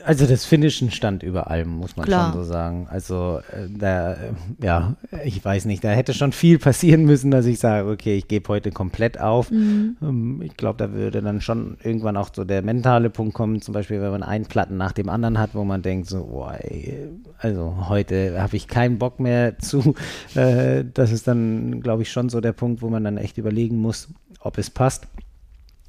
Also 0.05 0.27
das 0.27 0.47
Finishen 0.47 0.91
stand 0.91 1.23
über 1.23 1.51
allem, 1.51 1.69
muss 1.69 1.97
man 1.97 2.07
Klar. 2.07 2.33
schon 2.33 2.43
so 2.43 2.49
sagen. 2.49 2.89
Also 2.91 3.41
äh, 3.53 3.69
da, 3.69 4.15
äh, 4.15 4.17
ja, 4.63 4.97
ich 5.23 5.45
weiß 5.45 5.67
nicht, 5.67 5.85
da 5.85 5.91
hätte 5.91 6.15
schon 6.15 6.33
viel 6.33 6.59
passieren 6.59 7.05
müssen, 7.05 7.31
dass 7.31 7.45
ich 7.45 7.59
sage, 7.59 7.91
okay, 7.91 8.17
ich 8.17 8.27
gebe 8.27 8.49
heute 8.49 8.71
komplett 8.71 9.21
auf. 9.21 9.51
Ähm, 9.51 10.41
ich 10.43 10.57
glaube, 10.57 10.79
da 10.79 10.93
würde 10.93 11.21
dann 11.21 11.43
schon 11.43 11.77
irgendwann 11.83 12.17
auch 12.17 12.31
so 12.35 12.45
der 12.45 12.63
mentale 12.63 13.11
Punkt 13.11 13.35
kommen, 13.35 13.61
zum 13.61 13.75
Beispiel, 13.75 14.01
wenn 14.01 14.11
man 14.11 14.23
einen 14.23 14.47
Platten 14.47 14.79
nach 14.79 14.93
dem 14.93 15.11
anderen 15.11 15.39
hat, 15.39 15.55
wo 15.55 15.63
man 15.63 15.83
denkt, 15.83 16.09
so, 16.09 16.25
boah, 16.25 16.57
ey, 16.59 17.11
also 17.39 17.89
heute 17.89 18.41
habe 18.41 18.57
ich 18.57 18.69
keinen 18.69 18.99
Bock 18.99 19.21
mehr 19.21 19.59
zu. 19.59 19.95
Äh, 20.35 20.85
das 20.95 21.13
ist 21.13 21.29
dann, 21.29 21.83
glaube 21.83 22.03
ich, 22.03 22.11
schon 22.11 22.29
so 22.29 22.41
der 22.41 22.53
Punkt, 22.53 22.81
wo 22.81 22.89
man 22.89 23.05
dann 23.05 23.19
echt 23.19 23.39
überlegen 23.39 23.77
muss, 23.77 24.09
ob 24.41 24.57
es 24.57 24.71
passt. 24.71 25.07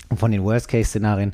Und 0.09 0.19
von 0.19 0.31
den 0.31 0.43
Worst-Case-Szenarien 0.43 1.33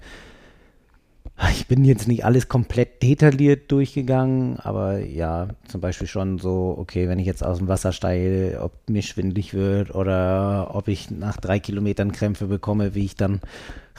ich 1.52 1.68
bin 1.68 1.86
jetzt 1.86 2.08
nicht 2.08 2.26
alles 2.26 2.50
komplett 2.50 3.02
detailliert 3.02 3.72
durchgegangen, 3.72 4.60
aber 4.60 5.00
ja, 5.00 5.48
zum 5.68 5.80
Beispiel 5.80 6.08
schon 6.08 6.38
so, 6.38 6.76
okay, 6.78 7.08
wenn 7.08 7.20
ich 7.20 7.26
jetzt 7.26 7.46
aus 7.46 7.60
dem 7.60 7.70
Wasser 7.70 7.94
steige, 7.94 8.60
ob 8.62 8.74
mir 8.90 9.02
schwindlig 9.02 9.54
wird 9.54 9.96
oder 9.96 10.72
ob 10.74 10.90
ich 10.90 11.12
nach 11.12 11.38
drei 11.38 11.60
Kilometern 11.60 12.12
Krämpfe 12.12 12.48
bekomme, 12.48 12.94
wie 12.94 13.06
ich 13.06 13.16
dann 13.16 13.40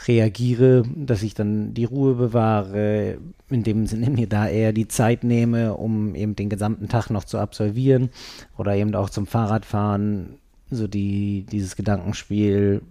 reagiere, 0.07 0.85
dass 0.95 1.23
ich 1.23 1.35
dann 1.35 1.73
die 1.73 1.85
Ruhe 1.85 2.15
bewahre, 2.15 3.19
in 3.49 3.63
dem 3.63 3.87
Sinne 3.87 4.11
mir 4.11 4.27
da 4.27 4.47
eher 4.47 4.73
die 4.73 4.89
Zeit 4.89 5.25
nehme, 5.25 5.75
um 5.75 6.15
eben 6.15 6.37
den 6.37 6.51
gesamten 6.51 6.89
Tag 6.89 7.09
noch 7.09 7.25
zu 7.25 7.39
absolvieren 7.39 8.11
oder 8.59 8.75
eben 8.77 8.95
auch 8.95 9.09
zum 9.09 9.27
Fahrradfahren. 9.27 10.35
So 10.71 10.87
die, 10.87 11.47
dieses 11.51 11.75
Gedankenspiel, 11.75 12.83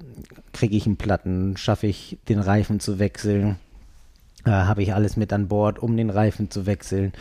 kriege 0.54 0.76
ich 0.76 0.86
einen 0.86 0.98
Platten, 0.98 1.56
schaffe 1.56 1.88
ich 1.88 2.18
den 2.28 2.40
Reifen 2.40 2.80
zu 2.82 3.00
wechseln, 3.00 3.56
äh, 4.50 4.66
habe 4.66 4.82
ich 4.82 4.96
alles 4.96 5.16
mit 5.16 5.32
an 5.32 5.48
Bord, 5.48 5.78
um 5.78 5.96
den 5.96 6.10
Reifen 6.10 6.50
zu 6.50 6.66
wechseln. 6.66 7.14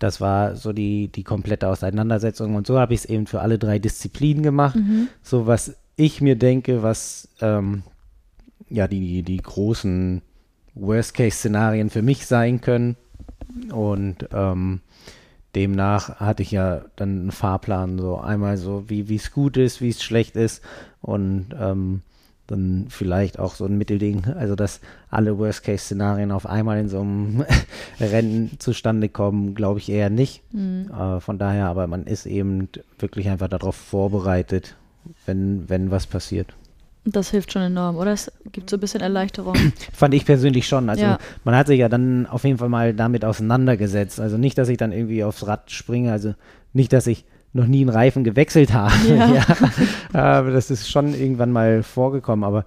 Das 0.00 0.20
war 0.20 0.56
so 0.56 0.72
die, 0.72 1.06
die 1.06 1.22
komplette 1.22 1.68
Auseinandersetzung. 1.68 2.56
Und 2.56 2.66
so 2.66 2.78
habe 2.80 2.92
ich 2.92 3.00
es 3.00 3.04
eben 3.06 3.28
für 3.28 3.40
alle 3.40 3.56
drei 3.56 3.78
Disziplinen 3.78 4.42
gemacht. 4.42 4.74
Mhm. 4.74 5.06
So 5.22 5.46
was 5.46 5.76
ich 5.94 6.20
mir 6.20 6.34
denke, 6.34 6.82
was 6.82 7.28
ähm, 7.40 7.84
ja 8.68 8.88
die, 8.88 9.22
die 9.22 9.36
großen 9.36 10.22
Worst-Case-Szenarien 10.74 11.88
für 11.88 12.02
mich 12.02 12.26
sein 12.26 12.60
können. 12.60 12.96
Und 13.70 14.28
ähm, 14.32 14.80
demnach 15.54 16.18
hatte 16.18 16.42
ich 16.42 16.50
ja 16.50 16.82
dann 16.96 17.20
einen 17.20 17.30
Fahrplan, 17.30 17.98
so 17.98 18.18
einmal 18.18 18.56
so, 18.56 18.88
wie 18.88 19.14
es 19.14 19.30
gut 19.30 19.56
ist, 19.56 19.80
wie 19.80 19.90
es 19.90 20.02
schlecht 20.02 20.34
ist. 20.34 20.62
Und 21.00 21.54
ähm, 21.56 22.02
dann 22.46 22.86
vielleicht 22.88 23.38
auch 23.38 23.54
so 23.54 23.64
ein 23.64 23.78
Mittelding, 23.78 24.24
also 24.36 24.56
dass 24.56 24.80
alle 25.10 25.38
Worst-Case-Szenarien 25.38 26.32
auf 26.32 26.46
einmal 26.46 26.78
in 26.78 26.88
so 26.88 27.00
einem 27.00 27.44
Rennen 28.00 28.50
zustande 28.58 29.08
kommen, 29.08 29.54
glaube 29.54 29.78
ich 29.78 29.88
eher 29.90 30.10
nicht. 30.10 30.42
Mhm. 30.52 30.90
Äh, 30.90 31.20
von 31.20 31.38
daher, 31.38 31.66
aber 31.66 31.86
man 31.86 32.04
ist 32.04 32.26
eben 32.26 32.68
wirklich 32.98 33.28
einfach 33.28 33.48
darauf 33.48 33.76
vorbereitet, 33.76 34.76
wenn, 35.26 35.68
wenn 35.68 35.90
was 35.90 36.06
passiert. 36.06 36.54
Das 37.04 37.30
hilft 37.30 37.52
schon 37.52 37.62
enorm, 37.62 37.96
oder? 37.96 38.12
Es 38.12 38.30
gibt 38.52 38.70
so 38.70 38.76
ein 38.76 38.80
bisschen 38.80 39.00
Erleichterung. 39.00 39.56
Fand 39.92 40.14
ich 40.14 40.24
persönlich 40.24 40.68
schon. 40.68 40.88
Also 40.88 41.02
Ja. 41.02 41.18
man 41.42 41.56
hat 41.56 41.66
sich 41.66 41.80
ja 41.80 41.88
dann 41.88 42.26
auf 42.26 42.44
jeden 42.44 42.58
Fall 42.58 42.68
mal 42.68 42.94
damit 42.94 43.24
auseinandergesetzt. 43.24 44.20
Also 44.20 44.36
nicht, 44.38 44.56
dass 44.58 44.68
ich 44.68 44.76
dann 44.76 44.92
irgendwie 44.92 45.24
aufs 45.24 45.46
Rad 45.46 45.70
springe, 45.72 46.12
also 46.12 46.34
nicht, 46.72 46.92
dass 46.92 47.06
ich 47.08 47.24
noch 47.52 47.66
nie 47.66 47.82
einen 47.82 47.90
Reifen 47.90 48.24
gewechselt 48.24 48.72
habe. 48.72 48.94
Ja. 49.08 49.22
Ja. 50.12 50.20
aber 50.20 50.50
das 50.50 50.70
ist 50.70 50.90
schon 50.90 51.14
irgendwann 51.14 51.52
mal 51.52 51.82
vorgekommen, 51.82 52.44
aber 52.44 52.64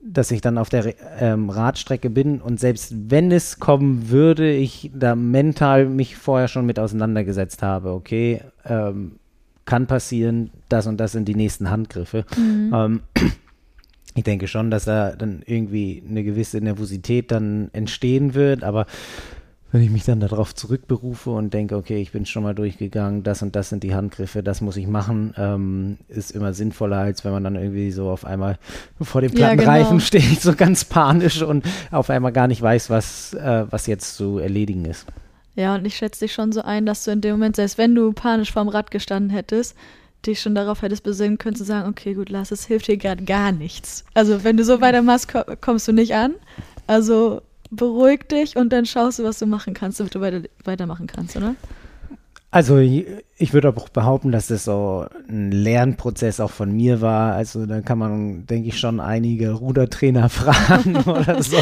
dass 0.00 0.30
ich 0.30 0.40
dann 0.40 0.58
auf 0.58 0.68
der 0.68 0.94
ähm, 1.20 1.50
Radstrecke 1.50 2.08
bin 2.08 2.40
und 2.40 2.60
selbst 2.60 2.94
wenn 3.08 3.30
es 3.30 3.58
kommen 3.58 4.10
würde, 4.10 4.50
ich 4.50 4.90
da 4.94 5.14
mental 5.14 5.86
mich 5.86 6.16
vorher 6.16 6.48
schon 6.48 6.66
mit 6.66 6.78
auseinandergesetzt 6.78 7.62
habe, 7.62 7.92
okay, 7.92 8.40
ähm, 8.64 9.16
kann 9.64 9.86
passieren, 9.86 10.50
das 10.68 10.86
und 10.86 10.98
das 10.98 11.12
sind 11.12 11.28
die 11.28 11.34
nächsten 11.34 11.70
Handgriffe. 11.70 12.24
Mhm. 12.36 12.72
Ähm, 12.74 13.00
ich 14.14 14.24
denke 14.24 14.48
schon, 14.48 14.70
dass 14.70 14.86
da 14.86 15.12
dann 15.12 15.42
irgendwie 15.44 16.02
eine 16.08 16.24
gewisse 16.24 16.58
Nervosität 16.58 17.30
dann 17.30 17.68
entstehen 17.72 18.34
wird, 18.34 18.64
aber 18.64 18.86
wenn 19.70 19.82
ich 19.82 19.90
mich 19.90 20.04
dann 20.04 20.20
darauf 20.20 20.54
zurückberufe 20.54 21.30
und 21.30 21.52
denke, 21.52 21.76
okay, 21.76 22.00
ich 22.00 22.12
bin 22.12 22.24
schon 22.26 22.42
mal 22.42 22.54
durchgegangen, 22.54 23.22
das 23.22 23.42
und 23.42 23.54
das 23.54 23.68
sind 23.68 23.82
die 23.82 23.94
Handgriffe, 23.94 24.42
das 24.42 24.60
muss 24.60 24.76
ich 24.76 24.86
machen, 24.86 25.34
ähm, 25.36 25.98
ist 26.08 26.30
immer 26.30 26.54
sinnvoller, 26.54 26.98
als 26.98 27.24
wenn 27.24 27.32
man 27.32 27.44
dann 27.44 27.56
irgendwie 27.56 27.90
so 27.90 28.08
auf 28.10 28.24
einmal 28.24 28.58
vor 29.00 29.20
dem 29.20 29.32
Ja, 29.32 29.48
Plattenreifen 29.48 29.98
genau. 29.98 30.00
steht, 30.06 30.40
so 30.40 30.54
ganz 30.54 30.84
panisch 30.84 31.42
und 31.42 31.64
auf 31.90 32.08
einmal 32.10 32.32
gar 32.32 32.46
nicht 32.48 32.62
weiß, 32.62 32.88
was, 32.90 33.34
äh, 33.34 33.66
was 33.70 33.86
jetzt 33.86 34.16
zu 34.16 34.38
erledigen 34.38 34.84
ist. 34.86 35.06
Ja, 35.54 35.74
und 35.74 35.84
ich 35.84 35.96
schätze 35.96 36.24
dich 36.24 36.32
schon 36.32 36.52
so 36.52 36.62
ein, 36.62 36.86
dass 36.86 37.04
du 37.04 37.10
in 37.10 37.20
dem 37.20 37.32
Moment, 37.32 37.56
selbst 37.56 37.78
wenn 37.78 37.94
du 37.94 38.12
panisch 38.12 38.52
vorm 38.52 38.68
Rad 38.68 38.90
gestanden 38.90 39.30
hättest, 39.30 39.74
dich 40.24 40.40
schon 40.40 40.54
darauf 40.54 40.82
hättest 40.82 41.02
besinnen 41.02 41.36
können 41.38 41.56
zu 41.56 41.64
sagen, 41.64 41.88
okay, 41.88 42.14
gut, 42.14 42.28
lass, 42.30 42.50
es 42.52 42.64
hilft 42.66 42.88
dir 42.88 42.96
gerade 42.96 43.24
gar 43.24 43.52
nichts. 43.52 44.04
Also 44.14 44.44
wenn 44.44 44.56
du 44.56 44.64
so 44.64 44.80
weitermachst, 44.80 45.28
ko- 45.32 45.44
kommst 45.60 45.86
du 45.88 45.92
nicht 45.92 46.14
an. 46.14 46.34
Also 46.86 47.42
beruhig 47.70 48.28
dich 48.28 48.56
und 48.56 48.72
dann 48.72 48.86
schaust 48.86 49.18
du, 49.18 49.24
was 49.24 49.38
du 49.38 49.46
machen 49.46 49.74
kannst, 49.74 50.00
damit 50.00 50.14
du 50.14 50.20
weiter, 50.20 50.42
weitermachen 50.64 51.06
kannst, 51.06 51.36
oder? 51.36 51.54
Also 52.50 52.78
ich 52.78 53.52
würde 53.52 53.68
auch 53.68 53.90
behaupten, 53.90 54.32
dass 54.32 54.46
das 54.46 54.64
so 54.64 55.04
ein 55.28 55.52
Lernprozess 55.52 56.40
auch 56.40 56.50
von 56.50 56.72
mir 56.72 57.02
war. 57.02 57.34
Also 57.34 57.66
da 57.66 57.82
kann 57.82 57.98
man, 57.98 58.46
denke 58.46 58.68
ich, 58.68 58.78
schon 58.78 59.00
einige 59.00 59.52
Rudertrainer 59.52 60.28
fragen 60.30 60.96
oder 60.96 61.42
so, 61.42 61.58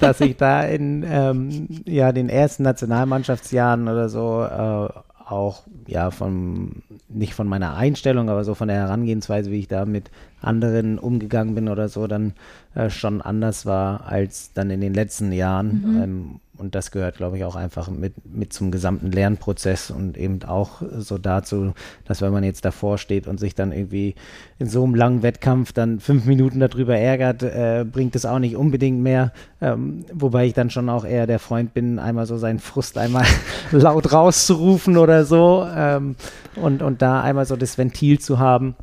dass 0.00 0.20
ich 0.20 0.36
da 0.36 0.62
in 0.62 1.04
ähm, 1.08 1.68
ja, 1.86 2.12
den 2.12 2.28
ersten 2.28 2.62
Nationalmannschaftsjahren 2.62 3.88
oder 3.88 4.08
so 4.08 4.44
äh, 4.44 5.07
auch 5.30 5.62
ja 5.86 6.10
von 6.10 6.82
nicht 7.08 7.34
von 7.34 7.48
meiner 7.48 7.76
Einstellung, 7.76 8.28
aber 8.30 8.44
so 8.44 8.54
von 8.54 8.68
der 8.68 8.78
Herangehensweise, 8.78 9.50
wie 9.50 9.60
ich 9.60 9.68
da 9.68 9.84
mit 9.84 10.10
anderen 10.40 10.98
umgegangen 10.98 11.54
bin 11.54 11.68
oder 11.68 11.88
so, 11.88 12.06
dann 12.06 12.32
äh, 12.74 12.90
schon 12.90 13.20
anders 13.20 13.66
war 13.66 14.06
als 14.06 14.52
dann 14.52 14.70
in 14.70 14.80
den 14.80 14.94
letzten 14.94 15.32
Jahren. 15.32 16.00
Ähm, 16.02 16.40
und 16.58 16.74
das 16.74 16.90
gehört, 16.90 17.16
glaube 17.16 17.36
ich, 17.36 17.44
auch 17.44 17.56
einfach 17.56 17.88
mit, 17.88 18.14
mit 18.24 18.52
zum 18.52 18.70
gesamten 18.70 19.12
Lernprozess 19.12 19.90
und 19.90 20.16
eben 20.16 20.42
auch 20.44 20.82
so 20.98 21.18
dazu, 21.18 21.72
dass 22.04 22.20
wenn 22.20 22.32
man 22.32 22.44
jetzt 22.44 22.64
davor 22.64 22.98
steht 22.98 23.26
und 23.26 23.38
sich 23.38 23.54
dann 23.54 23.72
irgendwie 23.72 24.14
in 24.58 24.66
so 24.66 24.84
einem 24.84 24.94
langen 24.94 25.22
Wettkampf 25.22 25.72
dann 25.72 26.00
fünf 26.00 26.24
Minuten 26.26 26.60
darüber 26.60 26.96
ärgert, 26.96 27.42
äh, 27.42 27.84
bringt 27.90 28.16
es 28.16 28.26
auch 28.26 28.38
nicht 28.38 28.56
unbedingt 28.56 29.00
mehr. 29.00 29.32
Ähm, 29.60 30.04
wobei 30.12 30.46
ich 30.46 30.54
dann 30.54 30.70
schon 30.70 30.88
auch 30.88 31.04
eher 31.04 31.26
der 31.26 31.38
Freund 31.38 31.74
bin, 31.74 31.98
einmal 31.98 32.26
so 32.26 32.38
seinen 32.38 32.58
Frust 32.58 32.98
einmal 32.98 33.24
laut 33.70 34.12
rauszurufen 34.12 34.96
oder 34.96 35.24
so 35.24 35.66
ähm, 35.74 36.16
und, 36.56 36.82
und 36.82 37.02
da 37.02 37.20
einmal 37.22 37.46
so 37.46 37.56
das 37.56 37.78
Ventil 37.78 38.18
zu 38.18 38.38
haben. 38.38 38.74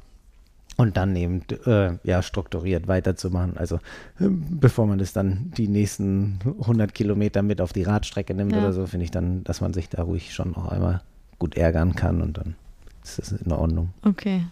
Und 0.77 0.97
dann 0.97 1.15
eben 1.15 1.41
äh, 1.65 1.91
ja, 2.03 2.21
strukturiert 2.21 2.87
weiterzumachen. 2.87 3.55
Also 3.55 3.75
äh, 4.19 4.27
bevor 4.29 4.87
man 4.87 4.97
das 4.97 5.13
dann 5.13 5.51
die 5.57 5.69
nächsten 5.69 6.39
100 6.61 6.93
Kilometer 6.93 7.43
mit 7.43 7.61
auf 7.61 7.71
die 7.71 7.83
Radstrecke 7.83 8.33
nimmt 8.33 8.51
Ja. 8.51 8.59
oder 8.59 8.73
so, 8.73 8.85
finde 8.85 9.05
ich 9.05 9.11
dann, 9.11 9.43
dass 9.45 9.61
man 9.61 9.73
sich 9.73 9.87
da 9.89 10.03
ruhig 10.03 10.33
schon 10.33 10.51
noch 10.51 10.67
einmal 10.67 11.01
gut 11.39 11.55
ärgern 11.55 11.95
kann 11.95 12.21
und 12.21 12.37
dann 12.37 12.55
ist 13.03 13.19
das 13.19 13.31
in 13.31 13.51
Ordnung. 13.51 13.89
Okay. 14.03 14.43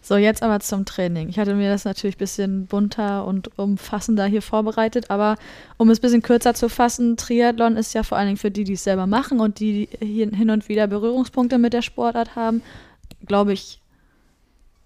So, 0.00 0.16
jetzt 0.16 0.42
aber 0.42 0.60
zum 0.60 0.84
Training. 0.84 1.28
Ich 1.28 1.38
hatte 1.38 1.54
mir 1.54 1.70
das 1.70 1.84
natürlich 1.84 2.16
ein 2.16 2.18
bisschen 2.18 2.66
bunter 2.66 3.24
und 3.24 3.56
umfassender 3.58 4.26
hier 4.26 4.42
vorbereitet, 4.42 5.10
aber 5.10 5.36
um 5.76 5.90
es 5.90 5.98
ein 5.98 6.02
bisschen 6.02 6.22
kürzer 6.22 6.54
zu 6.54 6.68
fassen, 6.68 7.16
Triathlon 7.16 7.76
ist 7.76 7.92
ja 7.94 8.02
vor 8.02 8.18
allen 8.18 8.26
Dingen 8.28 8.36
für 8.36 8.50
die, 8.50 8.64
die 8.64 8.74
es 8.74 8.84
selber 8.84 9.06
machen 9.06 9.40
und 9.40 9.58
die 9.60 9.88
hier 10.00 10.28
hin 10.30 10.50
und 10.50 10.68
wieder 10.68 10.86
Berührungspunkte 10.86 11.58
mit 11.58 11.72
der 11.72 11.82
Sportart 11.82 12.36
haben, 12.36 12.62
glaube 13.26 13.52
ich, 13.52 13.80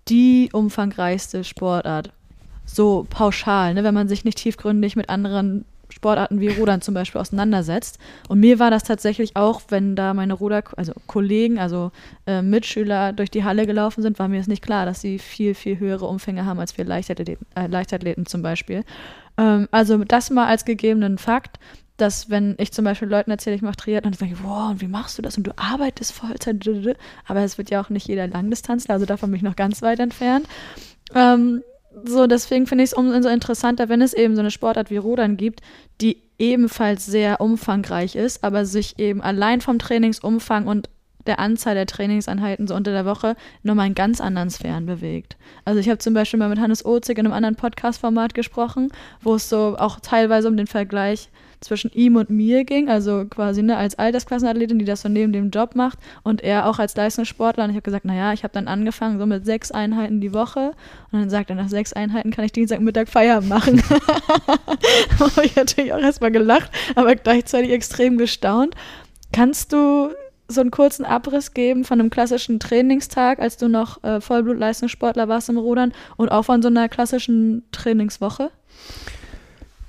die 0.09 0.51
umfangreichste 0.53 1.45
Sportart. 1.45 2.11
So 2.65 3.07
pauschal, 3.09 3.75
ne? 3.75 3.85
wenn 3.85 3.95
man 3.95 4.09
sich 4.09 4.25
nicht 4.25 4.39
tiefgründig 4.39 4.97
mit 4.97 5.09
anderen 5.09 5.65
Sportarten 5.89 6.41
wie 6.41 6.49
Rudern 6.49 6.81
zum 6.81 6.95
Beispiel 6.95 7.21
auseinandersetzt. 7.21 7.99
Und 8.29 8.41
mir 8.41 8.59
war 8.59 8.71
das 8.71 8.83
tatsächlich 8.83 9.37
auch, 9.37 9.63
wenn 9.69 9.97
da 9.97 10.15
meine 10.15 10.35
Ruder, 10.35 10.63
also 10.77 10.93
Kollegen, 11.07 11.59
also 11.59 11.93
äh, 12.27 12.43
Mitschüler 12.43 13.13
durch 13.13 13.31
die 13.31 13.45
Halle 13.45 13.67
gelaufen 13.67 14.03
sind, 14.03 14.19
war 14.19 14.29
mir 14.29 14.41
es 14.41 14.49
nicht 14.49 14.63
klar, 14.63 14.85
dass 14.85 15.01
sie 15.01 15.19
viel, 15.19 15.55
viel 15.55 15.79
höhere 15.79 16.07
Umfänge 16.07 16.45
haben 16.45 16.59
als 16.59 16.77
wir 16.77 16.85
Leichtathleten, 16.85 17.47
äh, 17.55 17.67
Leichtathleten 17.69 18.27
zum 18.27 18.43
Beispiel. 18.43 18.85
Ähm, 19.39 19.69
also 19.71 19.99
das 20.05 20.31
mal 20.31 20.47
als 20.47 20.65
gegebenen 20.65 21.19
Fakt, 21.19 21.59
dass 21.97 22.29
wenn 22.31 22.55
ich 22.59 22.73
zum 22.73 22.85
Beispiel 22.85 23.09
Leuten 23.09 23.31
erzähle, 23.31 23.57
ich 23.57 23.63
mache 23.63 23.77
Triathlon, 23.77 24.13
dann 24.13 24.19
sage 24.19 24.33
ich, 24.33 24.45
wow, 24.45 24.71
und 24.71 24.81
wie 24.81 24.89
machst 24.89 25.17
du 25.19 25.23
das? 25.23 25.37
Und 25.37 25.47
du 25.47 25.53
arbeitest 25.57 26.13
Vollzeit. 26.13 26.67
Aber 27.27 27.41
es 27.41 27.59
wird 27.59 27.71
ja 27.71 27.81
auch 27.81 27.91
nicht 27.91 28.09
jeder 28.09 28.27
Langdistanzler, 28.27 28.95
also 28.95 29.07
davon 29.07 29.31
bin 29.31 29.39
ich 29.39 29.43
noch 29.43 29.57
ganz 29.57 29.83
weit 29.83 30.01
entfernt. 30.01 30.47
Ähm, 31.15 31.63
so, 32.05 32.27
deswegen 32.27 32.67
finde 32.67 32.85
ich 32.85 32.91
es 32.91 32.97
umso 32.97 33.29
interessanter, 33.29 33.89
wenn 33.89 34.03
es 34.03 34.13
eben 34.13 34.35
so 34.35 34.41
eine 34.41 34.51
Sportart 34.51 34.91
wie 34.91 34.99
Rudern 34.99 35.37
gibt, 35.37 35.63
die 36.01 36.23
ebenfalls 36.39 37.07
sehr 37.07 37.41
umfangreich 37.41 38.17
ist, 38.17 38.45
aber 38.45 38.67
sich 38.67 38.99
eben 38.99 39.23
allein 39.23 39.63
vom 39.63 39.79
Trainingsumfang 39.79 40.67
und 40.67 40.91
der 41.27 41.39
Anzahl 41.41 41.75
der 41.75 41.87
Trainingseinheiten 41.87 42.69
so 42.69 42.75
unter 42.75 42.93
der 42.93 43.05
Woche 43.05 43.35
nochmal 43.63 43.89
in 43.89 43.95
ganz 43.95 44.21
anderen 44.21 44.51
Sphären 44.51 44.87
bewegt. 44.87 45.37
Also 45.65 45.81
ich 45.81 45.89
habe 45.89 45.99
zum 45.99 46.15
Beispiel 46.15 46.39
mal 46.39 46.49
mit 46.49 46.61
Hannes 46.61 46.85
Ozig 46.85 47.19
in 47.19 47.27
einem 47.27 47.35
anderen 47.35 47.57
Podcast-Format 47.57 48.35
gesprochen, 48.35 48.93
wo 49.23 49.35
es 49.35 49.49
so 49.49 49.77
auch 49.79 49.99
teilweise 50.01 50.49
um 50.49 50.57
den 50.57 50.67
Vergleich 50.67 51.31
zwischen 51.61 51.91
ihm 51.93 52.17
und 52.17 52.31
mir 52.31 52.65
ging, 52.65 52.89
also 52.89 53.25
quasi 53.25 53.63
ne, 53.63 53.77
als 53.77 53.99
Altersklassenathletin, 53.99 54.79
die 54.79 54.85
das 54.85 55.03
so 55.03 55.09
neben 55.09 55.33
dem 55.33 55.51
Job 55.51 55.75
macht 55.75 55.99
und 56.23 56.43
er 56.43 56.69
auch 56.69 56.79
als 56.79 56.97
Leistungssportler. 56.97 57.65
Und 57.65 57.71
ich 57.71 57.77
habe 57.77 57.83
gesagt, 57.83 58.05
naja, 58.05 58.33
ich 58.33 58.43
habe 58.45 58.53
dann 58.53 58.69
angefangen 58.69 59.19
so 59.19 59.27
mit 59.27 59.45
sechs 59.45 59.71
Einheiten 59.71 60.21
die 60.21 60.33
Woche 60.33 60.73
und 61.13 61.21
dann 61.21 61.31
sagt 61.31 61.51
er, 61.51 61.57
nach 61.57 61.69
sechs 61.69 61.93
Einheiten 61.93 62.31
kann 62.31 62.45
ich 62.45 62.53
Dienstagmittag 62.53 63.09
Feierabend 63.09 63.49
machen. 63.49 63.83
habe 65.19 65.45
ich 65.45 65.57
natürlich 65.57 65.93
auch 65.93 65.99
erstmal 65.99 66.31
gelacht, 66.31 66.71
aber 66.95 67.15
gleichzeitig 67.15 67.71
extrem 67.71 68.19
gestaunt. 68.19 68.75
Kannst 69.33 69.73
du 69.73 70.11
so 70.49 70.61
einen 70.61 70.71
kurzen 70.71 71.05
Abriss 71.05 71.55
geben 71.55 71.85
von 71.85 72.01
einem 72.01 72.11
klassischen 72.11 72.61
Trainingstag, 72.61 73.41
als 73.41 73.57
du 73.57 73.69
noch 73.69 74.03
äh, 74.05 74.21
Vollblutleistungssportler 74.21 75.29
warst 75.29 75.49
im 75.49 75.59
Rudern 75.59 75.93
und 76.17 76.31
auch 76.31 76.45
von 76.45 76.63
so 76.63 76.69
einer 76.69 76.89
klassischen 76.89 77.65
Trainingswoche? 77.73 78.51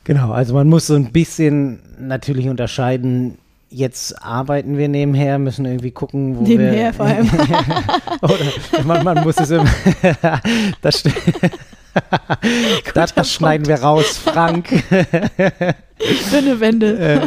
Genau, 0.07 0.31
also 0.31 0.53
man 0.53 0.69
muss 0.69 0.87
so 0.87 0.95
ein 0.95 1.11
bisschen 1.11 1.79
natürlich 1.99 2.47
unterscheiden. 2.47 3.37
Jetzt 3.69 4.23
arbeiten 4.23 4.77
wir 4.77 4.87
nebenher, 4.87 5.37
müssen 5.37 5.65
irgendwie 5.65 5.91
gucken, 5.91 6.37
wo 6.37 6.43
Nebenher 6.43 6.85
wir. 6.85 6.93
vor 6.93 7.05
allem. 7.07 7.29
Oder 8.21 8.83
man, 8.85 9.03
man 9.03 9.23
muss 9.25 9.37
es 9.37 9.51
immer. 9.51 9.65
das 10.81 11.03
st- 11.03 11.11
das, 12.93 13.13
das 13.13 13.33
schneiden 13.33 13.67
wir 13.67 13.75
raus, 13.81 14.17
Frank. 14.17 14.69
Dünne 16.31 16.59
Wände. 16.61 16.97
äh, 16.97 17.19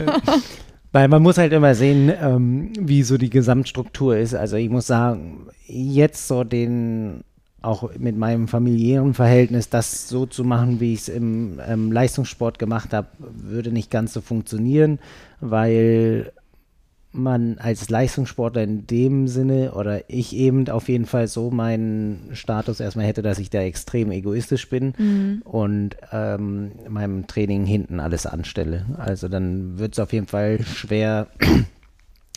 weil 0.92 1.08
man 1.08 1.22
muss 1.22 1.36
halt 1.36 1.52
immer 1.52 1.74
sehen, 1.74 2.10
ähm, 2.22 2.72
wie 2.80 3.02
so 3.02 3.18
die 3.18 3.28
Gesamtstruktur 3.30 4.16
ist. 4.16 4.34
Also 4.34 4.56
ich 4.56 4.70
muss 4.70 4.86
sagen, 4.86 5.48
jetzt 5.66 6.26
so 6.26 6.44
den, 6.44 7.20
auch 7.62 7.90
mit 7.98 8.16
meinem 8.16 8.48
familiären 8.48 9.14
Verhältnis, 9.14 9.68
das 9.68 10.08
so 10.08 10.26
zu 10.26 10.44
machen, 10.44 10.80
wie 10.80 10.94
ich 10.94 11.00
es 11.00 11.08
im 11.08 11.60
ähm, 11.66 11.92
Leistungssport 11.92 12.58
gemacht 12.58 12.92
habe, 12.92 13.08
würde 13.18 13.72
nicht 13.72 13.90
ganz 13.90 14.12
so 14.12 14.20
funktionieren, 14.20 14.98
weil 15.40 16.32
man 17.12 17.58
als 17.58 17.90
Leistungssportler 17.90 18.62
in 18.62 18.86
dem 18.86 19.26
Sinne 19.26 19.72
oder 19.72 20.08
ich 20.08 20.34
eben 20.34 20.68
auf 20.68 20.88
jeden 20.88 21.06
Fall 21.06 21.26
so 21.26 21.50
meinen 21.50 22.30
Status 22.32 22.78
erstmal 22.78 23.06
hätte, 23.06 23.22
dass 23.22 23.40
ich 23.40 23.50
da 23.50 23.60
extrem 23.60 24.12
egoistisch 24.12 24.68
bin 24.68 25.42
und 25.44 25.96
ähm, 26.12 26.70
meinem 26.88 27.26
Training 27.26 27.64
hinten 27.66 27.98
alles 27.98 28.26
anstelle. 28.26 28.86
Also 28.96 29.28
dann 29.28 29.78
wird 29.78 29.94
es 29.94 29.98
auf 29.98 30.12
jeden 30.12 30.28
Fall 30.28 30.62
schwer, 30.62 31.26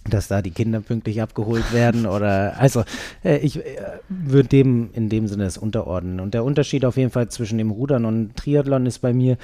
dass 0.10 0.28
da 0.28 0.42
die 0.42 0.52
Kinder 0.52 0.82
pünktlich 0.82 1.22
abgeholt 1.22 1.74
werden 1.74 2.06
oder 2.06 2.60
also 2.60 2.84
äh, 3.24 3.38
ich 3.38 3.58
äh, 3.58 3.64
würde 4.10 4.50
dem 4.50 4.90
in 4.94 5.10
dem 5.10 5.28
Sinne 5.28 5.46
das 5.46 5.58
unterordnen. 5.58 6.20
Und 6.20 6.34
der 6.34 6.44
Unterschied 6.44 6.86
auf 6.86 6.98
jeden 6.98 7.12
Fall 7.12 7.30
zwischen 7.30 7.58
dem 7.58 7.72
Rudern 7.72 8.06
und 8.06 8.36
Triathlon 8.36 8.86
ist 8.86 9.00
bei 9.00 9.14
mir, 9.14 9.38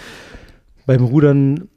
beim 0.86 1.04
Rudern 1.04 1.70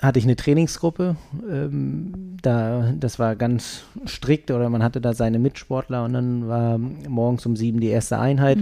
hatte 0.00 0.18
ich 0.18 0.24
eine 0.24 0.36
Trainingsgruppe, 0.36 1.16
ähm, 1.50 2.36
da, 2.40 2.92
das 2.96 3.18
war 3.18 3.34
ganz 3.34 3.82
strikt 4.06 4.50
oder 4.50 4.70
man 4.70 4.82
hatte 4.82 5.00
da 5.00 5.12
seine 5.12 5.38
Mitsportler 5.38 6.04
und 6.04 6.12
dann 6.12 6.48
war 6.48 6.78
morgens 6.78 7.44
um 7.46 7.56
sieben 7.56 7.80
die 7.80 7.88
erste 7.88 8.18
Einheit. 8.18 8.58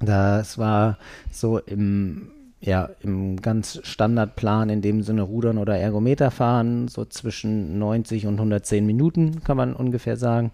Das 0.00 0.58
war 0.58 0.98
so 1.30 1.58
im, 1.58 2.30
ja, 2.60 2.90
im 3.00 3.40
ganz 3.40 3.80
Standardplan 3.84 4.68
in 4.68 4.82
dem 4.82 5.02
Sinne 5.02 5.22
Rudern 5.22 5.58
oder 5.58 5.76
Ergometer 5.78 6.30
fahren, 6.30 6.88
so 6.88 7.04
zwischen 7.04 7.78
90 7.78 8.26
und 8.26 8.34
110 8.34 8.84
Minuten 8.84 9.44
kann 9.44 9.56
man 9.56 9.74
ungefähr 9.74 10.16
sagen. 10.16 10.50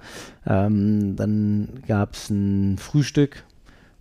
Ähm, 0.47 1.17
dann 1.17 1.69
gab 1.87 2.13
es 2.13 2.29
ein 2.29 2.77
Frühstück, 2.77 3.45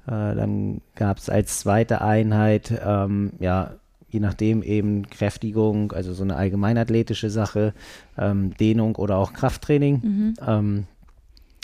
äh, 0.06 0.36
dann 0.36 0.82
gab 0.96 1.18
es 1.18 1.30
als 1.30 1.60
zweite 1.60 2.02
Einheit, 2.02 2.74
ähm, 2.86 3.34
ja, 3.40 3.72
je 4.10 4.20
nachdem 4.20 4.64
eben 4.64 5.10
Kräftigung, 5.10 5.94
also 5.94 6.14
so 6.14 6.24
eine 6.24 6.36
allgemeinathletische 6.36 7.30
Sache, 7.30 7.74
ähm, 8.18 8.56
Dehnung 8.58 8.96
oder 8.98 9.18
auch 9.18 9.34
Krafttraining. 9.34 10.36
Ähm, 10.46 10.88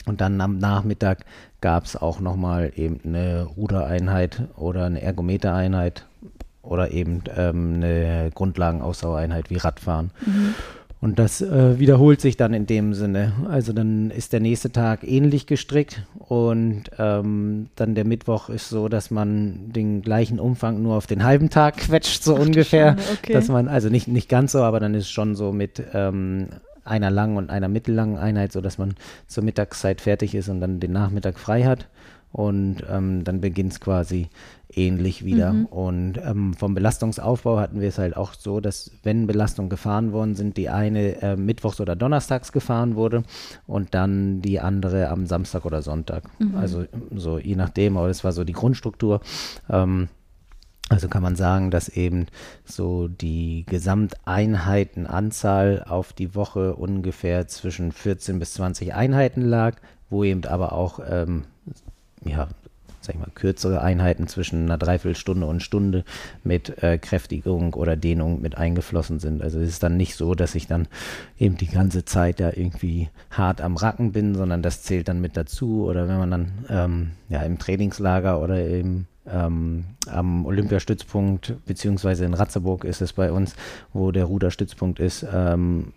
und 0.06 0.20
dann 0.22 0.40
am 0.40 0.58
Nachmittag 0.58 1.26
gab 1.60 1.84
es 1.84 1.94
auch 1.94 2.18
nochmal 2.20 2.72
eben 2.74 3.00
eine 3.04 3.44
Rudereinheit 3.44 4.48
oder 4.56 4.86
eine 4.86 5.02
Ergometereinheit 5.02 6.06
oder 6.62 6.90
eben 6.90 7.22
ähm, 7.36 7.74
eine 7.76 8.30
Grundlagenausdauereinheit 8.34 9.50
wie 9.50 9.56
Radfahren. 9.56 10.10
Und 11.00 11.18
das 11.18 11.40
äh, 11.40 11.78
wiederholt 11.78 12.20
sich 12.20 12.36
dann 12.36 12.52
in 12.52 12.66
dem 12.66 12.92
Sinne. 12.92 13.32
Also 13.48 13.72
dann 13.72 14.10
ist 14.10 14.34
der 14.34 14.40
nächste 14.40 14.70
Tag 14.70 15.02
ähnlich 15.02 15.46
gestrickt 15.46 16.04
und 16.18 16.84
ähm, 16.98 17.68
dann 17.74 17.94
der 17.94 18.04
Mittwoch 18.04 18.50
ist 18.50 18.68
so, 18.68 18.88
dass 18.90 19.10
man 19.10 19.72
den 19.72 20.02
gleichen 20.02 20.38
Umfang 20.38 20.82
nur 20.82 20.96
auf 20.96 21.06
den 21.06 21.24
halben 21.24 21.48
Tag 21.48 21.78
quetscht, 21.78 22.22
so 22.22 22.34
ungefähr. 22.34 22.88
Schande, 22.88 23.02
okay. 23.14 23.32
Dass 23.32 23.48
man, 23.48 23.66
also 23.68 23.88
nicht, 23.88 24.08
nicht 24.08 24.28
ganz 24.28 24.52
so, 24.52 24.62
aber 24.62 24.78
dann 24.78 24.92
ist 24.92 25.10
schon 25.10 25.34
so 25.34 25.52
mit 25.52 25.82
ähm, 25.94 26.48
einer 26.84 27.10
langen 27.10 27.38
und 27.38 27.48
einer 27.48 27.68
mittellangen 27.68 28.18
Einheit, 28.18 28.52
so 28.52 28.60
dass 28.60 28.76
man 28.76 28.94
zur 29.26 29.42
Mittagszeit 29.42 30.02
fertig 30.02 30.34
ist 30.34 30.50
und 30.50 30.60
dann 30.60 30.80
den 30.80 30.92
Nachmittag 30.92 31.38
frei 31.38 31.64
hat. 31.64 31.88
Und 32.32 32.84
ähm, 32.88 33.24
dann 33.24 33.40
beginnt 33.40 33.72
es 33.72 33.80
quasi 33.80 34.28
ähnlich 34.74 35.24
wieder. 35.24 35.54
Und 35.70 36.18
ähm, 36.18 36.54
vom 36.54 36.74
Belastungsaufbau 36.74 37.58
hatten 37.58 37.80
wir 37.80 37.88
es 37.88 37.98
halt 37.98 38.16
auch 38.16 38.34
so, 38.34 38.60
dass 38.60 38.90
wenn 39.02 39.26
Belastungen 39.26 39.70
gefahren 39.70 40.12
worden 40.12 40.34
sind, 40.34 40.56
die 40.56 40.68
eine 40.68 41.20
äh, 41.22 41.36
mittwochs 41.36 41.80
oder 41.80 41.96
donnerstags 41.96 42.52
gefahren 42.52 42.96
wurde 42.96 43.22
und 43.66 43.94
dann 43.94 44.42
die 44.42 44.60
andere 44.60 45.08
am 45.08 45.26
Samstag 45.26 45.64
oder 45.64 45.82
Sonntag. 45.82 46.24
Also 46.56 46.84
so 47.14 47.38
je 47.38 47.56
nachdem, 47.56 47.96
aber 47.96 48.08
das 48.08 48.24
war 48.24 48.32
so 48.32 48.44
die 48.44 48.52
Grundstruktur. 48.52 49.20
Ähm, 49.68 50.08
also 50.90 51.08
kann 51.08 51.22
man 51.22 51.36
sagen, 51.36 51.70
dass 51.70 51.88
eben 51.88 52.26
so 52.64 53.06
die 53.06 53.64
Gesamteinheitenanzahl 53.68 55.84
auf 55.88 56.12
die 56.12 56.34
Woche 56.34 56.74
ungefähr 56.74 57.46
zwischen 57.46 57.92
14 57.92 58.40
bis 58.40 58.54
20 58.54 58.92
Einheiten 58.92 59.42
lag, 59.42 59.76
wo 60.10 60.24
eben 60.24 60.44
aber 60.46 60.72
auch, 60.72 60.98
ähm, 61.08 61.44
ja, 62.24 62.48
sag 63.10 63.14
ich 63.14 63.20
mal, 63.20 63.32
kürzere 63.34 63.80
Einheiten 63.80 64.28
zwischen 64.28 64.64
einer 64.64 64.78
Dreiviertelstunde 64.78 65.46
und 65.46 65.62
Stunde 65.62 66.04
mit 66.44 66.82
äh, 66.82 66.98
Kräftigung 66.98 67.74
oder 67.74 67.96
Dehnung 67.96 68.40
mit 68.40 68.56
eingeflossen 68.56 69.18
sind. 69.18 69.42
Also 69.42 69.58
es 69.58 69.68
ist 69.68 69.82
dann 69.82 69.96
nicht 69.96 70.14
so, 70.14 70.34
dass 70.34 70.54
ich 70.54 70.66
dann 70.66 70.86
eben 71.38 71.56
die 71.56 71.66
ganze 71.66 72.04
Zeit 72.04 72.38
da 72.38 72.50
irgendwie 72.54 73.08
hart 73.30 73.60
am 73.60 73.76
Racken 73.76 74.12
bin, 74.12 74.34
sondern 74.34 74.62
das 74.62 74.82
zählt 74.82 75.08
dann 75.08 75.20
mit 75.20 75.36
dazu. 75.36 75.86
Oder 75.86 76.06
wenn 76.08 76.18
man 76.18 76.30
dann 76.30 76.52
ähm, 76.68 77.10
ja, 77.28 77.42
im 77.42 77.58
Trainingslager 77.58 78.40
oder 78.40 78.64
im 78.66 79.06
ähm, 79.26 79.84
am 80.08 80.46
Olympiastützpunkt, 80.46 81.54
beziehungsweise 81.66 82.24
in 82.24 82.34
Ratzeburg 82.34 82.84
ist 82.84 83.00
es 83.00 83.12
bei 83.12 83.30
uns, 83.30 83.54
wo 83.92 84.10
der 84.10 84.24
Ruderstützpunkt 84.24 84.98
ist, 84.98 85.24
ähm, 85.32 85.92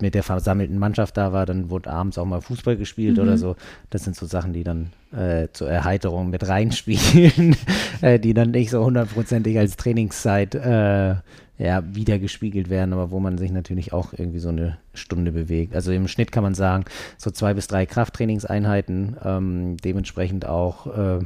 mit 0.00 0.14
der 0.14 0.22
versammelten 0.22 0.78
Mannschaft 0.78 1.16
da 1.16 1.32
war, 1.32 1.46
dann 1.46 1.70
wurde 1.70 1.90
abends 1.90 2.18
auch 2.18 2.24
mal 2.24 2.40
Fußball 2.40 2.76
gespielt 2.76 3.18
oder 3.18 3.38
so. 3.38 3.56
Das 3.90 4.04
sind 4.04 4.16
so 4.16 4.26
Sachen, 4.26 4.52
die 4.52 4.64
dann 4.64 4.90
äh, 5.12 5.48
zur 5.52 5.70
Erheiterung 5.70 6.30
mit 6.30 6.46
reinspielen, 6.46 7.56
äh, 8.00 8.18
die 8.18 8.34
dann 8.34 8.50
nicht 8.50 8.70
so 8.70 8.84
hundertprozentig 8.84 9.58
als 9.58 9.76
Trainingszeit 9.76 10.54
äh, 10.54 11.14
ja, 11.60 11.82
wiedergespiegelt 11.94 12.70
werden, 12.70 12.94
aber 12.94 13.10
wo 13.10 13.20
man 13.20 13.36
sich 13.36 13.52
natürlich 13.52 13.92
auch 13.92 14.14
irgendwie 14.16 14.38
so 14.38 14.48
eine 14.48 14.78
Stunde 14.94 15.30
bewegt. 15.30 15.74
Also 15.74 15.92
im 15.92 16.08
Schnitt 16.08 16.32
kann 16.32 16.42
man 16.42 16.54
sagen, 16.54 16.84
so 17.18 17.30
zwei 17.30 17.52
bis 17.52 17.66
drei 17.66 17.84
Krafttrainingseinheiten, 17.84 19.16
ähm, 19.22 19.76
dementsprechend 19.76 20.46
auch 20.46 20.86
äh, 20.86 21.18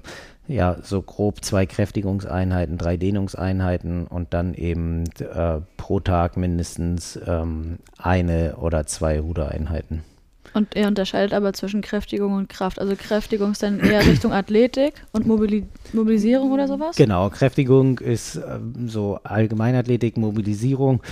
ja, 0.47 0.77
so 0.83 1.01
grob 1.01 1.45
zwei 1.45 1.67
Kräftigungseinheiten, 1.67 2.79
drei 2.79 2.97
Dehnungseinheiten 2.97 4.07
und 4.07 4.35
dann 4.35 4.55
eben 4.55 5.05
äh, 5.19 5.61
pro 5.77 6.01
Tag 6.01 6.37
mindestens 6.37 7.19
ähm, 7.27 7.79
eine 7.99 8.57
oder 8.57 8.87
zwei 8.87 9.21
Rudereinheiten. 9.21 10.03
Und 10.53 10.77
er 10.77 10.87
unterscheidet 10.87 11.33
aber 11.33 11.53
zwischen 11.53 11.81
Kräftigung 11.81 12.35
und 12.35 12.49
Kraft. 12.49 12.79
Also 12.79 12.95
Kräftigung 12.97 13.53
ist 13.53 13.63
dann 13.65 13.81
eher 13.81 14.07
Richtung 14.07 14.33
Athletik 14.33 14.95
und 15.13 15.27
Mobili 15.27 15.67
Mobilisierung 15.93 16.53
oder 16.53 16.69
sowas? 16.69 16.95
Genau, 16.95 17.29
Kräftigung 17.29 17.99
ist 17.99 18.37
ähm, 18.37 18.89
so 18.89 19.19
Allgemeinathletik, 19.25 20.17
Mobilisierung, 20.17 21.03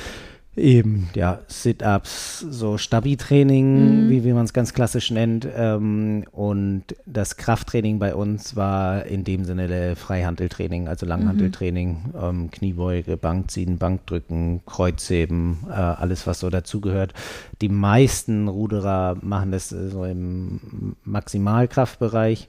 eben 0.56 1.08
ja 1.14 1.40
Sit-ups, 1.46 2.40
so 2.40 2.76
Stabi-Training, 2.76 4.08
wie, 4.10 4.24
wie 4.24 4.32
man 4.32 4.44
es 4.44 4.52
ganz 4.52 4.74
klassisch 4.74 5.10
nennt. 5.10 5.48
Ähm, 5.56 6.24
und 6.32 6.84
das 7.06 7.36
Krafttraining 7.36 7.98
bei 7.98 8.14
uns 8.14 8.54
war 8.54 9.06
in 9.06 9.24
dem 9.24 9.44
Sinne 9.44 9.96
Freihandeltraining, 9.96 10.88
also 10.88 11.06
Langhanteltraining, 11.06 12.12
ähm, 12.20 12.50
Kniebeuge, 12.50 13.16
Bankziehen, 13.16 13.78
Bankdrücken, 13.78 14.60
Kreuzheben, 14.66 15.58
äh, 15.70 15.72
alles 15.72 16.26
was 16.26 16.40
so 16.40 16.50
dazugehört. 16.50 17.14
Die 17.62 17.70
meisten 17.70 18.48
Ruderer 18.48 19.16
machen 19.22 19.52
das 19.52 19.70
so 19.70 20.04
im 20.04 20.96
Maximalkraftbereich. 21.04 22.48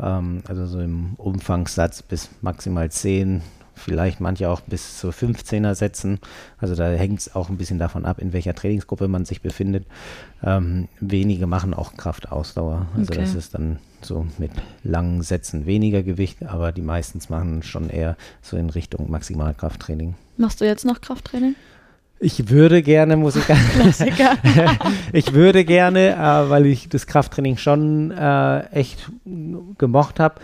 Ähm, 0.00 0.42
also 0.46 0.66
so 0.66 0.80
im 0.80 1.14
Umfangssatz 1.16 2.02
bis 2.02 2.28
maximal 2.42 2.90
10, 2.90 3.42
vielleicht 3.78 4.20
manche 4.20 4.48
auch 4.50 4.60
bis 4.60 4.98
zu 4.98 5.08
15er 5.08 5.74
Sätzen. 5.74 6.18
Also 6.58 6.74
da 6.74 6.88
hängt 6.90 7.20
es 7.20 7.34
auch 7.34 7.48
ein 7.48 7.56
bisschen 7.56 7.78
davon 7.78 8.04
ab, 8.04 8.18
in 8.18 8.32
welcher 8.32 8.54
Trainingsgruppe 8.54 9.08
man 9.08 9.24
sich 9.24 9.40
befindet. 9.40 9.86
Ähm, 10.42 10.88
wenige 11.00 11.46
machen 11.46 11.72
auch 11.74 11.94
Kraftausdauer. 11.96 12.86
Also 12.96 13.12
Okay. 13.12 13.20
das 13.20 13.34
ist 13.34 13.54
dann 13.54 13.78
so 14.02 14.26
mit 14.38 14.50
langen 14.84 15.22
Sätzen 15.22 15.66
weniger 15.66 16.02
Gewicht, 16.02 16.44
aber 16.44 16.72
die 16.72 16.82
meistens 16.82 17.30
machen 17.30 17.62
schon 17.62 17.90
eher 17.90 18.16
so 18.42 18.56
in 18.56 18.70
Richtung 18.70 19.10
Maximalkrafttraining. 19.10 20.14
Machst 20.36 20.60
du 20.60 20.64
jetzt 20.66 20.84
noch 20.84 21.00
Krafttraining? 21.00 21.54
Ich 22.20 22.50
würde 22.50 22.82
gerne, 22.82 23.16
muss 23.16 23.36
ich 23.36 23.44
Klassiker. 23.44 24.36
ich 25.12 25.32
würde 25.34 25.64
gerne, 25.64 26.14
äh, 26.14 26.50
weil 26.50 26.66
ich 26.66 26.88
das 26.88 27.06
Krafttraining 27.06 27.56
schon 27.56 28.10
äh, 28.10 28.60
echt 28.70 29.10
gemocht 29.78 30.18
habe. 30.18 30.36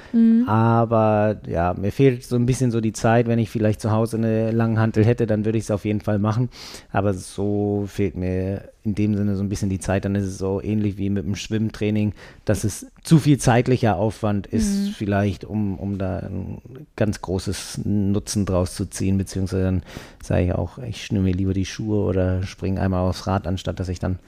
Aber 0.49 1.41
ja, 1.49 1.75
mir 1.75 1.91
fehlt 1.91 2.25
so 2.25 2.37
ein 2.37 2.47
bisschen 2.47 2.70
so 2.70 2.81
die 2.81 2.93
Zeit. 2.93 3.27
Wenn 3.27 3.41
ich 3.41 3.51
vielleicht 3.51 3.81
zu 3.81 3.91
Hause 3.91 4.18
eine 4.18 4.53
Langhantel 4.53 5.05
hätte, 5.05 5.27
dann 5.27 5.45
würde 5.45 5.59
ich 5.59 5.64
es 5.64 5.70
auf 5.70 5.85
jeden 5.85 6.01
Fall 6.01 6.18
machen. 6.18 6.49
Aber 6.93 7.12
so 7.12 7.85
fehlt 7.89 8.16
mir 8.16 8.74
in 8.85 8.95
dem 8.95 9.16
Sinne 9.16 9.35
so 9.35 9.43
ein 9.43 9.49
bisschen 9.49 9.70
die 9.70 9.78
Zeit, 9.78 10.05
dann 10.05 10.14
ist 10.14 10.24
es 10.24 10.37
so 10.37 10.61
ähnlich 10.62 10.99
wie 10.99 11.09
mit 11.09 11.24
dem 11.24 11.37
Schwimmtraining, 11.37 12.12
dass 12.45 12.64
es 12.64 12.87
zu 13.03 13.18
viel 13.18 13.39
zeitlicher 13.39 13.97
Aufwand 13.97 14.47
ist, 14.47 14.74
Mhm. 14.74 14.93
vielleicht, 14.93 15.45
um, 15.45 15.78
um 15.78 15.97
da 15.97 16.18
ein 16.18 16.59
ganz 16.95 17.22
großes 17.22 17.80
Nutzen 17.85 18.45
draus 18.45 18.74
zu 18.74 18.85
ziehen, 18.85 19.16
beziehungsweise 19.16 19.64
dann 19.64 19.82
sage 20.22 20.45
ich 20.45 20.53
auch, 20.53 20.76
ich 20.78 21.05
schnür 21.05 21.22
mir 21.22 21.32
lieber 21.32 21.55
die 21.55 21.64
Schuhe 21.64 22.05
oder 22.05 22.43
springe 22.43 22.80
einmal 22.80 23.09
aufs 23.09 23.26
Rad, 23.26 23.47
anstatt 23.47 23.80
dass 23.80 23.89
ich 23.89 24.01
dann 24.01 24.18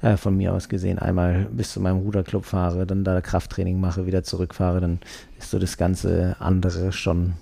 äh, 0.00 0.16
von 0.16 0.36
mir 0.36 0.54
aus 0.54 0.68
gesehen 0.68 1.00
einmal 1.00 1.46
bis 1.50 1.72
zu 1.72 1.80
meinem 1.80 1.98
Ruderclub 1.98 2.44
fahre, 2.44 2.86
dann 2.86 3.02
da 3.02 3.20
Krafttraining 3.20 3.80
mache, 3.80 4.06
wieder 4.06 4.22
zurückfahre, 4.22 4.80
dann 4.80 5.00
ist 5.38 5.50
so 5.50 5.58
das 5.58 5.76
ganze 5.76 6.36
andere 6.38 6.92
schon 6.92 7.34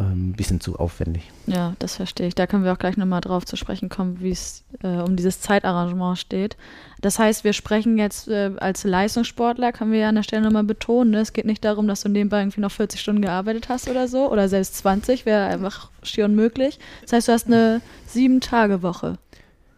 ein 0.00 0.32
bisschen 0.32 0.60
zu 0.60 0.76
aufwendig. 0.76 1.30
Ja, 1.46 1.74
das 1.78 1.96
verstehe 1.96 2.26
ich. 2.26 2.34
Da 2.34 2.46
können 2.46 2.64
wir 2.64 2.72
auch 2.72 2.78
gleich 2.78 2.96
nochmal 2.96 3.20
drauf 3.20 3.44
zu 3.44 3.56
sprechen 3.56 3.88
kommen, 3.88 4.20
wie 4.20 4.30
es 4.30 4.64
äh, 4.82 4.98
um 5.00 5.16
dieses 5.16 5.40
Zeitarrangement 5.40 6.18
steht. 6.18 6.56
Das 7.00 7.18
heißt, 7.18 7.44
wir 7.44 7.52
sprechen 7.52 7.98
jetzt 7.98 8.28
äh, 8.28 8.52
als 8.58 8.84
Leistungssportler, 8.84 9.72
können 9.72 9.92
wir 9.92 10.00
ja 10.00 10.08
an 10.08 10.14
der 10.14 10.22
Stelle 10.22 10.42
nochmal 10.42 10.64
betonen, 10.64 11.10
ne? 11.10 11.20
es 11.20 11.32
geht 11.32 11.44
nicht 11.44 11.64
darum, 11.64 11.86
dass 11.86 12.02
du 12.02 12.08
nebenbei 12.08 12.40
irgendwie 12.40 12.60
noch 12.60 12.72
40 12.72 13.00
Stunden 13.00 13.22
gearbeitet 13.22 13.68
hast 13.68 13.88
oder 13.88 14.08
so, 14.08 14.30
oder 14.30 14.48
selbst 14.48 14.76
20, 14.78 15.26
wäre 15.26 15.46
einfach 15.46 15.90
schier 16.02 16.24
unmöglich. 16.24 16.78
Das 17.02 17.12
heißt, 17.12 17.28
du 17.28 17.32
hast 17.32 17.46
eine 17.46 17.80
Sieben-Tage-Woche. 18.06 19.18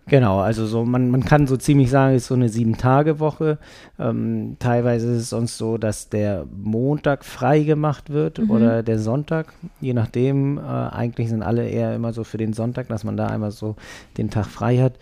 Genau, 0.08 0.38
also 0.38 0.66
so 0.66 0.84
man, 0.84 1.10
man 1.10 1.24
kann 1.24 1.48
so 1.48 1.56
ziemlich 1.56 1.90
sagen, 1.90 2.14
es 2.14 2.22
ist 2.22 2.28
so 2.28 2.34
eine 2.34 2.48
Sieben-Tage-Woche. 2.48 3.58
Ähm, 3.98 4.56
teilweise 4.60 5.10
ist 5.12 5.22
es 5.22 5.30
sonst 5.30 5.58
so, 5.58 5.78
dass 5.78 6.08
der 6.10 6.46
Montag 6.56 7.24
frei 7.24 7.64
gemacht 7.64 8.10
wird 8.10 8.38
Mhm. 8.38 8.50
oder 8.52 8.82
der 8.84 9.00
Sonntag, 9.00 9.52
je 9.80 9.94
nachdem. 9.94 10.58
Äh, 10.58 10.60
eigentlich 10.60 11.28
sind 11.28 11.42
alle 11.42 11.68
eher 11.68 11.92
immer 11.96 12.12
so 12.12 12.22
für 12.22 12.38
den 12.38 12.52
Sonntag, 12.52 12.86
dass 12.86 13.02
man 13.02 13.16
da 13.16 13.26
einmal 13.26 13.50
so 13.50 13.74
den 14.16 14.30
Tag 14.30 14.46
frei 14.46 14.78
hat. 14.78 14.92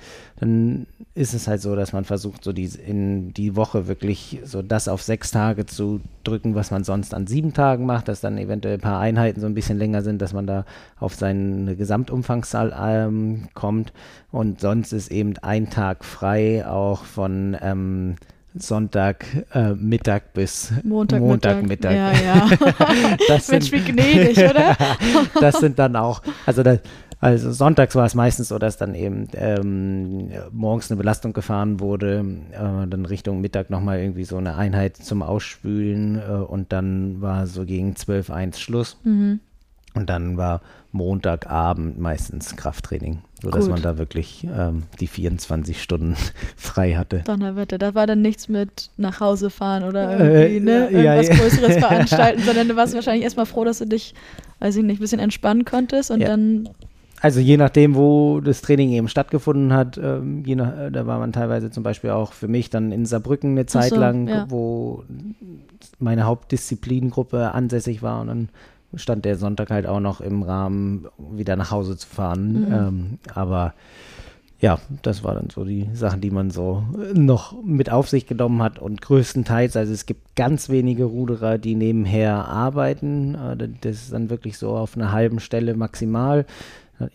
Dann 0.44 0.86
ist 1.14 1.32
es 1.32 1.48
halt 1.48 1.62
so, 1.62 1.74
dass 1.74 1.94
man 1.94 2.04
versucht, 2.04 2.44
so 2.44 2.52
die, 2.52 2.68
in 2.86 3.32
die 3.32 3.56
Woche 3.56 3.88
wirklich 3.88 4.40
so 4.44 4.60
das 4.60 4.88
auf 4.88 5.00
sechs 5.02 5.30
Tage 5.30 5.64
zu 5.64 6.02
drücken, 6.22 6.54
was 6.54 6.70
man 6.70 6.84
sonst 6.84 7.14
an 7.14 7.26
sieben 7.26 7.54
Tagen 7.54 7.86
macht, 7.86 8.08
dass 8.08 8.20
dann 8.20 8.36
eventuell 8.36 8.74
ein 8.74 8.80
paar 8.80 9.00
Einheiten 9.00 9.40
so 9.40 9.46
ein 9.46 9.54
bisschen 9.54 9.78
länger 9.78 10.02
sind, 10.02 10.20
dass 10.20 10.34
man 10.34 10.46
da 10.46 10.66
auf 11.00 11.14
seine 11.14 11.76
Gesamtumfangszahl 11.76 12.76
ähm, 12.78 13.48
kommt. 13.54 13.94
Und 14.32 14.60
sonst 14.60 14.92
ist 14.92 15.10
eben 15.10 15.38
ein 15.38 15.70
Tag 15.70 16.04
frei, 16.04 16.66
auch 16.66 17.04
von 17.04 17.56
ähm, 17.62 18.16
Sonntag 18.56 19.24
äh, 19.52 19.72
Mittag 19.74 20.32
bis 20.32 20.72
Montag, 20.84 21.20
Montagmittag. 21.20 21.92
Ja, 21.92 22.12
ja. 22.12 22.48
Das 23.28 23.48
Mensch, 23.48 23.70
sind- 23.70 23.72
wie 23.86 23.92
gnädig, 23.92 24.38
oder? 24.38 24.76
das 25.40 25.58
sind 25.58 25.78
dann 25.78 25.96
auch, 25.96 26.22
also, 26.46 26.62
das, 26.62 26.78
also 27.24 27.52
sonntags 27.52 27.94
war 27.94 28.04
es 28.06 28.14
meistens 28.14 28.48
so, 28.48 28.58
dass 28.58 28.76
dann 28.76 28.94
eben 28.94 29.28
ähm, 29.34 30.30
morgens 30.52 30.90
eine 30.90 30.98
Belastung 30.98 31.32
gefahren 31.32 31.80
wurde, 31.80 32.24
äh, 32.52 32.86
dann 32.86 33.06
Richtung 33.06 33.40
Mittag 33.40 33.70
nochmal 33.70 33.98
irgendwie 34.00 34.24
so 34.24 34.36
eine 34.36 34.56
Einheit 34.56 34.96
zum 34.96 35.22
Ausspülen 35.22 36.16
äh, 36.18 36.32
und 36.32 36.72
dann 36.72 37.20
war 37.20 37.46
so 37.46 37.64
gegen 37.64 37.96
12, 37.96 38.30
1 38.30 38.60
Schluss. 38.60 38.98
Mhm. 39.04 39.40
Und 39.96 40.10
dann 40.10 40.36
war 40.36 40.60
Montagabend 40.90 42.00
meistens 42.00 42.56
Krafttraining, 42.56 43.18
sodass 43.40 43.62
Gut. 43.62 43.70
man 43.70 43.82
da 43.82 43.96
wirklich 43.96 44.44
ähm, 44.52 44.82
die 44.98 45.06
24 45.06 45.80
Stunden 45.80 46.16
frei 46.56 46.94
hatte. 46.94 47.20
Donnerwetter, 47.24 47.78
da 47.78 47.94
war 47.94 48.06
dann 48.08 48.20
nichts 48.20 48.48
mit 48.48 48.90
nach 48.96 49.20
Hause 49.20 49.50
fahren 49.50 49.84
oder 49.84 50.18
Äh, 50.18 50.54
irgendwie 50.56 50.60
ne, 50.64 50.90
ja, 50.90 51.14
irgendwas 51.14 51.28
ja. 51.28 51.34
Größeres 51.44 51.76
veranstalten, 51.78 52.42
sondern 52.42 52.66
du 52.68 52.74
warst 52.76 52.94
wahrscheinlich 52.94 53.22
erstmal 53.22 53.46
froh, 53.46 53.64
dass 53.64 53.78
du 53.78 53.86
dich, 53.86 54.14
weiß 54.58 54.74
ich 54.76 54.82
nicht, 54.82 54.98
ein 54.98 55.00
bisschen 55.00 55.20
entspannen 55.20 55.64
konntest 55.64 56.10
und 56.10 56.20
Ja. 56.20 56.26
dann, 56.28 56.68
Also 57.24 57.40
je 57.40 57.56
nachdem, 57.56 57.94
wo 57.94 58.40
das 58.40 58.60
Training 58.60 58.90
eben 58.90 59.08
stattgefunden 59.08 59.72
hat, 59.72 59.98
ähm, 60.02 60.44
je 60.44 60.56
nach, 60.56 60.76
äh, 60.78 60.90
da 60.90 61.06
war 61.06 61.18
man 61.18 61.32
teilweise 61.32 61.70
zum 61.70 61.82
Beispiel 61.82 62.10
auch 62.10 62.34
für 62.34 62.48
mich 62.48 62.68
dann 62.68 62.92
in 62.92 63.06
Saarbrücken 63.06 63.52
eine 63.52 63.64
Zeit 63.64 63.90
so, 63.90 63.96
lang, 63.96 64.28
ja. 64.28 64.44
wo 64.50 65.04
meine 65.98 66.24
Hauptdisziplingruppe 66.24 67.52
ansässig 67.52 68.02
war 68.02 68.20
und 68.20 68.26
dann 68.28 68.48
stand 68.96 69.24
der 69.24 69.36
Sonntag 69.38 69.70
halt 69.70 69.86
auch 69.86 70.00
noch 70.00 70.20
im 70.20 70.42
Rahmen, 70.42 71.06
wieder 71.32 71.56
nach 71.56 71.70
Hause 71.70 71.96
zu 71.96 72.06
fahren. 72.06 72.66
Mhm. 72.66 72.72
Ähm, 72.72 73.18
aber 73.34 73.72
ja, 74.60 74.78
das 75.02 75.24
war 75.24 75.34
dann 75.34 75.48
so 75.50 75.64
die 75.64 75.88
Sachen, 75.94 76.20
die 76.20 76.30
man 76.30 76.50
so 76.50 76.84
äh, 76.98 77.18
noch 77.18 77.54
mit 77.64 77.90
auf 77.90 78.08
sich 78.08 78.26
genommen 78.26 78.62
hat 78.62 78.78
und 78.78 79.00
größtenteils, 79.00 79.76
also 79.76 79.92
es 79.92 80.06
gibt 80.06 80.36
ganz 80.36 80.68
wenige 80.68 81.04
Ruderer, 81.04 81.58
die 81.58 81.74
nebenher 81.74 82.46
arbeiten. 82.48 83.34
Äh, 83.34 83.56
da- 83.56 83.66
Das 83.80 83.96
ist 83.96 84.12
dann 84.12 84.30
wirklich 84.30 84.58
so 84.58 84.76
auf 84.76 84.96
einer 84.96 85.10
halben 85.12 85.40
Stelle 85.40 85.74
maximal. 85.74 86.44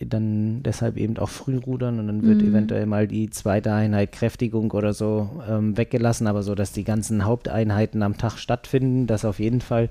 Dann 0.00 0.62
deshalb 0.62 0.96
eben 0.98 1.16
auch 1.16 1.30
Frührudern 1.30 1.98
und 1.98 2.06
dann 2.06 2.22
wird 2.22 2.42
Mhm. 2.42 2.48
eventuell 2.48 2.84
mal 2.86 3.08
die 3.08 3.30
zweite 3.30 3.72
Einheit 3.72 4.12
Kräftigung 4.12 4.70
oder 4.72 4.92
so 4.92 5.42
ähm, 5.48 5.76
weggelassen, 5.78 6.26
aber 6.26 6.42
so, 6.42 6.54
dass 6.54 6.72
die 6.72 6.84
ganzen 6.84 7.24
Haupteinheiten 7.24 8.02
am 8.02 8.18
Tag 8.18 8.36
stattfinden, 8.36 9.06
das 9.06 9.24
auf 9.24 9.38
jeden 9.38 9.62
Fall. 9.62 9.88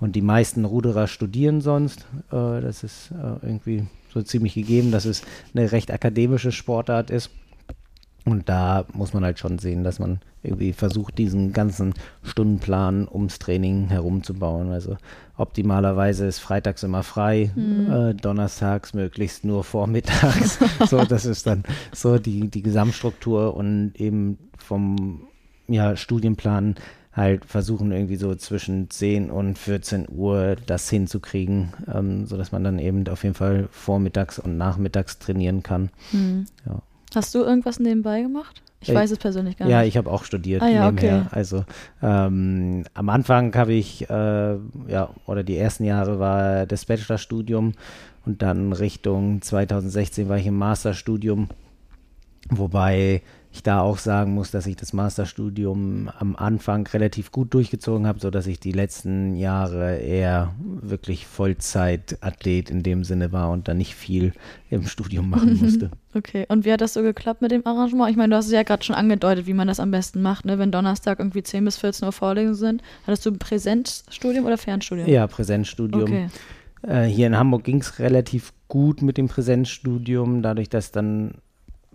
Und 0.00 0.14
die 0.14 0.22
meisten 0.22 0.64
Ruderer 0.64 1.08
studieren 1.08 1.60
sonst. 1.60 2.06
Äh, 2.30 2.60
das 2.60 2.84
ist 2.84 3.10
äh, 3.10 3.44
irgendwie 3.44 3.86
so 4.12 4.22
ziemlich 4.22 4.54
gegeben, 4.54 4.92
dass 4.92 5.06
es 5.06 5.22
eine 5.54 5.72
recht 5.72 5.90
akademische 5.90 6.52
Sportart 6.52 7.10
ist. 7.10 7.30
Und 8.24 8.48
da 8.48 8.84
muss 8.92 9.12
man 9.12 9.24
halt 9.24 9.40
schon 9.40 9.58
sehen, 9.58 9.82
dass 9.82 9.98
man 9.98 10.20
irgendwie 10.42 10.72
versucht, 10.72 11.18
diesen 11.18 11.52
ganzen 11.52 11.94
Stundenplan 12.22 13.08
ums 13.08 13.38
Training 13.38 13.88
herumzubauen. 13.88 14.72
Also 14.72 14.96
optimalerweise 15.36 16.26
ist 16.26 16.40
freitags 16.40 16.82
immer 16.82 17.02
frei, 17.02 17.50
äh, 18.10 18.14
donnerstags 18.14 18.94
möglichst 18.94 19.44
nur 19.44 19.64
vormittags. 19.64 20.58
so, 20.88 21.04
das 21.04 21.24
ist 21.24 21.46
dann 21.46 21.62
so 21.92 22.18
die, 22.18 22.48
die 22.48 22.62
Gesamtstruktur 22.62 23.56
und 23.56 23.92
eben 23.96 24.38
vom 24.58 25.22
ja, 25.68 25.96
Studienplan 25.96 26.76
halt 27.12 27.44
versuchen 27.44 27.92
irgendwie 27.92 28.16
so 28.16 28.34
zwischen 28.34 28.88
10 28.88 29.30
und 29.30 29.58
14 29.58 30.06
Uhr 30.10 30.56
das 30.66 30.88
hinzukriegen, 30.88 31.72
ähm, 31.92 32.26
sodass 32.26 32.52
man 32.52 32.64
dann 32.64 32.78
eben 32.78 33.06
auf 33.08 33.22
jeden 33.22 33.34
Fall 33.34 33.68
vormittags 33.70 34.38
und 34.38 34.56
nachmittags 34.56 35.18
trainieren 35.18 35.62
kann. 35.62 35.90
hm. 36.10 36.46
Ja. 36.66 36.82
hast 37.14 37.34
du 37.34 37.40
irgendwas 37.40 37.78
nebenbei 37.78 38.22
gemacht? 38.22 38.62
Ich 38.82 38.94
weiß 38.94 39.10
es 39.12 39.18
persönlich 39.18 39.56
gar 39.56 39.68
Ja, 39.68 39.80
nicht. 39.80 39.88
ich 39.88 39.96
habe 39.96 40.10
auch 40.10 40.24
studiert 40.24 40.62
Ah 40.62 40.68
ja, 40.68 40.90
nebenher. 40.90 41.26
okay. 41.26 41.28
Also 41.36 41.64
ähm, 42.02 42.84
am 42.94 43.08
Anfang 43.08 43.54
habe 43.54 43.72
ich, 43.72 44.08
äh, 44.10 44.54
ja, 44.88 45.10
oder 45.26 45.42
die 45.44 45.56
ersten 45.56 45.84
Jahre 45.84 46.18
war 46.18 46.66
das 46.66 46.84
Bachelorstudium 46.84 47.72
und 48.26 48.42
dann 48.42 48.72
Richtung 48.72 49.40
2016 49.42 50.28
war 50.28 50.36
ich 50.36 50.46
im 50.46 50.56
Masterstudium, 50.58 51.48
wobei 52.50 53.22
ich 53.52 53.62
da 53.62 53.80
auch 53.80 53.98
sagen 53.98 54.32
muss, 54.32 54.50
dass 54.50 54.66
ich 54.66 54.76
das 54.76 54.94
Masterstudium 54.94 56.10
am 56.18 56.36
Anfang 56.36 56.86
relativ 56.86 57.32
gut 57.32 57.52
durchgezogen 57.52 58.06
habe, 58.06 58.18
sodass 58.18 58.46
ich 58.46 58.58
die 58.58 58.72
letzten 58.72 59.36
Jahre 59.36 59.98
eher 59.98 60.54
wirklich 60.58 61.26
Vollzeitathlet 61.26 62.70
in 62.70 62.82
dem 62.82 63.04
Sinne 63.04 63.30
war 63.30 63.50
und 63.50 63.68
da 63.68 63.74
nicht 63.74 63.94
viel 63.94 64.32
im 64.70 64.86
Studium 64.86 65.28
machen 65.28 65.58
musste. 65.62 65.90
Okay, 66.14 66.46
und 66.48 66.64
wie 66.64 66.72
hat 66.72 66.80
das 66.80 66.94
so 66.94 67.02
geklappt 67.02 67.42
mit 67.42 67.50
dem 67.50 67.66
Arrangement? 67.66 68.10
Ich 68.10 68.16
meine, 68.16 68.30
du 68.30 68.36
hast 68.36 68.46
es 68.46 68.52
ja 68.52 68.62
gerade 68.62 68.84
schon 68.84 68.96
angedeutet, 68.96 69.46
wie 69.46 69.54
man 69.54 69.68
das 69.68 69.80
am 69.80 69.90
besten 69.90 70.22
macht, 70.22 70.46
ne? 70.46 70.58
Wenn 70.58 70.72
Donnerstag 70.72 71.18
irgendwie 71.18 71.42
10 71.42 71.66
bis 71.66 71.76
14 71.76 72.06
Uhr 72.06 72.12
Vorlesungen 72.12 72.54
sind. 72.54 72.82
Hattest 73.06 73.26
du 73.26 73.30
ein 73.30 73.38
Präsenzstudium 73.38 74.46
oder 74.46 74.56
Fernstudium? 74.56 75.06
Ja, 75.08 75.26
Präsenzstudium. 75.26 76.04
Okay. 76.04 76.28
Äh, 76.82 77.04
hier 77.04 77.26
in 77.26 77.36
Hamburg 77.36 77.64
ging 77.64 77.80
es 77.82 77.98
relativ 77.98 78.54
gut 78.68 79.02
mit 79.02 79.18
dem 79.18 79.28
Präsenzstudium, 79.28 80.40
dadurch, 80.40 80.70
dass 80.70 80.90
dann 80.90 81.34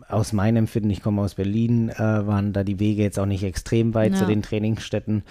aus 0.09 0.33
meinem 0.33 0.57
Empfinden, 0.57 0.89
ich 0.89 1.01
komme 1.01 1.21
aus 1.21 1.35
Berlin, 1.35 1.89
äh, 1.89 1.97
waren 1.99 2.53
da 2.53 2.63
die 2.63 2.79
Wege 2.79 3.03
jetzt 3.03 3.19
auch 3.19 3.25
nicht 3.25 3.43
extrem 3.43 3.93
weit 3.93 4.13
Ja. 4.13 4.19
zu 4.19 4.25
den 4.25 4.41
Trainingsstätten. 4.41 5.23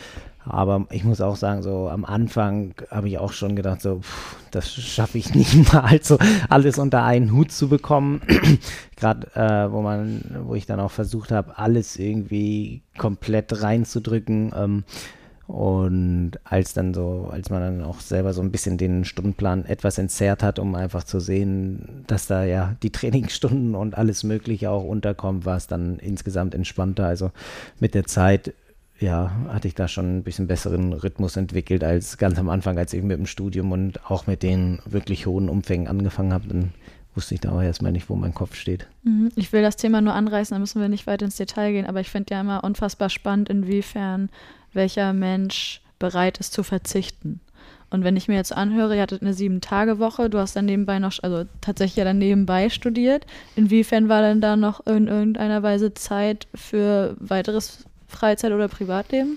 Aber 0.44 0.86
ich 0.90 1.02
muss 1.02 1.20
auch 1.20 1.34
sagen, 1.34 1.62
so 1.62 1.88
am 1.88 2.04
Anfang 2.04 2.74
habe 2.90 3.08
ich 3.08 3.18
auch 3.18 3.32
schon 3.32 3.56
gedacht, 3.56 3.82
so, 3.82 3.98
pff, 4.00 4.36
das 4.52 4.72
schaffe 4.72 5.18
ich 5.18 5.34
niemals, 5.34 6.06
so 6.08 6.18
alles 6.48 6.78
unter 6.78 7.02
einen 7.04 7.32
Hut 7.32 7.50
zu 7.50 7.68
bekommen. 7.68 8.20
Gerade 8.96 9.26
äh, 9.34 9.72
wo 9.72 9.82
man, 9.82 10.22
wo 10.44 10.54
ich 10.54 10.66
dann 10.66 10.78
auch 10.78 10.92
versucht 10.92 11.32
habe, 11.32 11.58
alles 11.58 11.96
irgendwie 11.96 12.82
komplett 12.96 13.60
reinzudrücken. 13.62 14.52
Ähm, 14.56 14.84
und 15.46 16.32
als 16.42 16.74
dann 16.74 16.92
so, 16.92 17.28
als 17.30 17.50
man 17.50 17.60
dann 17.60 17.82
auch 17.82 18.00
selber 18.00 18.32
so 18.32 18.42
ein 18.42 18.50
bisschen 18.50 18.78
den 18.78 19.04
Stundenplan 19.04 19.64
etwas 19.64 19.96
entzerrt 19.96 20.42
hat, 20.42 20.58
um 20.58 20.74
einfach 20.74 21.04
zu 21.04 21.20
sehen, 21.20 22.04
dass 22.08 22.26
da 22.26 22.44
ja 22.44 22.74
die 22.82 22.90
Trainingsstunden 22.92 23.74
und 23.74 23.96
alles 23.96 24.24
Mögliche 24.24 24.70
auch 24.70 24.84
unterkommt, 24.84 25.44
war 25.44 25.56
es 25.56 25.68
dann 25.68 25.98
insgesamt 25.98 26.54
entspannter. 26.54 27.06
Also 27.06 27.30
mit 27.78 27.94
der 27.94 28.04
Zeit, 28.04 28.54
ja, 28.98 29.30
hatte 29.48 29.68
ich 29.68 29.74
da 29.74 29.86
schon 29.86 30.18
ein 30.18 30.22
bisschen 30.24 30.48
besseren 30.48 30.92
Rhythmus 30.92 31.36
entwickelt 31.36 31.84
als 31.84 32.18
ganz 32.18 32.38
am 32.38 32.48
Anfang, 32.48 32.76
als 32.76 32.92
ich 32.92 33.02
mit 33.02 33.18
dem 33.18 33.26
Studium 33.26 33.70
und 33.70 34.10
auch 34.10 34.26
mit 34.26 34.42
den 34.42 34.80
wirklich 34.84 35.26
hohen 35.26 35.48
Umfängen 35.48 35.86
angefangen 35.86 36.32
habe. 36.32 36.48
Dann 36.48 36.72
wusste 37.14 37.34
ich 37.34 37.40
da 37.40 37.52
auch 37.52 37.62
erstmal 37.62 37.92
nicht, 37.92 38.10
wo 38.10 38.16
mein 38.16 38.34
Kopf 38.34 38.56
steht. 38.56 38.88
Mhm. 39.04 39.30
Ich 39.36 39.52
will 39.52 39.62
das 39.62 39.76
Thema 39.76 40.00
nur 40.00 40.14
anreißen, 40.14 40.54
da 40.54 40.58
müssen 40.58 40.80
wir 40.80 40.88
nicht 40.88 41.06
weit 41.06 41.22
ins 41.22 41.36
Detail 41.36 41.70
gehen, 41.70 41.86
aber 41.86 42.00
ich 42.00 42.10
finde 42.10 42.34
ja 42.34 42.40
immer 42.40 42.64
unfassbar 42.64 43.10
spannend, 43.10 43.48
inwiefern 43.48 44.28
welcher 44.76 45.12
Mensch 45.12 45.80
bereit 45.98 46.38
ist 46.38 46.52
zu 46.52 46.62
verzichten. 46.62 47.40
Und 47.88 48.04
wenn 48.04 48.16
ich 48.16 48.28
mir 48.28 48.34
jetzt 48.34 48.54
anhöre, 48.56 48.96
ihr 48.96 49.02
hattet 49.02 49.22
eine 49.22 49.32
Sieben-Tage-Woche, 49.32 50.28
du 50.28 50.38
hast 50.38 50.56
dann 50.56 50.66
nebenbei 50.66 50.98
noch, 50.98 51.12
also 51.22 51.44
tatsächlich 51.60 51.96
ja 51.96 52.04
dann 52.04 52.18
nebenbei 52.18 52.68
studiert. 52.68 53.26
Inwiefern 53.54 54.08
war 54.08 54.22
denn 54.22 54.40
da 54.40 54.56
noch 54.56 54.84
in 54.86 55.06
irgendeiner 55.06 55.62
Weise 55.62 55.94
Zeit 55.94 56.48
für 56.54 57.16
weiteres 57.20 57.84
Freizeit- 58.08 58.52
oder 58.52 58.68
Privatleben? 58.68 59.36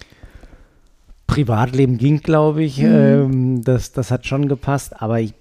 Privatleben 1.28 1.98
ging, 1.98 2.22
glaube 2.22 2.64
ich. 2.64 2.80
Mhm. 2.80 2.86
Ähm, 2.86 3.64
das, 3.64 3.92
das 3.92 4.10
hat 4.10 4.26
schon 4.26 4.48
gepasst, 4.48 5.00
aber 5.00 5.20
ich, 5.20 5.34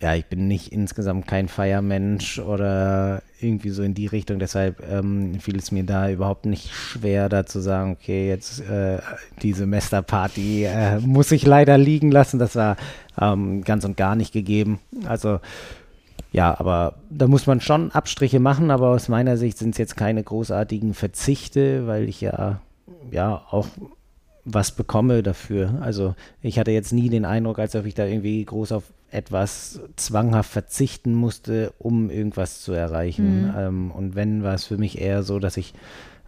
ja, 0.00 0.14
ich 0.14 0.26
bin 0.26 0.46
nicht 0.46 0.72
insgesamt 0.72 1.26
kein 1.26 1.48
Feiermensch 1.48 2.38
oder 2.38 3.22
irgendwie 3.40 3.70
so 3.70 3.82
in 3.82 3.94
die 3.94 4.06
Richtung. 4.06 4.38
Deshalb 4.38 4.80
ähm, 4.88 5.40
fiel 5.40 5.56
es 5.56 5.72
mir 5.72 5.82
da 5.82 6.08
überhaupt 6.08 6.46
nicht 6.46 6.72
schwer, 6.72 7.28
da 7.28 7.46
zu 7.46 7.58
sagen, 7.60 7.92
okay, 7.92 8.28
jetzt 8.28 8.60
äh, 8.60 8.98
die 9.42 9.52
Semesterparty 9.52 10.64
äh, 10.64 11.00
muss 11.00 11.32
ich 11.32 11.44
leider 11.44 11.78
liegen 11.78 12.12
lassen. 12.12 12.38
Das 12.38 12.54
war 12.54 12.76
ähm, 13.20 13.64
ganz 13.64 13.84
und 13.84 13.96
gar 13.96 14.14
nicht 14.14 14.32
gegeben. 14.32 14.78
Also 15.06 15.40
ja, 16.30 16.58
aber 16.58 16.94
da 17.10 17.26
muss 17.26 17.46
man 17.46 17.60
schon 17.60 17.90
Abstriche 17.90 18.38
machen, 18.38 18.70
aber 18.70 18.88
aus 18.90 19.08
meiner 19.08 19.36
Sicht 19.36 19.58
sind 19.58 19.70
es 19.70 19.78
jetzt 19.78 19.96
keine 19.96 20.22
großartigen 20.22 20.94
Verzichte, 20.94 21.86
weil 21.88 22.08
ich 22.08 22.20
ja, 22.20 22.60
ja 23.10 23.42
auch 23.50 23.66
was 24.50 24.72
bekomme 24.72 25.22
dafür. 25.22 25.78
Also 25.80 26.14
ich 26.40 26.58
hatte 26.58 26.70
jetzt 26.70 26.92
nie 26.92 27.08
den 27.08 27.24
Eindruck, 27.24 27.58
als 27.58 27.74
ob 27.76 27.86
ich 27.86 27.94
da 27.94 28.06
irgendwie 28.06 28.44
groß 28.44 28.72
auf 28.72 28.84
etwas 29.10 29.80
zwanghaft 29.96 30.50
verzichten 30.50 31.14
musste, 31.14 31.72
um 31.78 32.10
irgendwas 32.10 32.62
zu 32.62 32.72
erreichen. 32.72 33.48
Mhm. 33.48 33.54
Ähm, 33.56 33.90
und 33.90 34.14
wenn, 34.14 34.42
war 34.42 34.54
es 34.54 34.64
für 34.64 34.78
mich 34.78 35.00
eher 35.00 35.22
so, 35.22 35.38
dass 35.38 35.56
ich 35.56 35.74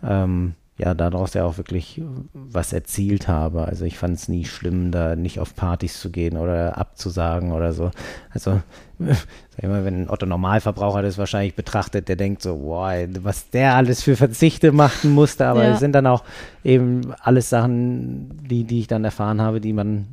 ähm, 0.03 0.55
ja 0.79 0.95
daraus 0.95 1.35
ja 1.35 1.45
auch 1.45 1.59
wirklich 1.59 2.01
was 2.33 2.73
erzielt 2.73 3.29
habe. 3.29 3.65
Also 3.67 3.85
ich 3.85 3.99
fand 3.99 4.17
es 4.17 4.29
nie 4.29 4.45
schlimm, 4.45 4.91
da 4.91 5.15
nicht 5.15 5.39
auf 5.41 5.55
Partys 5.55 6.01
zu 6.01 6.11
gehen 6.11 6.37
oder 6.37 6.79
abzusagen 6.79 7.53
oder 7.53 7.73
so. 7.73 7.91
Also 8.31 8.63
sag 9.09 9.63
ich 9.63 9.69
mal, 9.69 9.85
wenn 9.85 10.03
ein 10.03 10.11
Otto 10.11 10.27
Normalverbraucher 10.27 11.03
das 11.03 11.19
wahrscheinlich 11.19 11.55
betrachtet, 11.55 12.09
der 12.09 12.17
denkt 12.17 12.43
so, 12.43 12.61
wow, 12.63 12.93
was 13.23 13.51
der 13.51 13.75
alles 13.75 14.03
für 14.03 14.17
Verzichte 14.17 14.73
machen 14.73 15.13
musste, 15.13 15.47
aber 15.47 15.65
Ja. 15.65 15.73
es 15.73 15.81
sind 15.81 15.93
dann 15.93 16.07
auch 16.07 16.23
eben 16.65 17.13
alles 17.21 17.49
Sachen, 17.51 18.31
die, 18.47 18.65
die 18.65 18.81
ich 18.81 18.87
dann 18.87 19.05
erfahren 19.05 19.41
habe, 19.41 19.61
die 19.61 19.73
man 19.73 20.07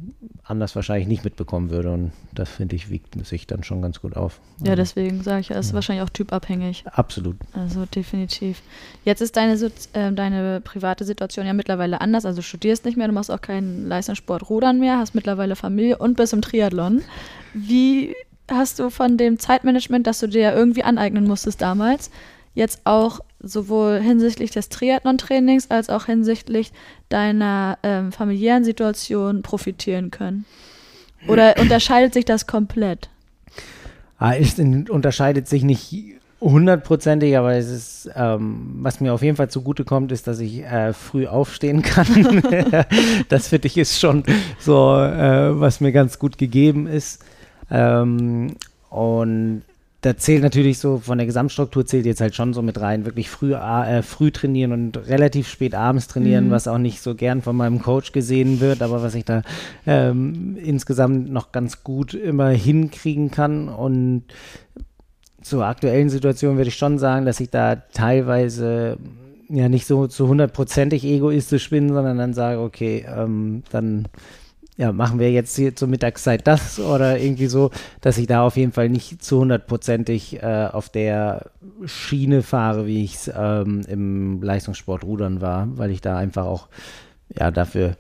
anders 0.43 0.75
wahrscheinlich 0.77 1.07
nicht 1.09 1.25
mitbekommen 1.25 1.69
würde 1.71 1.91
und 1.91 2.11
das 2.33 2.49
finde 2.49 2.77
ich 2.77 2.89
wiegt 2.89 3.13
sich 3.25 3.47
dann 3.47 3.63
schon 3.63 3.81
ganz 3.81 3.99
gut 3.99 4.15
auf. 4.15 4.39
Ja, 4.63 4.75
deswegen 4.75 5.21
sage 5.21 5.41
ich, 5.41 5.49
ja, 5.49 5.57
ist 5.57 5.73
wahrscheinlich 5.73 6.05
auch 6.05 6.09
typabhängig. 6.09 6.85
Absolut. 6.88 7.35
Also 7.51 7.85
definitiv. 7.85 8.61
Jetzt 9.03 9.21
ist 9.21 9.35
deine, 9.35 9.57
ähm, 9.93 10.15
deine 10.15 10.61
private 10.61 11.03
Situation 11.03 11.45
ja 11.45 11.51
mittlerweile 11.53 11.99
anders. 11.99 12.25
Also 12.25 12.38
du 12.38 12.43
studierst 12.43 12.85
nicht 12.85 12.95
mehr, 12.95 13.07
du 13.07 13.13
machst 13.13 13.29
auch 13.29 13.41
keinen 13.41 13.88
Leistungssport 13.89 14.49
Rudern 14.49 14.79
mehr, 14.79 14.97
hast 14.99 15.15
mittlerweile 15.15 15.57
Familie 15.57 15.97
und 15.97 16.15
bist 16.15 16.31
im 16.31 16.41
Triathlon. 16.41 17.01
Wie 17.53 18.15
hast 18.50 18.80
du 18.80 18.89
von 18.89 19.18
dem 19.18 19.39
Zeitmanagement, 19.39 20.08
das 20.08 20.20
du 20.20 20.28
dir 20.28 20.41
ja 20.41 20.54
irgendwie 20.54 20.84
aneignen 20.84 21.26
musstest 21.26 21.62
damals, 21.62 22.10
jetzt 22.54 22.82
auch 22.86 23.20
sowohl 23.39 24.00
hinsichtlich 24.00 24.52
des 24.52 24.70
Triathlon-Trainings 24.70 25.70
als 25.70 25.89
auch 25.89 26.06
hinsichtlich 26.06 26.72
deiner 27.10 27.78
ähm, 27.84 28.12
familiären 28.12 28.64
Situation 28.64 29.41
profitieren 29.43 30.12
können? 30.12 30.45
Oder 31.28 31.58
unterscheidet 31.60 32.14
sich 32.14 32.26
das 32.26 32.48
komplett? 32.48 33.10
Ah, 34.18 34.34
es 34.34 34.58
in- 34.58 34.89
unterscheidet 34.89 35.48
sich 35.48 35.64
nicht 35.64 35.93
hundertprozentig, 36.39 37.38
aber 37.38 37.54
es 37.54 37.70
ist, 37.70 38.10
ähm, 38.16 38.78
was 38.82 39.00
mir 39.00 39.14
auf 39.14 39.22
jeden 39.24 39.38
Fall 39.38 39.50
zugute 39.50 39.86
kommt, 39.86 40.12
ist, 40.12 40.28
dass 40.28 40.39
ich 40.39 40.64
äh, 40.64 40.93
früh 40.93 41.28
aufstehen 41.28 41.82
kann. 41.82 42.08
das 43.30 43.48
finde 43.48 43.68
ich 43.68 43.78
ist 43.78 44.00
schon 44.00 44.24
so, 44.60 44.95
äh, 44.95 45.60
was 45.60 45.80
mir 45.82 45.91
ganz 45.91 46.20
gut 46.20 46.38
gegeben 46.38 46.88
ist. 46.88 47.24
Ähm, 47.70 48.55
und 48.89 49.63
da 50.01 50.15
zählt 50.15 50.43
natürlich 50.43 50.78
so, 50.80 50.99
von 50.99 51.18
der 51.18 51.26
Gesamtstruktur 51.28 51.86
zählt 51.86 52.05
jetzt 52.05 52.22
halt 52.22 52.36
schon 52.36 52.53
so 52.53 52.61
mit 52.61 52.80
rein, 52.80 53.03
wirklich 53.05 53.30
früh, 53.30 53.53
äh, 53.53 54.03
früh 54.03 54.32
trainieren 54.32 54.72
und 54.72 55.07
relativ 55.09 55.47
spät 55.49 55.74
abends 55.74 56.07
trainieren, 56.07 56.47
Mhm. 56.47 56.51
was 56.51 56.68
auch 56.68 56.78
nicht 56.78 57.01
so 57.01 57.15
gern 57.15 57.41
von 57.41 57.55
meinem 57.57 57.82
Coach 57.82 58.11
gesehen 58.11 58.61
wird, 58.61 58.82
aber 58.82 59.01
was 59.01 59.15
ich 59.15 59.26
da 59.26 59.41
ähm, 59.86 60.55
insgesamt 60.63 61.32
noch 61.32 61.51
ganz 61.51 61.84
gut 61.84 62.13
immer 62.13 62.49
hinkriegen 62.49 63.32
kann. 63.32 63.70
Und 63.70 64.24
zur 65.41 65.65
aktuellen 65.65 66.09
Situation 66.09 66.57
würde 66.57 66.70
ich 66.70 66.76
schon 66.78 66.99
sagen, 66.99 67.26
dass 67.26 67.39
ich 67.39 67.49
da 67.49 67.76
teilweise 67.93 68.97
ja 69.49 69.68
nicht 69.68 69.88
so 69.88 70.07
zu 70.07 70.28
hundertprozentig 70.28 71.03
egoistisch 71.05 71.70
bin, 71.70 71.89
sondern 71.89 72.18
dann 72.18 72.34
sage, 72.34 72.59
okay, 72.59 73.05
ähm, 73.13 73.63
dann 73.72 74.07
ja, 74.78 74.91
machen 74.91 75.19
wir 75.19 75.32
jetzt 75.32 75.55
hier 75.55 75.75
zur 75.75 75.88
Mittagszeit 75.88 76.45
das 76.45 76.80
oder 76.80 77.19
irgendwie 77.19 77.47
so, 77.47 77.71
dass 78.01 78.17
ich 78.17 78.28
da 78.28 78.43
auf 78.43 78.57
jeden 78.57 78.71
Fall 78.71 78.89
nicht 78.89 79.23
zu 79.23 79.39
hundertprozentig 79.39 80.41
äh, 80.41 80.69
auf 80.71 80.89
der 80.89 81.49
Schiene 81.86 82.43
fahre, 82.43 82.86
wie 82.86 83.03
ich 83.03 83.15
es 83.15 83.32
ähm, 83.36 83.82
im 83.88 84.41
Leistungssport 84.41 85.03
Rudern 85.03 85.41
war, 85.41 85.67
weil 85.78 85.89
ich 85.91 86.01
da 86.01 86.17
einfach 86.17 86.45
auch 86.45 86.67
ja 87.36 87.51
dafür 87.51 87.97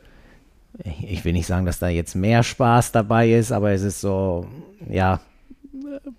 ich 0.83 1.11
ich 1.11 1.25
will 1.25 1.33
nicht 1.33 1.47
sagen, 1.47 1.65
dass 1.65 1.79
da 1.79 1.87
jetzt 1.87 2.15
mehr 2.15 2.43
Spaß 2.43 2.91
dabei 2.91 3.31
ist, 3.31 3.51
aber 3.51 3.71
es 3.71 3.81
ist 3.81 3.99
so, 3.99 4.45
ja, 4.87 5.19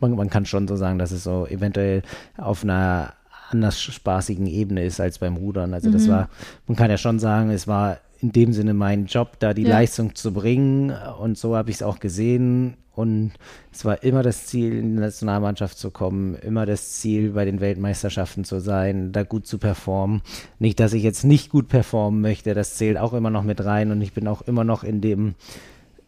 man, 0.00 0.16
man 0.16 0.30
kann 0.30 0.46
schon 0.46 0.66
so 0.66 0.74
sagen, 0.76 0.98
dass 0.98 1.12
es 1.12 1.22
so 1.22 1.46
eventuell 1.46 2.02
auf 2.36 2.64
einer 2.64 3.12
anders 3.50 3.80
spaßigen 3.80 4.46
Ebene 4.46 4.84
ist 4.84 5.00
als 5.00 5.18
beim 5.20 5.36
Rudern. 5.36 5.72
Also 5.74 5.90
das 5.90 6.06
Mhm. 6.06 6.10
war, 6.10 6.28
man 6.66 6.76
kann 6.76 6.90
ja 6.90 6.98
schon 6.98 7.18
sagen, 7.18 7.50
es 7.50 7.66
war 7.68 7.98
in 8.20 8.32
dem 8.32 8.52
Sinne 8.52 8.74
mein 8.74 9.06
Job, 9.06 9.38
da 9.38 9.54
die 9.54 9.62
Ja. 9.62 9.70
Leistung 9.70 10.14
zu 10.14 10.32
bringen 10.32 10.92
und 11.20 11.38
so 11.38 11.56
habe 11.56 11.70
ich 11.70 11.76
es 11.76 11.82
auch 11.82 12.00
gesehen 12.00 12.76
und 12.94 13.32
es 13.72 13.84
war 13.84 14.02
immer 14.02 14.24
das 14.24 14.46
Ziel, 14.46 14.76
in 14.76 14.96
die 14.96 15.00
Nationalmannschaft 15.00 15.78
zu 15.78 15.92
kommen, 15.92 16.34
immer 16.34 16.66
das 16.66 16.94
Ziel, 16.94 17.30
bei 17.30 17.44
den 17.44 17.60
Weltmeisterschaften 17.60 18.42
zu 18.42 18.58
sein, 18.58 19.12
da 19.12 19.22
gut 19.22 19.46
zu 19.46 19.58
performen. 19.58 20.20
Nicht, 20.58 20.80
dass 20.80 20.92
ich 20.94 21.04
jetzt 21.04 21.22
nicht 21.22 21.48
gut 21.48 21.68
performen 21.68 22.20
möchte, 22.20 22.54
das 22.54 22.74
zählt 22.74 22.98
auch 22.98 23.12
immer 23.12 23.30
noch 23.30 23.44
mit 23.44 23.64
rein 23.64 23.92
und 23.92 24.02
ich 24.02 24.14
bin 24.14 24.26
auch 24.26 24.42
immer 24.42 24.64
noch 24.64 24.82
in 24.82 25.00
dem 25.00 25.36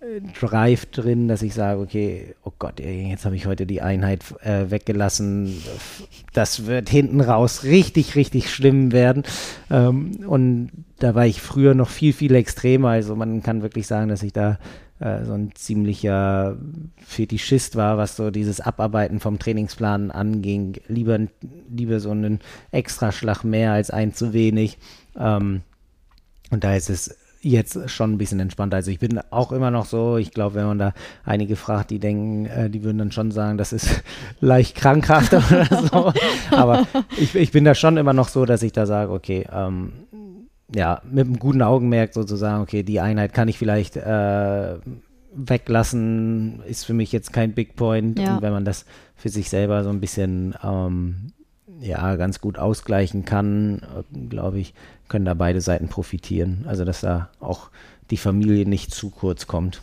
äh, 0.01 0.21
Drive 0.41 0.87
drin, 0.87 1.29
dass 1.29 1.43
ich 1.43 1.55
sage, 1.55 1.81
okay, 1.81 2.35
oh 2.43 2.53
Gott, 2.59 2.81
ey, 2.81 3.09
jetzt 3.09 3.25
habe 3.25 3.37
ich 3.37 3.47
heute 3.47 3.67
die 3.67 3.83
Einheit 3.83 4.25
äh, 4.43 4.71
weggelassen. 4.73 5.63
Das 6.33 6.67
wird 6.67 6.89
hinten 6.89 7.21
raus 7.21 7.63
richtig, 7.63 8.17
richtig 8.17 8.53
schlimm 8.53 8.91
werden. 8.91 9.23
Ähm, 9.71 10.25
und 10.27 10.71
da 11.01 11.15
war 11.15 11.27
ich 11.27 11.41
früher 11.41 11.75
noch 11.75 11.89
viel, 11.89 12.13
viel 12.13 12.35
extremer. 12.35 12.91
Also 12.91 13.17
man 13.17 13.43
kann 13.43 13.63
wirklich 13.63 13.87
sagen, 13.87 14.09
dass 14.09 14.23
ich 14.23 14.33
da 14.33 14.59
äh, 15.01 15.25
so 15.25 15.33
ein 15.33 15.53
ziemlicher 15.55 16.57
Fetischist 16.97 17.75
war, 17.75 17.97
was 17.99 18.17
so 18.17 18.31
dieses 18.31 18.61
Abarbeiten 18.61 19.19
vom 19.19 19.39
Trainingsplan 19.39 20.11
anging. 20.11 20.77
Lieber, 20.89 21.19
lieber 21.75 22.01
so 22.01 22.11
einen 22.11 22.41
Extraschlag 22.71 23.43
mehr 23.45 23.73
als 23.73 23.91
ein 23.91 24.15
zu 24.15 24.33
wenig. 24.33 24.79
Ähm, 25.19 25.63
und 26.51 26.65
da 26.65 26.77
ist 26.77 26.91
es 26.91 27.17
jetzt 27.43 27.89
schon 27.89 28.13
ein 28.13 28.19
bisschen 28.19 28.41
entspannter. 28.41 28.77
Also 28.77 28.91
ich 28.91 28.99
bin 28.99 29.19
auch 29.31 29.53
immer 29.53 29.71
noch 29.71 29.87
so, 29.87 30.19
ich 30.19 30.33
glaube, 30.33 30.57
wenn 30.57 30.67
man 30.67 30.79
da 30.79 30.93
einige 31.25 31.57
fragt, 31.57 31.91
die 31.91 31.99
denken, 31.99 32.47
äh, 32.47 32.69
die 32.69 32.85
würden 32.85 32.99
dann 32.99 33.13
schon 33.13 33.31
sagen, 33.31 33.57
das 33.57 33.73
ist 33.73 34.03
leicht 34.41 34.77
krankhaft 34.77 35.33
oder 35.33 35.65
so. 35.91 36.13
Aber 36.55 36.87
ich, 37.17 37.35
ich 37.35 37.51
bin 37.53 37.65
da 37.65 37.75
schon 37.75 37.97
immer 37.97 38.13
noch 38.13 38.29
so, 38.29 38.45
dass 38.45 38.63
ich 38.63 38.73
da 38.73 38.85
sage, 38.85 39.13
okay, 39.13 39.47
ähm, 39.51 39.93
ja, 40.75 41.03
mit 41.11 41.27
einem 41.27 41.39
guten 41.39 41.63
Augenmerk 41.63 42.15
sozusagen, 42.15 42.63
okay, 42.63 42.83
die 42.83 43.01
Einheit 43.01 43.35
kann 43.35 43.49
ich 43.49 43.59
vielleicht 43.59 43.97
äh, 43.97 44.77
weglassen, 45.35 46.63
ist 46.67 46.85
für 46.85 46.95
mich 46.95 47.13
jetzt 47.13 47.33
kein 47.33 47.53
Big 47.53 47.77
Point. 47.77 48.19
Ja. 48.19 48.37
Und 48.37 48.43
wenn 48.43 48.53
man 48.53 48.65
das 48.65 48.85
für 49.17 49.29
sich 49.29 49.51
selber 49.51 49.85
so 49.85 49.91
ein 49.91 50.01
bisschen 50.01 50.55
ähm, 50.63 51.33
ja, 51.81 52.17
ganz 52.17 52.41
gut 52.41 52.59
ausgleichen 52.59 53.25
kann, 53.25 53.83
glaube 54.29 54.61
ich, 54.61 54.75
können 55.09 55.25
da 55.25 55.35
beide 55.35 55.61
Seiten 55.61 55.89
profitieren. 55.89 56.65
Also, 56.67 56.85
dass 56.85 57.01
da 57.01 57.31
auch 57.41 57.71
die 58.11 58.17
Familie 58.17 58.69
nicht 58.69 58.93
zu 58.93 59.11
kurz 59.11 59.47
kommt. 59.47 59.83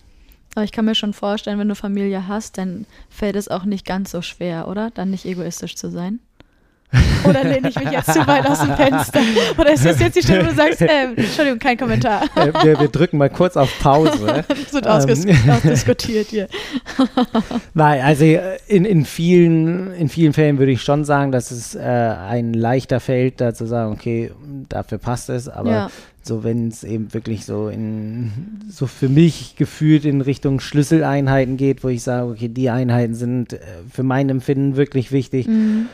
Aber 0.55 0.63
ich 0.63 0.71
kann 0.71 0.85
mir 0.85 0.95
schon 0.95 1.13
vorstellen, 1.13 1.59
wenn 1.59 1.69
du 1.69 1.75
Familie 1.75 2.27
hast, 2.27 2.57
dann 2.57 2.85
fällt 3.09 3.35
es 3.35 3.47
auch 3.47 3.63
nicht 3.63 3.85
ganz 3.85 4.11
so 4.11 4.21
schwer, 4.21 4.67
oder? 4.67 4.89
Dann 4.91 5.11
nicht 5.11 5.25
egoistisch 5.25 5.75
zu 5.75 5.91
sein. 5.91 6.19
Oder 7.27 7.43
lehne 7.43 7.69
ich 7.69 7.77
mich 7.77 7.91
jetzt 7.91 8.13
zu 8.13 8.25
weit 8.25 8.47
aus 8.47 8.59
dem 8.59 8.73
Fenster? 8.75 9.19
Oder 9.57 9.73
ist 9.73 9.85
das 9.85 9.99
jetzt 9.99 10.15
die 10.15 10.21
Stelle, 10.21 10.45
wo 10.45 10.49
du 10.49 10.55
sagst, 10.55 10.81
äh, 10.81 11.03
Entschuldigung, 11.15 11.59
kein 11.59 11.77
Kommentar. 11.77 12.23
Äh, 12.35 12.53
wir, 12.63 12.79
wir 12.79 12.87
drücken 12.87 13.17
mal 13.17 13.29
kurz 13.29 13.57
auf 13.57 13.69
Pause. 13.79 14.45
Das 14.67 14.73
wird 14.73 14.87
ausges 14.87 15.25
Ähm. 15.25 15.35
ausdiskutiert 15.49 16.27
hier. 16.27 16.47
Nein, 17.73 18.01
also 18.01 18.23
äh, 18.23 18.57
in, 18.67 18.85
in, 18.85 19.05
vielen, 19.05 19.93
in 19.95 20.07
vielen 20.09 20.33
Fällen 20.33 20.59
würde 20.59 20.71
ich 20.71 20.81
schon 20.81 21.03
sagen, 21.05 21.31
dass 21.31 21.51
es 21.51 21.75
äh, 21.75 21.79
ein 21.81 22.53
leichter 22.53 22.99
fällt, 22.99 23.41
da 23.41 23.53
zu 23.53 23.65
sagen, 23.65 23.91
okay, 23.93 24.31
dafür 24.69 24.97
passt 24.97 25.29
es, 25.29 25.49
aber 25.49 25.71
Ja. 25.71 25.91
so 26.23 26.43
wenn 26.43 26.69
es 26.69 26.83
eben 26.83 27.13
wirklich 27.13 27.45
so 27.45 27.67
in 27.69 28.31
so 28.69 28.87
für 28.87 29.09
mich 29.09 29.55
gefühlt 29.57 30.05
in 30.05 30.21
Richtung 30.21 30.59
Schlüsseleinheiten 30.59 31.57
geht, 31.57 31.83
wo 31.83 31.89
ich 31.89 32.03
sage, 32.03 32.29
okay, 32.31 32.47
die 32.47 32.69
Einheiten 32.69 33.13
sind 33.15 33.53
äh, 33.53 33.59
für 33.91 34.03
mein 34.03 34.29
Empfinden 34.29 34.75
wirklich 34.77 35.11
wichtig, 35.11 35.47
Mhm. 35.47 35.87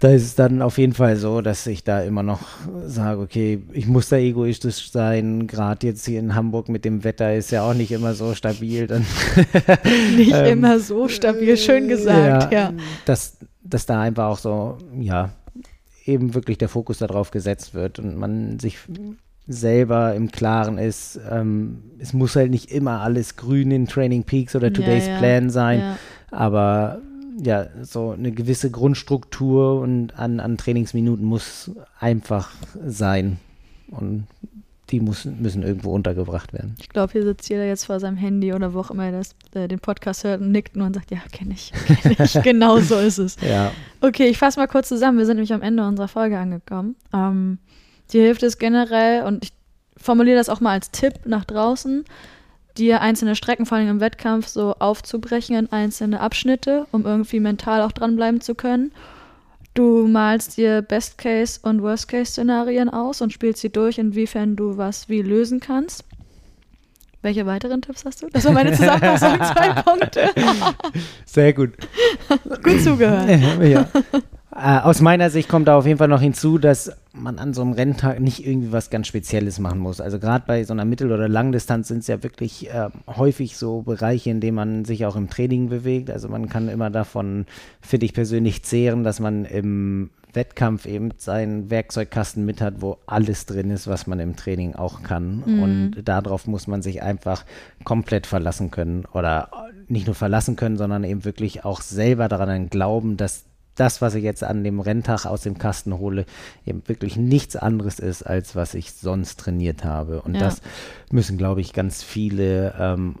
Da 0.00 0.08
ist 0.08 0.22
es 0.22 0.34
dann 0.34 0.62
auf 0.62 0.78
jeden 0.78 0.94
Fall 0.94 1.16
so, 1.16 1.42
dass 1.42 1.66
ich 1.66 1.84
da 1.84 2.00
immer 2.00 2.22
noch 2.22 2.40
sage, 2.86 3.20
okay, 3.20 3.62
ich 3.72 3.86
muss 3.86 4.08
da 4.08 4.16
egoistisch 4.16 4.90
sein. 4.90 5.46
Gerade 5.46 5.86
jetzt 5.86 6.06
hier 6.06 6.18
in 6.18 6.34
Hamburg 6.34 6.70
mit 6.70 6.86
dem 6.86 7.04
Wetter 7.04 7.34
ist 7.34 7.50
ja 7.50 7.62
auch 7.62 7.74
nicht 7.74 7.92
immer 7.92 8.14
so 8.14 8.34
stabil. 8.34 8.86
Dann 8.86 9.04
nicht 10.16 10.32
ähm, 10.32 10.46
immer 10.46 10.80
so 10.80 11.08
stabil, 11.08 11.54
schön 11.58 11.88
gesagt, 11.88 12.50
ja. 12.50 12.70
ja. 12.70 12.74
Dass, 13.04 13.36
dass 13.62 13.84
da 13.84 14.00
einfach 14.00 14.28
auch 14.28 14.38
so, 14.38 14.78
ja, 14.98 15.30
eben 16.06 16.32
wirklich 16.32 16.56
der 16.56 16.70
Fokus 16.70 16.98
darauf 16.98 17.30
gesetzt 17.30 17.74
wird 17.74 17.98
und 17.98 18.16
man 18.16 18.58
sich 18.58 18.78
selber 19.46 20.14
im 20.14 20.30
Klaren 20.30 20.78
ist, 20.78 21.20
ähm, 21.30 21.82
es 21.98 22.14
muss 22.14 22.36
halt 22.36 22.50
nicht 22.50 22.70
immer 22.72 23.00
alles 23.00 23.36
grün 23.36 23.70
in 23.70 23.86
Training 23.86 24.24
Peaks 24.24 24.56
oder 24.56 24.72
Today's 24.72 25.06
ja, 25.06 25.14
ja. 25.14 25.18
Plan 25.18 25.50
sein, 25.50 25.96
aber 26.30 27.00
ja, 27.42 27.66
so 27.82 28.10
eine 28.10 28.32
gewisse 28.32 28.70
Grundstruktur 28.70 29.80
und 29.80 30.18
an, 30.18 30.40
an 30.40 30.56
Trainingsminuten 30.56 31.24
muss 31.24 31.70
einfach 31.98 32.50
sein. 32.84 33.38
Und 33.90 34.26
die 34.90 35.00
muss, 35.00 35.24
müssen 35.24 35.62
irgendwo 35.62 35.92
untergebracht 35.94 36.52
werden. 36.52 36.74
Ich 36.80 36.88
glaube, 36.88 37.12
hier 37.12 37.22
sitzt 37.22 37.48
jeder 37.48 37.64
jetzt 37.64 37.84
vor 37.84 38.00
seinem 38.00 38.16
Handy 38.16 38.52
oder 38.52 38.74
wo 38.74 38.80
auch 38.80 38.90
immer 38.90 39.06
er 39.06 39.12
das, 39.12 39.34
äh, 39.54 39.68
den 39.68 39.78
Podcast 39.78 40.24
hört 40.24 40.40
und 40.40 40.50
nickt 40.50 40.76
nur 40.76 40.86
und 40.86 40.94
sagt, 40.94 41.10
ja, 41.10 41.18
kenne 41.32 41.54
ich, 41.54 41.72
kenn 42.02 42.16
ich. 42.18 42.32
genau 42.42 42.78
so 42.80 42.98
ist 42.98 43.18
es. 43.18 43.36
Ja. 43.40 43.72
Okay, 44.00 44.26
ich 44.26 44.38
fasse 44.38 44.58
mal 44.58 44.66
kurz 44.66 44.88
zusammen. 44.88 45.18
Wir 45.18 45.26
sind 45.26 45.36
nämlich 45.36 45.52
am 45.52 45.62
Ende 45.62 45.86
unserer 45.86 46.08
Folge 46.08 46.38
angekommen. 46.38 46.96
Ähm, 47.12 47.58
dir 48.12 48.22
hilft 48.22 48.42
es 48.42 48.58
generell, 48.58 49.24
und 49.24 49.44
ich 49.44 49.52
formuliere 49.96 50.36
das 50.36 50.48
auch 50.48 50.60
mal 50.60 50.72
als 50.72 50.90
Tipp 50.90 51.14
nach 51.24 51.44
draußen, 51.44 52.04
dir 52.78 53.00
einzelne 53.00 53.36
Strecken, 53.36 53.66
vor 53.66 53.78
allem 53.78 53.88
im 53.88 54.00
Wettkampf, 54.00 54.48
so 54.48 54.74
aufzubrechen 54.78 55.56
in 55.56 55.72
einzelne 55.72 56.20
Abschnitte, 56.20 56.86
um 56.92 57.04
irgendwie 57.06 57.40
mental 57.40 57.82
auch 57.82 57.92
dranbleiben 57.92 58.40
zu 58.40 58.54
können. 58.54 58.92
Du 59.74 60.08
malst 60.08 60.56
dir 60.56 60.82
Best-Case- 60.82 61.60
und 61.62 61.82
Worst-Case-Szenarien 61.82 62.88
aus 62.88 63.20
und 63.20 63.32
spielst 63.32 63.60
sie 63.60 63.70
durch, 63.70 63.98
inwiefern 63.98 64.56
du 64.56 64.76
was 64.76 65.08
wie 65.08 65.22
lösen 65.22 65.60
kannst. 65.60 66.04
Welche 67.22 67.44
weiteren 67.44 67.82
Tipps 67.82 68.04
hast 68.04 68.22
du? 68.22 68.28
Das 68.32 68.44
war 68.46 68.52
meine 68.52 68.72
Zusammenfassung, 68.72 69.38
zwei 69.54 69.82
Punkte. 69.82 70.30
Sehr 71.26 71.52
gut. 71.52 71.74
gut 72.62 72.80
zugehört. 72.82 73.28
ja. 73.62 73.86
Äh, 74.54 74.80
aus 74.80 75.00
meiner 75.00 75.30
Sicht 75.30 75.48
kommt 75.48 75.68
da 75.68 75.76
auf 75.76 75.86
jeden 75.86 75.98
Fall 75.98 76.08
noch 76.08 76.20
hinzu, 76.20 76.58
dass 76.58 76.92
man 77.12 77.38
an 77.38 77.54
so 77.54 77.62
einem 77.62 77.72
Renntag 77.72 78.18
nicht 78.18 78.44
irgendwie 78.44 78.72
was 78.72 78.90
ganz 78.90 79.06
Spezielles 79.06 79.60
machen 79.60 79.78
muss. 79.78 80.00
Also 80.00 80.18
gerade 80.18 80.44
bei 80.46 80.64
so 80.64 80.72
einer 80.72 80.84
Mittel- 80.84 81.12
oder 81.12 81.28
Langdistanz 81.28 81.88
sind 81.88 81.98
es 81.98 82.08
ja 82.08 82.22
wirklich 82.22 82.68
äh, 82.70 82.88
häufig 83.06 83.56
so 83.56 83.82
Bereiche, 83.82 84.30
in 84.30 84.40
denen 84.40 84.56
man 84.56 84.84
sich 84.84 85.06
auch 85.06 85.14
im 85.14 85.30
Training 85.30 85.68
bewegt. 85.68 86.10
Also 86.10 86.28
man 86.28 86.48
kann 86.48 86.68
immer 86.68 86.90
davon, 86.90 87.46
finde 87.80 88.06
ich 88.06 88.12
persönlich, 88.12 88.64
zehren, 88.64 89.04
dass 89.04 89.20
man 89.20 89.44
im 89.44 90.10
Wettkampf 90.32 90.86
eben 90.86 91.10
seinen 91.16 91.70
Werkzeugkasten 91.70 92.44
mit 92.44 92.60
hat, 92.60 92.82
wo 92.82 92.98
alles 93.06 93.46
drin 93.46 93.70
ist, 93.70 93.86
was 93.86 94.06
man 94.06 94.20
im 94.20 94.36
Training 94.36 94.74
auch 94.74 95.02
kann. 95.02 95.42
Mhm. 95.46 95.62
Und 95.62 95.94
darauf 96.04 96.46
muss 96.46 96.66
man 96.66 96.82
sich 96.82 97.02
einfach 97.02 97.44
komplett 97.84 98.26
verlassen 98.26 98.70
können 98.70 99.04
oder 99.12 99.50
nicht 99.88 100.06
nur 100.06 100.14
verlassen 100.14 100.56
können, 100.56 100.76
sondern 100.76 101.04
eben 101.04 101.24
wirklich 101.24 101.64
auch 101.64 101.80
selber 101.80 102.28
daran 102.28 102.68
glauben, 102.68 103.16
dass 103.16 103.44
das, 103.74 104.02
was 104.02 104.14
ich 104.14 104.24
jetzt 104.24 104.44
an 104.44 104.64
dem 104.64 104.80
Renntag 104.80 105.26
aus 105.26 105.42
dem 105.42 105.58
Kasten 105.58 105.98
hole, 105.98 106.26
eben 106.66 106.82
wirklich 106.86 107.16
nichts 107.16 107.56
anderes 107.56 107.98
ist, 107.98 108.22
als 108.22 108.56
was 108.56 108.74
ich 108.74 108.92
sonst 108.92 109.40
trainiert 109.40 109.84
habe. 109.84 110.22
Und 110.22 110.34
ja. 110.34 110.40
das 110.40 110.60
müssen, 111.10 111.38
glaube 111.38 111.60
ich, 111.60 111.72
ganz 111.72 112.02
viele 112.02 112.74
ähm, 112.78 113.16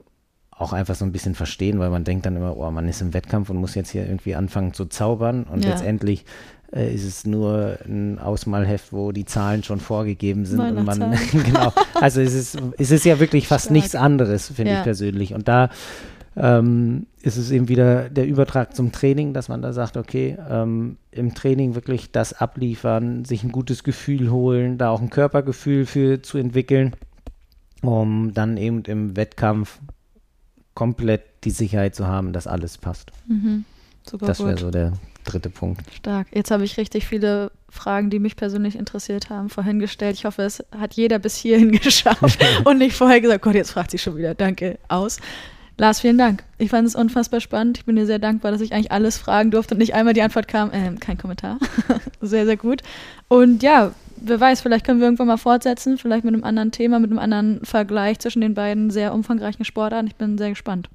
auch 0.60 0.72
einfach 0.74 0.94
so 0.94 1.04
ein 1.04 1.12
bisschen 1.12 1.34
verstehen, 1.34 1.78
weil 1.78 1.90
man 1.90 2.04
denkt 2.04 2.26
dann 2.26 2.36
immer, 2.36 2.56
oh, 2.56 2.70
man 2.70 2.86
ist 2.86 3.00
im 3.00 3.14
Wettkampf 3.14 3.48
und 3.48 3.56
muss 3.56 3.74
jetzt 3.74 3.90
hier 3.90 4.04
irgendwie 4.04 4.34
anfangen 4.34 4.74
zu 4.74 4.84
zaubern. 4.84 5.44
Und 5.44 5.64
ja. 5.64 5.70
letztendlich 5.70 6.26
äh, 6.72 6.92
ist 6.94 7.04
es 7.04 7.24
nur 7.24 7.78
ein 7.86 8.18
Ausmalheft, 8.18 8.92
wo 8.92 9.12
die 9.12 9.24
Zahlen 9.24 9.62
schon 9.62 9.80
vorgegeben 9.80 10.44
sind. 10.44 10.60
Und 10.60 10.84
man, 10.84 11.16
genau, 11.32 11.72
also 11.94 12.20
es 12.20 12.34
ist, 12.34 12.58
es 12.76 12.90
ist 12.90 13.04
ja 13.06 13.18
wirklich 13.20 13.48
fast 13.48 13.66
Stark. 13.66 13.72
nichts 13.72 13.94
anderes, 13.94 14.48
finde 14.48 14.72
ja. 14.72 14.78
ich 14.78 14.84
persönlich. 14.84 15.32
Und 15.32 15.48
da 15.48 15.70
ähm, 16.36 17.06
ist 17.22 17.36
es 17.36 17.50
eben 17.50 17.68
wieder 17.68 18.08
der 18.08 18.26
Übertrag 18.26 18.74
zum 18.74 18.92
Training, 18.92 19.34
dass 19.34 19.48
man 19.48 19.62
da 19.62 19.72
sagt, 19.72 19.96
okay, 19.96 20.36
ähm, 20.48 20.96
im 21.10 21.34
Training 21.34 21.74
wirklich 21.74 22.12
das 22.12 22.32
abliefern, 22.32 23.24
sich 23.24 23.42
ein 23.42 23.52
gutes 23.52 23.84
Gefühl 23.84 24.30
holen, 24.30 24.78
da 24.78 24.90
auch 24.90 25.00
ein 25.00 25.10
Körpergefühl 25.10 25.86
für 25.86 26.22
zu 26.22 26.38
entwickeln, 26.38 26.94
um 27.82 28.32
dann 28.32 28.56
eben 28.56 28.82
im 28.84 29.16
Wettkampf 29.16 29.80
komplett 30.74 31.22
die 31.44 31.50
Sicherheit 31.50 31.94
zu 31.94 32.06
haben, 32.06 32.32
dass 32.32 32.46
alles 32.46 32.78
passt. 32.78 33.10
Mhm. 33.26 33.64
Super 34.08 34.26
das 34.26 34.40
wäre 34.40 34.56
so 34.56 34.70
der 34.70 34.92
dritte 35.24 35.50
Punkt. 35.50 35.82
Stark. 35.92 36.28
Jetzt 36.32 36.50
habe 36.50 36.64
ich 36.64 36.76
richtig 36.78 37.06
viele 37.06 37.50
Fragen, 37.68 38.10
die 38.10 38.18
mich 38.18 38.36
persönlich 38.36 38.76
interessiert 38.76 39.30
haben, 39.30 39.50
vorhin 39.50 39.78
gestellt. 39.78 40.16
Ich 40.16 40.24
hoffe, 40.24 40.42
es 40.42 40.64
hat 40.76 40.94
jeder 40.94 41.18
bis 41.18 41.36
hierhin 41.36 41.72
geschafft 41.80 42.38
und 42.64 42.78
nicht 42.78 42.96
vorher 42.96 43.20
gesagt, 43.20 43.42
Gott, 43.42 43.54
jetzt 43.54 43.72
fragt 43.72 43.90
sie 43.90 43.98
schon 43.98 44.16
wieder. 44.16 44.34
Danke, 44.34 44.78
aus. 44.88 45.18
Lars, 45.80 46.00
vielen 46.00 46.18
Dank. 46.18 46.44
Ich 46.58 46.68
fand 46.68 46.86
es 46.86 46.94
unfassbar 46.94 47.40
spannend. 47.40 47.78
Ich 47.78 47.86
bin 47.86 47.96
dir 47.96 48.04
sehr 48.04 48.18
dankbar, 48.18 48.52
dass 48.52 48.60
ich 48.60 48.74
eigentlich 48.74 48.92
alles 48.92 49.16
fragen 49.16 49.50
durfte 49.50 49.74
und 49.74 49.78
nicht 49.78 49.94
einmal 49.94 50.12
die 50.12 50.20
Antwort 50.20 50.46
kam. 50.46 50.70
Äh, 50.72 50.92
kein 51.00 51.16
Kommentar. 51.16 51.58
sehr, 52.20 52.44
sehr 52.44 52.58
gut. 52.58 52.82
Und 53.28 53.62
ja, 53.62 53.92
wer 54.18 54.38
weiß, 54.38 54.60
vielleicht 54.60 54.84
können 54.84 55.00
wir 55.00 55.06
irgendwann 55.06 55.28
mal 55.28 55.38
fortsetzen, 55.38 55.96
vielleicht 55.96 56.24
mit 56.24 56.34
einem 56.34 56.44
anderen 56.44 56.70
Thema, 56.70 56.98
mit 56.98 57.10
einem 57.10 57.18
anderen 57.18 57.64
Vergleich 57.64 58.18
zwischen 58.18 58.42
den 58.42 58.52
beiden 58.52 58.90
sehr 58.90 59.14
umfangreichen 59.14 59.64
Sportarten. 59.64 60.06
Ich 60.06 60.16
bin 60.16 60.36
sehr 60.36 60.50
gespannt. 60.50 60.90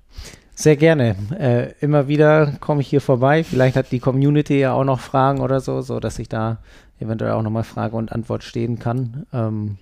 Sehr 0.53 0.75
gerne. 0.75 1.15
Äh, 1.35 1.73
immer 1.83 2.07
wieder 2.07 2.51
komme 2.59 2.81
ich 2.81 2.87
hier 2.87 3.01
vorbei. 3.01 3.43
Vielleicht 3.43 3.77
hat 3.77 3.91
die 3.91 3.99
Community 3.99 4.59
ja 4.59 4.73
auch 4.73 4.83
noch 4.83 4.99
Fragen 4.99 5.41
oder 5.41 5.61
so, 5.61 5.81
so 5.81 5.99
dass 5.99 6.19
ich 6.19 6.29
da 6.29 6.59
eventuell 6.99 7.31
auch 7.31 7.41
nochmal 7.41 7.63
Frage 7.63 7.95
und 7.95 8.11
Antwort 8.11 8.43
stehen 8.43 8.77
kann. 8.77 9.25
Ähm, 9.33 9.77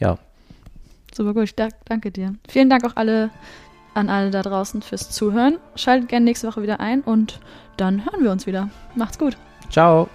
ja. 0.00 0.18
Super 1.14 1.34
gut, 1.34 1.44
ich 1.44 1.54
danke 1.54 2.10
dir. 2.10 2.34
Vielen 2.48 2.68
Dank 2.68 2.84
auch 2.84 2.96
alle, 2.96 3.30
an 3.94 4.08
alle 4.08 4.30
da 4.30 4.42
draußen 4.42 4.82
fürs 4.82 5.10
Zuhören. 5.10 5.58
Schaltet 5.74 6.08
gerne 6.08 6.24
nächste 6.24 6.48
Woche 6.48 6.62
wieder 6.62 6.80
ein 6.80 7.00
und 7.02 7.40
dann 7.76 8.04
hören 8.04 8.22
wir 8.22 8.30
uns 8.30 8.46
wieder. 8.46 8.68
Macht's 8.94 9.18
gut. 9.18 9.36
Ciao. 9.70 10.08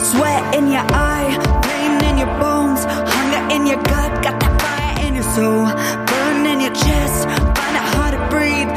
Sweat 0.00 0.54
in 0.54 0.68
your 0.68 0.84
eye, 0.92 1.36
pain 1.62 2.00
in 2.08 2.18
your 2.18 2.38
bones, 2.38 2.84
hunger 2.86 3.54
in 3.54 3.66
your 3.66 3.82
gut, 3.82 4.22
got 4.22 4.38
that 4.40 4.62
fire 4.62 5.06
in 5.06 5.14
your 5.14 5.24
soul, 5.34 5.66
burn 6.06 6.46
in 6.46 6.60
your 6.60 6.72
chest, 6.72 7.28
find 7.54 7.76
it 7.76 7.84
hard 7.94 8.14
to 8.14 8.28
breathe, 8.30 8.68